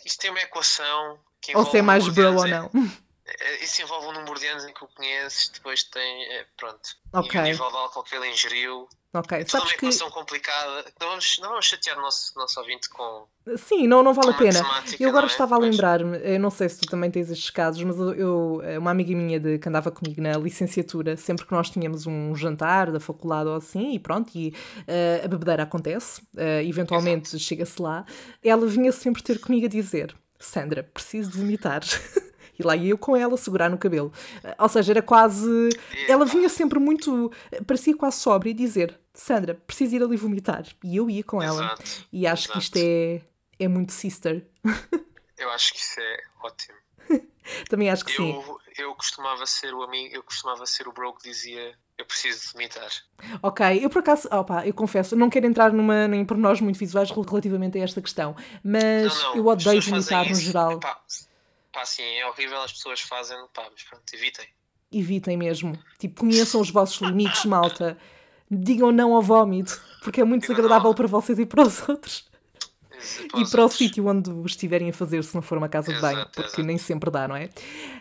isto 0.04 0.20
tem- 0.20 0.30
uma 0.30 0.40
equação 0.40 1.18
que 1.40 1.56
Ou 1.56 1.64
se 1.64 1.76
é 1.76 1.80
envolve 1.80 1.86
mais 1.86 2.08
bro 2.08 2.36
ou 2.38 2.46
não. 2.46 2.70
É, 3.40 3.64
Isso 3.64 3.82
envolve 3.82 4.06
um 4.06 4.12
número 4.12 4.38
de 4.38 4.46
anos 4.46 4.64
em 4.64 4.72
que 4.72 4.84
o 4.84 4.88
conheces, 4.88 5.48
depois 5.48 5.82
tem. 5.84 6.24
é, 6.32 6.46
pronto. 6.56 6.80
Ok. 7.12 7.34
E 7.34 7.42
o 7.42 7.42
nível 7.46 7.68
de 7.70 7.76
álcool 7.76 8.02
que 8.04 8.14
ele 8.14 8.28
ingeriu. 8.30 8.88
Ok, 9.14 9.38
É 9.38 9.44
sabes 9.46 9.68
uma 9.68 9.76
que. 9.78 9.86
equação 9.86 10.10
complicada. 10.10 10.84
Não 11.00 11.08
vamos, 11.08 11.38
não 11.40 11.48
vamos 11.48 11.64
chatear 11.64 11.98
o 11.98 12.02
nosso, 12.02 12.32
nosso 12.36 12.60
ouvinte 12.60 12.88
com. 12.90 13.26
Sim, 13.56 13.86
não, 13.86 14.02
não 14.02 14.12
vale 14.12 14.30
a 14.30 14.34
pena. 14.34 14.60
Eu 15.00 15.08
agora 15.08 15.24
é? 15.26 15.28
estava 15.28 15.54
a 15.54 15.58
lembrar-me, 15.58 16.18
eu 16.18 16.38
não 16.38 16.50
sei 16.50 16.68
se 16.68 16.80
tu 16.80 16.86
também 16.90 17.10
tens 17.10 17.30
estes 17.30 17.48
casos, 17.50 17.82
mas 17.82 17.96
eu, 17.98 18.12
eu- 18.62 18.78
uma 18.78 18.90
amiga 18.90 19.14
minha 19.16 19.40
de, 19.40 19.58
que 19.58 19.68
andava 19.68 19.90
comigo 19.90 20.20
na 20.20 20.32
licenciatura, 20.36 21.16
sempre 21.16 21.46
que 21.46 21.52
nós 21.52 21.70
tínhamos 21.70 22.06
um 22.06 22.34
jantar 22.36 22.90
da 22.92 23.00
faculdade 23.00 23.48
ou 23.48 23.56
assim, 23.56 23.92
e 23.94 23.98
pronto, 23.98 24.30
e 24.36 24.54
eh, 24.86 25.22
a 25.24 25.28
bebedeira 25.28 25.62
acontece, 25.62 26.20
eh, 26.36 26.62
eventualmente 26.64 27.38
chega-se 27.38 27.80
lá, 27.80 28.04
ela 28.44 28.66
vinha 28.66 28.92
sempre 28.92 29.22
ter 29.22 29.38
comigo 29.40 29.64
a 29.66 29.68
dizer: 29.70 30.14
Sandra, 30.38 30.82
preciso 30.82 31.30
de 31.30 31.38
vomitar. 31.38 31.80
E 32.58 32.62
lá 32.62 32.76
ia 32.76 32.90
eu 32.90 32.98
com 32.98 33.16
ela 33.16 33.36
segurar 33.36 33.68
no 33.68 33.78
cabelo. 33.78 34.12
Eh, 34.42 34.54
Ou 34.58 34.68
seja, 34.68 34.92
era 34.92 35.02
quase. 35.02 35.68
Ela 36.08 36.24
vinha 36.24 36.48
sempre 36.48 36.78
muito. 36.78 37.32
Parecia 37.66 37.96
quase 37.96 38.18
sóbria 38.18 38.50
e 38.50 38.54
dizer: 38.54 38.98
Sandra, 39.12 39.54
preciso 39.66 39.96
ir 39.96 40.02
ali 40.02 40.16
vomitar. 40.16 40.64
E 40.82 40.96
eu 40.96 41.08
ia 41.10 41.22
com 41.22 41.42
ela. 41.42 41.64
Exato. 41.64 42.06
E 42.12 42.26
acho 42.26 42.48
que 42.48 42.58
isto 42.58 42.76
exato. 42.76 43.26
é, 43.58 43.64
é 43.64 43.68
muito 43.68 43.92
sister. 43.92 44.46
Eu 45.38 45.50
acho 45.50 45.74
que 45.74 45.78
isso 45.78 46.00
é 46.00 46.16
ótimo. 46.42 46.76
Também 47.68 47.90
acho 47.90 48.04
que 48.04 48.12
sim. 48.12 48.32
Eu, 48.32 48.58
eu 48.78 48.94
costumava 48.94 49.44
ser 49.46 49.74
o 49.74 49.82
amigo, 49.82 50.14
eu 50.14 50.22
costumava 50.22 50.66
ser 50.66 50.88
o 50.88 50.92
bro 50.92 51.12
que 51.12 51.28
dizia 51.28 51.74
eu 51.98 52.04
preciso 52.04 52.52
vomitar. 52.52 52.90
Ok, 53.42 53.84
eu 53.84 53.88
por 53.88 54.00
acaso, 54.00 54.28
opa, 54.30 54.66
eu 54.66 54.74
confesso, 54.74 55.16
não 55.16 55.30
quero 55.30 55.46
entrar 55.46 55.72
numa, 55.72 56.04
em 56.06 56.24
pormenores 56.24 56.60
muito 56.60 56.78
visuais 56.78 57.10
relativamente 57.10 57.78
a 57.78 57.82
esta 57.82 58.02
questão, 58.02 58.36
mas 58.62 59.14
não, 59.14 59.30
não, 59.30 59.36
eu 59.36 59.46
odeio 59.46 59.80
vomitar 59.80 60.28
no 60.28 60.34
geral. 60.34 60.72
Epá, 60.72 61.00
pá, 61.76 61.84
sim, 61.84 62.02
é 62.02 62.26
horrível, 62.26 62.60
as 62.62 62.72
pessoas 62.72 63.00
fazem, 63.02 63.36
pá, 63.52 63.68
mas 63.70 63.82
pronto, 63.82 64.02
evitem. 64.14 64.48
Evitem 64.90 65.36
mesmo. 65.36 65.78
Tipo, 65.98 66.20
conheçam 66.22 66.60
os 66.60 66.70
vossos 66.70 66.96
limites, 67.06 67.44
malta. 67.46 67.98
Digam 68.50 68.90
não 68.92 69.14
ao 69.14 69.20
vómito, 69.20 69.78
porque 70.02 70.20
é 70.20 70.24
muito 70.24 70.42
Digam 70.42 70.54
desagradável 70.56 70.90
não. 70.90 70.94
para 70.94 71.06
vocês 71.06 71.38
e 71.38 71.44
para 71.44 71.62
os 71.62 71.86
outros. 71.88 72.24
Para 73.30 73.40
E 73.40 73.50
para 73.50 73.64
o 73.64 73.68
sítio 73.68 74.06
onde 74.08 74.30
estiverem 74.46 74.88
a 74.88 74.92
fazer, 74.92 75.22
se 75.22 75.34
não 75.34 75.42
for 75.42 75.58
uma 75.58 75.68
casa 75.68 75.92
de 75.92 76.00
banho, 76.00 76.24
porque 76.26 76.40
exato. 76.40 76.62
nem 76.62 76.78
sempre 76.78 77.10
dá, 77.10 77.28
não 77.28 77.36
é? 77.36 77.50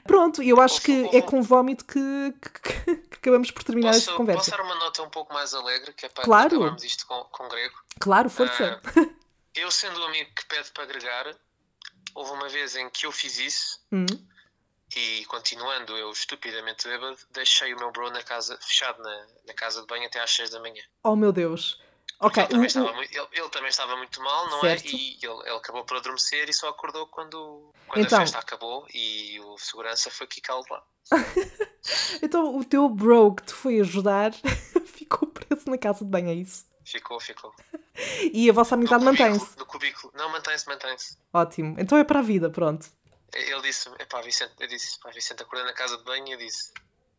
Pronto, 0.05 0.41
eu 0.41 0.61
acho 0.61 0.81
que 0.81 1.09
é 1.13 1.21
com 1.21 1.41
vómito 1.41 1.83
que, 1.83 1.99
que- 2.41 2.95
que 3.09 3.15
acabamos 3.17 3.51
por 3.51 3.63
terminar 3.63 3.89
Posso, 3.89 3.99
esta 3.99 4.11
posso 4.11 4.17
conversa. 4.17 4.51
dar 4.51 4.61
uma 4.63 4.75
nota 4.75 5.03
um 5.03 5.09
pouco 5.09 5.33
mais 5.33 5.53
alegre, 5.53 5.91
que 5.93 6.05
é 6.05 6.09
para 6.09 6.23
Claro. 6.23 6.55
acabarmos 6.55 6.83
isto 6.85 7.05
com, 7.07 7.23
com 7.25 7.49
grego. 7.49 7.75
Claro, 7.99 8.29
força. 8.29 8.79
Ah, 8.85 9.05
eu 9.55 9.69
sendo 9.69 9.99
o 9.99 10.03
amigo 10.05 10.29
que 10.33 10.45
pede 10.45 10.71
para 10.71 10.83
agregar, 10.83 11.35
houve 12.15 12.31
uma 12.31 12.49
vez 12.49 12.75
em 12.75 12.89
que 12.89 13.05
eu 13.05 13.11
fiz 13.11 13.37
isso 13.37 13.79
Hum, 13.91 14.05
e 14.95 15.25
continuando 15.25 15.95
eu 15.97 16.09
estupidamente 16.11 16.87
bêbado, 16.87 17.17
deixei 17.31 17.73
o 17.73 17.77
meu 17.77 17.91
bro 17.91 18.09
na 18.09 18.23
casa, 18.23 18.57
fechado 18.61 19.01
na, 19.03 19.27
na 19.47 19.53
casa 19.53 19.81
de 19.81 19.87
banho 19.87 20.07
até 20.07 20.19
às 20.21 20.31
6 20.31 20.49
da 20.51 20.59
manhã. 20.59 20.81
Oh 21.03 21.15
meu 21.15 21.31
Deus. 21.31 21.79
Ok, 22.19 22.41
Ele, 22.43 22.49
também 22.69 22.93
muito, 22.95 23.13
ele, 23.17 23.27
ele 23.33 23.49
também 23.49 23.69
estava 23.69 23.97
muito 23.97 24.21
mal, 24.21 24.49
não 24.49 24.61
Certo. 24.61 24.87
é? 24.87 24.89
E 24.89 25.17
ele, 25.21 25.41
ele 25.41 25.57
acabou 25.57 25.83
por 25.83 25.97
adormecer 25.97 26.47
e 26.49 26.53
só 26.53 26.69
acordou 26.69 27.05
quando, 27.07 27.73
quando 27.87 28.05
Então. 28.05 28.17
a 28.19 28.21
festa 28.21 28.39
acabou 28.39 28.87
e 28.93 29.37
o 29.41 29.57
segurança 29.57 30.09
foi 30.09 30.25
quicá-lo 30.27 30.63
lá. 30.69 30.83
Então 32.23 32.57
o 32.57 32.63
teu 32.65 32.89
bro 32.89 33.35
que 33.35 33.43
te 33.43 33.53
foi 33.53 33.79
ajudar 33.79 34.31
ficou 34.87 35.27
preso 35.27 35.69
na 35.69 35.77
casa 35.77 36.03
de 36.03 36.09
banho, 36.09 36.29
é 36.29 36.33
isso? 36.33 36.65
Ficou, 36.83 37.19
ficou. 37.19 37.53
E 38.33 38.49
a 38.49 38.53
vossa 38.53 38.75
amizade 38.75 39.03
mantém-se. 39.03 39.57
No 39.57 39.65
cubículo. 39.65 40.11
Não, 40.15 40.29
mantém-se, 40.29 40.67
mantém-se. 40.67 41.17
Ótimo. 41.33 41.75
Então 41.79 41.97
é 41.97 42.03
para 42.03 42.19
a 42.19 42.23
vida, 42.23 42.49
pronto. 42.49 42.87
Ele 43.33 43.61
disse, 43.61 43.89
epá, 43.99 44.21
Vicente, 44.21 44.53
eu 44.59 44.67
disse, 44.67 44.99
pá, 44.99 45.09
Vicente, 45.11 45.41
acordei 45.43 45.65
na 45.65 45.73
casa 45.73 45.97
de 45.97 46.03
banho 46.03 46.27
e 46.27 46.31
eu 46.33 46.37
disse, 46.37 46.71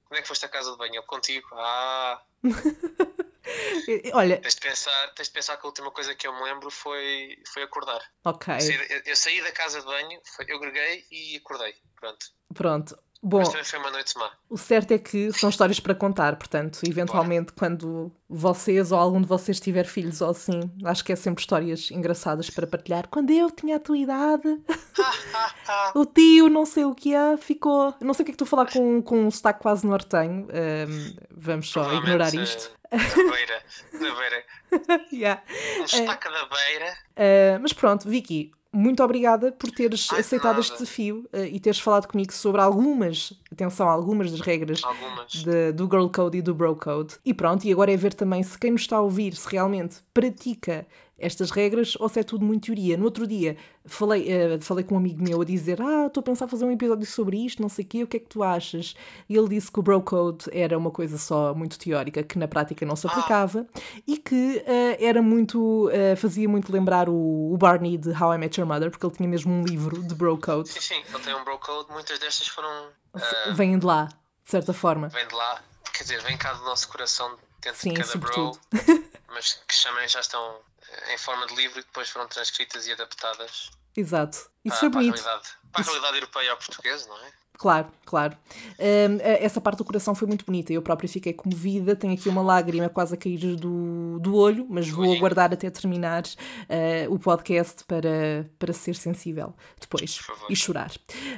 como 0.04 0.18
é 0.18 0.22
que 0.22 0.28
foste 0.28 0.44
à 0.46 0.48
casa 0.48 0.70
de 0.72 0.78
banho? 0.78 0.94
Ele, 0.94 1.02
contigo. 1.02 1.46
Ah, 1.52 2.22
Olha, 4.14 4.38
tens 4.40 4.54
de 4.54 4.60
pensar, 4.60 5.14
tens 5.14 5.28
de 5.28 5.32
pensar 5.34 5.56
que 5.56 5.64
a 5.64 5.68
última 5.68 5.90
coisa 5.90 6.14
que 6.14 6.26
eu 6.26 6.32
me 6.34 6.42
lembro 6.42 6.70
foi, 6.70 7.38
foi 7.52 7.62
acordar. 7.62 8.00
ok, 8.24 8.54
Eu, 8.54 8.60
saí, 8.60 8.74
eu- 8.90 9.02
eu 9.06 9.16
saí 9.16 9.42
da 9.42 9.52
casa 9.52 9.80
de 9.80 9.86
banho, 9.86 10.20
foi- 10.34 10.46
eu 10.48 10.58
greguei 10.58 11.04
e 11.10 11.36
acordei. 11.36 11.74
Pronto. 12.00 12.26
pronto. 12.54 12.98
Bom, 13.28 13.38
Mas 13.38 13.48
também 13.48 13.64
foi 13.64 13.78
uma 13.80 13.90
noite 13.90 14.16
má. 14.16 14.30
o 14.48 14.56
certo 14.56 14.92
é 14.92 14.98
que 14.98 15.32
são 15.32 15.50
histórias 15.50 15.80
para 15.80 15.96
contar, 15.96 16.36
portanto, 16.36 16.78
eventualmente, 16.88 17.52
quando 17.52 18.12
vocês 18.28 18.92
ou 18.92 18.98
algum 18.98 19.20
de 19.20 19.26
vocês 19.26 19.58
tiver 19.58 19.84
filhos 19.84 20.20
ou 20.20 20.30
assim, 20.30 20.70
acho 20.84 21.04
que 21.04 21.12
é 21.12 21.16
sempre 21.16 21.40
histórias 21.40 21.90
engraçadas 21.90 22.50
para 22.50 22.68
partilhar. 22.68 23.08
Quando 23.08 23.30
eu 23.32 23.50
tinha 23.50 23.76
a 23.76 23.80
tua 23.80 23.98
idade, 23.98 24.46
o 25.94 26.06
tio, 26.06 26.48
não 26.48 26.64
sei 26.64 26.84
o 26.84 26.94
que 26.94 27.12
é, 27.14 27.36
ficou. 27.36 27.92
Não 28.00 28.14
sei 28.14 28.22
o 28.22 28.26
que 28.26 28.32
é 28.32 28.34
que 28.36 28.42
a 28.44 28.46
falar 28.46 28.70
com, 28.70 29.02
com 29.02 29.26
um 29.26 29.30
sotaque 29.30 29.60
quase 29.60 29.84
nortenho. 29.84 30.46
Ahm, 30.52 31.16
vamos 31.30 31.68
só 31.70 31.82
ignorar 31.94 32.30
Provavelmente, 32.30 32.48
isto. 32.48 32.70
eh, 32.92 32.96
Da 32.98 33.14
beira. 33.32 33.62
Da 33.92 34.14
beira. 34.20 35.04
Yeah. 35.12 35.42
Um 35.80 35.84
destaque 35.84 36.28
da 36.30 36.46
beira. 36.46 36.92
Uh, 37.16 37.58
mas 37.60 37.72
pronto, 37.72 38.08
Vicky, 38.08 38.52
muito 38.76 39.02
obrigada 39.02 39.52
por 39.52 39.70
teres 39.70 40.08
Ai, 40.12 40.20
aceitado 40.20 40.60
este 40.60 40.74
desafio 40.74 41.26
uh, 41.32 41.44
e 41.44 41.58
teres 41.58 41.80
falado 41.80 42.06
comigo 42.06 42.32
sobre 42.32 42.60
algumas, 42.60 43.32
atenção, 43.64 43.88
algumas 43.88 44.30
das 44.30 44.40
regras 44.40 44.82
Algumas. 44.84 45.32
de- 45.32 45.72
do 45.72 45.84
Girl 45.86 46.08
Code 46.08 46.38
e 46.38 46.42
do 46.42 46.54
Bro 46.54 46.76
Code. 46.76 47.16
E 47.24 47.32
pronto, 47.34 47.64
e 47.64 47.72
agora 47.72 47.92
é 47.92 47.96
ver 47.96 48.14
também 48.14 48.42
se 48.42 48.58
quem 48.58 48.70
nos 48.72 48.82
está 48.82 48.96
a 48.96 49.00
ouvir 49.00 49.34
se 49.34 49.48
realmente 49.50 49.96
pratica 50.14 50.86
estas 51.18 51.50
regras 51.50 51.96
ou 51.98 52.10
se 52.10 52.20
é 52.20 52.22
tudo 52.22 52.44
muito 52.44 52.66
teoria. 52.66 52.94
No 52.94 53.04
outro 53.06 53.26
dia 53.26 53.56
falei, 53.86 54.28
uh, 54.28 54.60
falei 54.60 54.84
com 54.84 54.96
um 54.96 54.98
amigo 54.98 55.22
meu 55.22 55.40
a 55.40 55.44
dizer: 55.46 55.80
Ah, 55.80 56.08
estou 56.08 56.20
a 56.20 56.22
pensar 56.24 56.46
fazer 56.46 56.66
um 56.66 56.70
episódio 56.70 57.06
sobre 57.06 57.38
isto, 57.38 57.62
não 57.62 57.70
sei 57.70 57.86
o 57.86 57.88
quê, 57.88 58.02
o 58.02 58.06
que 58.06 58.18
é 58.18 58.20
que 58.20 58.28
tu 58.28 58.42
achas? 58.42 58.94
E 59.26 59.34
ele 59.34 59.48
disse 59.48 59.72
que 59.72 59.78
o 59.78 59.82
Bro 59.82 60.02
Code 60.02 60.44
era 60.52 60.76
uma 60.76 60.90
coisa 60.90 61.16
só 61.16 61.54
muito 61.54 61.78
teórica, 61.78 62.22
que 62.22 62.38
na 62.38 62.46
prática 62.46 62.84
não 62.84 62.94
se 62.96 63.06
aplicava 63.06 63.66
e 64.06 64.18
que 64.18 64.62
uh, 64.66 64.96
era 65.02 65.22
muito. 65.22 65.88
uh, 65.88 66.16
fazia 66.18 66.46
muito 66.46 66.70
lembrar 66.70 67.08
o, 67.08 67.50
o 67.50 67.56
Barney 67.56 67.96
de 67.96 68.10
How 68.10 68.34
I 68.34 68.38
Met 68.38 68.60
Your 68.60 68.68
Mother, 68.68 68.90
porque 68.90 69.06
ele 69.06 69.14
tinha 69.14 69.28
mesmo 69.28 69.50
um 69.50 69.64
livro 69.64 70.02
de 70.02 70.14
Bro 70.14 70.36
Code. 70.36 70.68
Sim, 70.68 70.80
sim, 70.80 71.02
ele 71.14 71.22
tem 71.24 71.34
um 71.34 71.44
bro 71.44 71.58
code. 71.58 71.90
Muitas 71.92 72.18
destas 72.18 72.46
foram. 72.48 72.88
Ah, 73.22 73.52
Vêm 73.52 73.78
de 73.78 73.86
lá, 73.86 74.04
de 74.44 74.50
certa 74.50 74.72
forma. 74.72 75.08
vem 75.08 75.26
de 75.26 75.34
lá. 75.34 75.62
Quer 75.92 76.02
dizer, 76.04 76.22
vem 76.22 76.36
cá 76.36 76.52
do 76.52 76.64
nosso 76.64 76.88
coração 76.88 77.38
dentro 77.60 77.80
Sim, 77.80 77.90
de 77.94 78.00
cada 78.00 78.10
sobretudo. 78.12 78.60
bro. 78.70 79.10
Mas 79.28 79.54
que 79.66 79.82
também 79.82 80.08
já 80.08 80.20
estão 80.20 80.60
eh, 80.90 81.14
em 81.14 81.18
forma 81.18 81.46
de 81.46 81.54
livro 81.54 81.78
e 81.78 81.82
depois 81.82 82.08
foram 82.08 82.26
transcritas 82.28 82.86
e 82.86 82.92
adaptadas 82.92 83.70
Exato. 83.96 84.36
Isso 84.64 84.76
para, 84.76 84.76
foi 84.76 84.90
para 84.90 85.00
a 85.00 85.02
bonito. 85.02 85.14
realidade. 85.22 85.48
Para 85.72 85.80
a 85.80 85.84
realidade 85.84 86.16
europeia 86.16 86.50
ao 86.50 86.56
português, 86.58 87.06
não 87.06 87.16
é? 87.24 87.32
Claro, 87.58 87.86
claro. 88.04 88.36
Hum, 88.78 89.18
essa 89.22 89.60
parte 89.60 89.78
do 89.78 89.84
coração 89.84 90.14
foi 90.14 90.28
muito 90.28 90.44
bonita. 90.44 90.72
Eu 90.72 90.82
própria 90.82 91.08
fiquei 91.08 91.32
comovida. 91.32 91.96
Tenho 91.96 92.12
aqui 92.12 92.28
uma 92.28 92.42
lágrima 92.42 92.88
quase 92.88 93.14
a 93.14 93.16
cair 93.16 93.56
do, 93.56 94.18
do 94.20 94.36
olho, 94.36 94.66
mas 94.68 94.88
vou 94.88 95.12
aguardar 95.12 95.52
até 95.52 95.70
terminar 95.70 96.24
eh, 96.68 97.06
o 97.08 97.18
podcast 97.18 97.84
para, 97.84 98.48
para 98.58 98.72
ser 98.72 98.94
sensível 98.94 99.54
depois 99.80 100.20
e 100.50 100.56
chorar. 100.56 100.92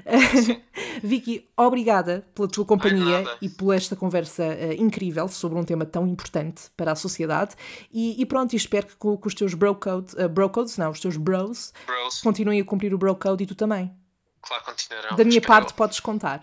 Vicky, 1.02 1.48
obrigada 1.56 2.26
pela 2.34 2.48
tua 2.48 2.64
companhia 2.64 3.24
e 3.40 3.48
por 3.48 3.72
esta 3.72 3.94
conversa 3.94 4.42
eh, 4.44 4.74
incrível 4.74 5.28
sobre 5.28 5.58
um 5.58 5.64
tema 5.64 5.86
tão 5.86 6.06
importante 6.06 6.64
para 6.76 6.92
a 6.92 6.96
sociedade. 6.96 7.54
E, 7.92 8.20
e 8.20 8.26
pronto, 8.26 8.56
espero 8.56 8.88
que 8.88 8.96
com, 8.96 9.18
os 9.24 9.34
teus 9.34 9.54
bro, 9.54 9.78
eh, 10.16 10.26
bro 10.28 10.50
codes, 10.50 10.76
não, 10.76 10.90
os 10.90 11.00
teus 11.00 11.16
bros, 11.16 11.72
Bros, 11.86 12.20
continuem 12.22 12.60
a 12.60 12.64
cumprir 12.64 12.92
o 12.92 12.98
bro 12.98 13.14
code 13.14 13.44
e 13.44 13.46
tu 13.46 13.54
também. 13.54 13.92
Claro, 14.48 14.64
continuarão. 14.64 15.16
Da 15.16 15.24
minha 15.24 15.40
parte, 15.40 15.70
eu. 15.70 15.76
podes 15.76 16.00
contar. 16.00 16.40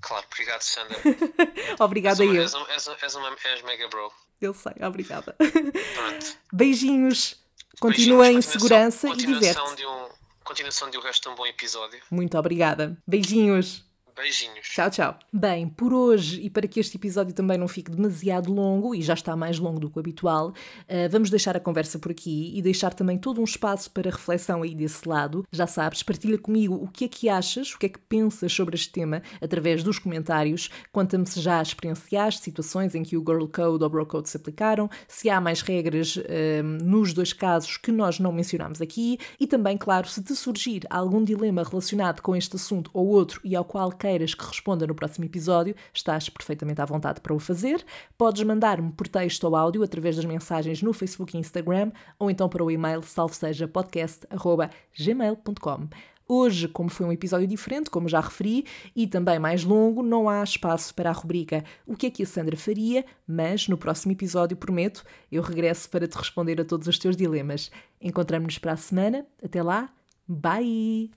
Claro, 0.00 0.24
obrigado, 0.30 0.62
Sandra. 0.62 0.96
Obrigada 1.80 2.22
és, 2.22 2.28
uma, 2.30 2.36
eu. 2.36 2.42
és, 2.42 2.54
um- 2.54 2.66
és, 2.68 2.86
um- 2.88 2.96
és 3.02 3.14
uma 3.16 3.36
és 3.44 3.62
mega 3.62 3.88
bro. 3.88 4.12
Eu 4.40 4.54
sei, 4.54 4.72
obrigada. 4.86 5.34
Pronto. 5.36 6.36
Beijinhos. 6.52 7.36
Continua 7.80 8.30
em 8.30 8.40
segurança 8.40 9.08
e 9.08 9.10
continuação 9.10 9.64
diverte. 9.64 9.76
de 9.76 9.86
um, 9.86 10.08
continuação 10.44 10.90
de 10.90 10.98
o 10.98 11.00
resto 11.00 11.22
de 11.24 11.28
um 11.30 11.34
bom 11.34 11.46
episódio. 11.46 12.00
Muito 12.10 12.38
obrigada. 12.38 12.96
Beijinhos. 13.06 13.84
Beijinhos. 14.18 14.66
Tchau, 14.66 14.90
tchau. 14.90 15.18
Bem, 15.32 15.68
por 15.68 15.92
hoje, 15.92 16.40
e 16.40 16.50
para 16.50 16.66
que 16.66 16.80
este 16.80 16.96
episódio 16.96 17.32
também 17.32 17.56
não 17.56 17.68
fique 17.68 17.88
demasiado 17.88 18.52
longo, 18.52 18.92
e 18.92 19.00
já 19.00 19.14
está 19.14 19.36
mais 19.36 19.60
longo 19.60 19.78
do 19.78 19.88
que 19.88 19.96
o 19.96 20.00
habitual, 20.00 20.52
eh, 20.88 21.06
vamos 21.06 21.30
deixar 21.30 21.56
a 21.56 21.60
conversa 21.60 22.00
por 22.00 22.10
aqui 22.10 22.52
e 22.52 22.60
deixar 22.60 22.92
também 22.92 23.16
todo 23.16 23.40
um 23.40 23.44
espaço 23.44 23.88
para 23.92 24.10
reflexão 24.10 24.64
aí 24.64 24.74
desse 24.74 25.08
lado. 25.08 25.46
Já 25.52 25.68
sabes, 25.68 26.02
partilha 26.02 26.36
comigo 26.36 26.74
o 26.74 26.88
que 26.88 27.04
é 27.04 27.08
que 27.08 27.28
achas, 27.28 27.72
o 27.72 27.78
que 27.78 27.86
é 27.86 27.88
que 27.88 28.00
pensas 28.00 28.52
sobre 28.52 28.74
este 28.74 28.90
tema 28.90 29.22
através 29.40 29.84
dos 29.84 30.00
comentários. 30.00 30.68
Conta-me 30.90 31.24
se 31.24 31.40
já 31.40 31.62
experienciaste 31.62 32.42
situações 32.42 32.96
em 32.96 33.04
que 33.04 33.16
o 33.16 33.20
Girl 33.20 33.46
Code 33.46 33.84
ou 33.84 33.88
Bro 33.88 34.06
Code 34.06 34.28
se 34.28 34.36
aplicaram, 34.36 34.90
se 35.06 35.30
há 35.30 35.40
mais 35.40 35.62
regras 35.62 36.18
eh, 36.24 36.60
nos 36.62 37.12
dois 37.12 37.32
casos 37.32 37.76
que 37.76 37.92
nós 37.92 38.18
não 38.18 38.32
mencionámos 38.32 38.80
aqui, 38.80 39.16
e 39.38 39.46
também, 39.46 39.78
claro, 39.78 40.08
se 40.08 40.20
te 40.24 40.34
surgir 40.34 40.82
algum 40.90 41.22
dilema 41.22 41.62
relacionado 41.62 42.20
com 42.20 42.34
este 42.34 42.56
assunto 42.56 42.90
ou 42.92 43.06
outro 43.06 43.40
e 43.44 43.54
ao 43.54 43.64
qual 43.64 43.92
queiras 43.92 44.07
que 44.34 44.44
responda 44.44 44.86
no 44.86 44.94
próximo 44.94 45.24
episódio, 45.24 45.74
estás 45.92 46.28
perfeitamente 46.28 46.80
à 46.80 46.84
vontade 46.84 47.20
para 47.20 47.34
o 47.34 47.38
fazer. 47.38 47.84
Podes 48.16 48.42
mandar-me 48.42 48.92
por 48.92 49.08
texto 49.08 49.44
ou 49.44 49.56
áudio 49.56 49.82
através 49.82 50.16
das 50.16 50.24
mensagens 50.24 50.82
no 50.82 50.92
Facebook 50.92 51.36
e 51.36 51.40
Instagram 51.40 51.92
ou 52.18 52.30
então 52.30 52.48
para 52.48 52.64
o 52.64 52.70
e-mail 52.70 53.02
salvesejapodcast.gmail.com. 53.02 55.88
Hoje, 56.30 56.68
como 56.68 56.90
foi 56.90 57.06
um 57.06 57.12
episódio 57.12 57.46
diferente, 57.46 57.88
como 57.88 58.06
já 58.06 58.20
referi, 58.20 58.66
e 58.94 59.06
também 59.06 59.38
mais 59.38 59.64
longo, 59.64 60.02
não 60.02 60.28
há 60.28 60.44
espaço 60.44 60.94
para 60.94 61.08
a 61.08 61.12
rubrica 61.12 61.64
O 61.86 61.96
que 61.96 62.06
é 62.06 62.10
que 62.10 62.22
a 62.22 62.26
Sandra 62.26 62.54
faria, 62.54 63.02
mas 63.26 63.66
no 63.66 63.78
próximo 63.78 64.12
episódio, 64.12 64.54
prometo, 64.54 65.02
eu 65.32 65.42
regresso 65.42 65.88
para 65.88 66.06
te 66.06 66.18
responder 66.18 66.60
a 66.60 66.66
todos 66.66 66.86
os 66.86 66.98
teus 66.98 67.16
dilemas. 67.16 67.70
Encontramos-nos 67.98 68.58
para 68.58 68.72
a 68.72 68.76
semana. 68.76 69.26
Até 69.42 69.62
lá, 69.62 69.88
bye! 70.28 71.10